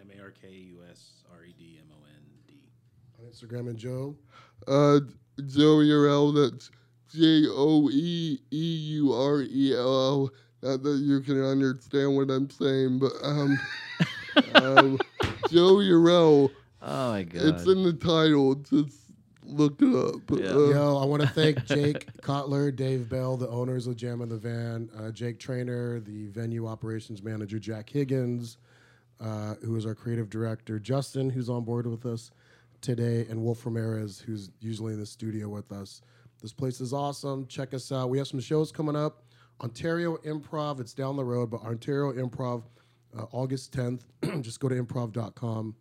M 0.00 0.08
A 0.16 0.22
R 0.22 0.30
K 0.30 0.48
U 0.50 0.78
S 0.90 1.24
R 1.32 1.44
E 1.44 1.54
D 1.58 1.78
M 1.80 1.86
O 1.92 1.96
N 2.14 2.22
D. 2.46 2.54
on 3.18 3.24
Instagram 3.30 3.68
and 3.70 3.78
Joe. 3.78 4.16
Uh, 4.68 5.00
Joe 5.46 5.78
Eurell, 5.80 6.32
that's 6.32 6.70
J 7.16 7.46
O 7.48 7.88
E 7.90 8.38
E 8.50 8.76
U 8.96 9.12
R 9.12 9.42
E 9.42 9.74
L 9.74 9.80
L. 9.80 10.30
Not 10.62 10.82
that 10.82 10.96
you 10.98 11.20
can 11.20 11.42
understand 11.42 12.16
what 12.16 12.30
I'm 12.30 12.50
saying, 12.50 12.98
but 12.98 13.12
um, 13.22 13.58
um 14.54 14.98
Joe 15.50 15.80
Eurell, 15.80 16.50
Oh 16.82 17.12
my 17.12 17.22
god. 17.22 17.42
it's 17.42 17.66
in 17.66 17.82
the 17.84 17.92
title. 17.92 18.54
Just 18.56 18.98
look 19.44 19.80
it 19.80 19.94
up. 19.94 20.20
Yeah. 20.30 20.50
Uh, 20.50 20.68
Yo, 20.70 20.98
I 20.98 21.04
want 21.04 21.22
to 21.22 21.28
thank 21.28 21.64
Jake 21.66 22.06
Kotler, 22.22 22.74
Dave 22.74 23.08
Bell, 23.08 23.36
the 23.36 23.48
owners 23.48 23.86
of 23.86 23.96
Jam 23.96 24.22
in 24.22 24.28
the 24.28 24.36
Van, 24.36 24.88
uh, 24.98 25.10
Jake 25.10 25.38
Trainer, 25.38 26.00
the 26.00 26.26
venue 26.26 26.66
operations 26.66 27.22
manager, 27.22 27.58
Jack 27.58 27.88
Higgins, 27.90 28.58
uh, 29.20 29.54
who 29.64 29.76
is 29.76 29.86
our 29.86 29.94
creative 29.94 30.28
director, 30.28 30.78
Justin, 30.78 31.30
who's 31.30 31.48
on 31.48 31.64
board 31.64 31.86
with 31.86 32.04
us 32.06 32.30
today, 32.80 33.26
and 33.30 33.40
Wolf 33.42 33.64
Ramirez, 33.64 34.18
who's 34.18 34.50
usually 34.60 34.94
in 34.94 35.00
the 35.00 35.06
studio 35.06 35.48
with 35.48 35.70
us. 35.72 36.02
This 36.42 36.52
place 36.52 36.80
is 36.80 36.92
awesome. 36.92 37.46
Check 37.46 37.74
us 37.74 37.90
out. 37.90 38.10
We 38.10 38.18
have 38.18 38.28
some 38.28 38.40
shows 38.40 38.70
coming 38.70 38.96
up. 38.96 39.22
Ontario 39.62 40.18
Improv, 40.18 40.80
it's 40.80 40.92
down 40.92 41.16
the 41.16 41.24
road, 41.24 41.50
but 41.50 41.62
Ontario 41.62 42.12
Improv, 42.12 42.64
uh, 43.18 43.24
August 43.32 43.72
10th. 43.72 44.02
Just 44.42 44.60
go 44.60 44.68
to 44.68 44.74
improv.com 44.74 45.74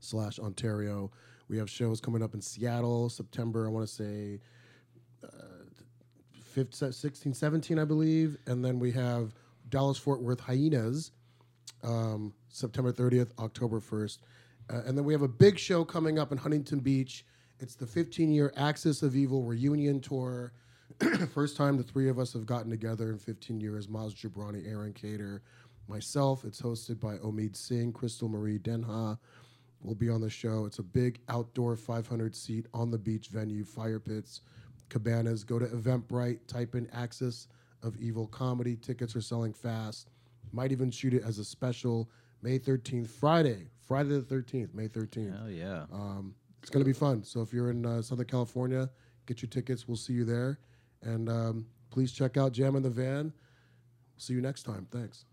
slash 0.00 0.40
Ontario. 0.40 1.10
We 1.48 1.58
have 1.58 1.70
shows 1.70 2.00
coming 2.00 2.22
up 2.22 2.34
in 2.34 2.40
Seattle, 2.40 3.08
September, 3.08 3.66
I 3.66 3.70
want 3.70 3.86
to 3.86 3.92
say 3.92 4.40
uh, 5.22 5.28
15, 6.32 6.92
16, 6.92 7.34
17, 7.34 7.78
I 7.78 7.84
believe. 7.84 8.36
And 8.46 8.64
then 8.64 8.78
we 8.78 8.90
have 8.92 9.32
Dallas 9.68 9.98
Fort 9.98 10.20
Worth 10.20 10.40
Hyenas, 10.40 11.12
um, 11.84 12.34
September 12.48 12.92
30th, 12.92 13.30
October 13.38 13.80
1st. 13.80 14.18
Uh, 14.72 14.82
and 14.86 14.96
then 14.96 15.04
we 15.04 15.12
have 15.12 15.22
a 15.22 15.28
big 15.28 15.58
show 15.58 15.84
coming 15.84 16.18
up 16.18 16.32
in 16.32 16.38
Huntington 16.38 16.80
Beach. 16.80 17.24
It's 17.62 17.76
the 17.76 17.86
15 17.86 18.32
year 18.32 18.52
Axis 18.56 19.02
of 19.02 19.14
Evil 19.14 19.44
reunion 19.44 20.00
tour. 20.00 20.52
First 21.32 21.56
time 21.56 21.76
the 21.76 21.84
three 21.84 22.08
of 22.08 22.18
us 22.18 22.32
have 22.32 22.44
gotten 22.44 22.68
together 22.70 23.12
in 23.12 23.18
15 23.18 23.60
years. 23.60 23.86
Maz 23.86 24.14
Jobrani, 24.14 24.68
Aron 24.68 24.92
Kader, 24.92 25.42
myself. 25.86 26.44
It's 26.44 26.60
hosted 26.60 26.98
by 26.98 27.18
Omid 27.18 27.54
Singh, 27.54 27.92
Crystal 27.92 28.28
Marie 28.28 28.58
Denha 28.58 29.16
will 29.80 29.94
be 29.94 30.10
on 30.10 30.20
the 30.20 30.30
show. 30.30 30.64
It's 30.64 30.80
a 30.80 30.82
big 30.82 31.20
outdoor 31.28 31.76
500 31.76 32.34
seat 32.34 32.66
on 32.74 32.90
the 32.90 32.98
beach 32.98 33.28
venue, 33.28 33.64
fire 33.64 34.00
pits, 34.00 34.40
cabanas. 34.88 35.44
Go 35.44 35.60
to 35.60 35.66
Eventbrite, 35.66 36.40
type 36.48 36.74
in 36.74 36.88
Axis 36.92 37.46
of 37.84 37.96
Evil 38.00 38.26
Comedy. 38.26 38.76
Tickets 38.76 39.14
are 39.14 39.20
selling 39.20 39.52
fast. 39.52 40.10
Might 40.52 40.72
even 40.72 40.90
shoot 40.90 41.14
it 41.14 41.22
as 41.24 41.38
a 41.38 41.44
special 41.44 42.10
May 42.42 42.58
13th, 42.58 43.08
Friday, 43.08 43.68
Friday 43.86 44.08
the 44.08 44.20
13th, 44.20 44.74
May 44.74 44.88
13th. 44.88 45.38
Hell 45.38 45.50
yeah. 45.50 45.84
Um, 45.92 46.34
it's 46.62 46.70
going 46.70 46.84
to 46.84 46.88
be 46.88 46.92
fun. 46.92 47.24
So 47.24 47.42
if 47.42 47.52
you're 47.52 47.70
in 47.70 47.84
uh, 47.84 48.02
Southern 48.02 48.26
California, 48.26 48.88
get 49.26 49.42
your 49.42 49.50
tickets. 49.50 49.88
We'll 49.88 49.96
see 49.96 50.12
you 50.12 50.24
there. 50.24 50.60
And 51.02 51.28
um, 51.28 51.66
please 51.90 52.12
check 52.12 52.36
out 52.36 52.52
Jam 52.52 52.76
in 52.76 52.82
the 52.82 52.90
Van. 52.90 53.32
See 54.16 54.34
you 54.34 54.40
next 54.40 54.62
time. 54.62 54.86
Thanks. 54.90 55.24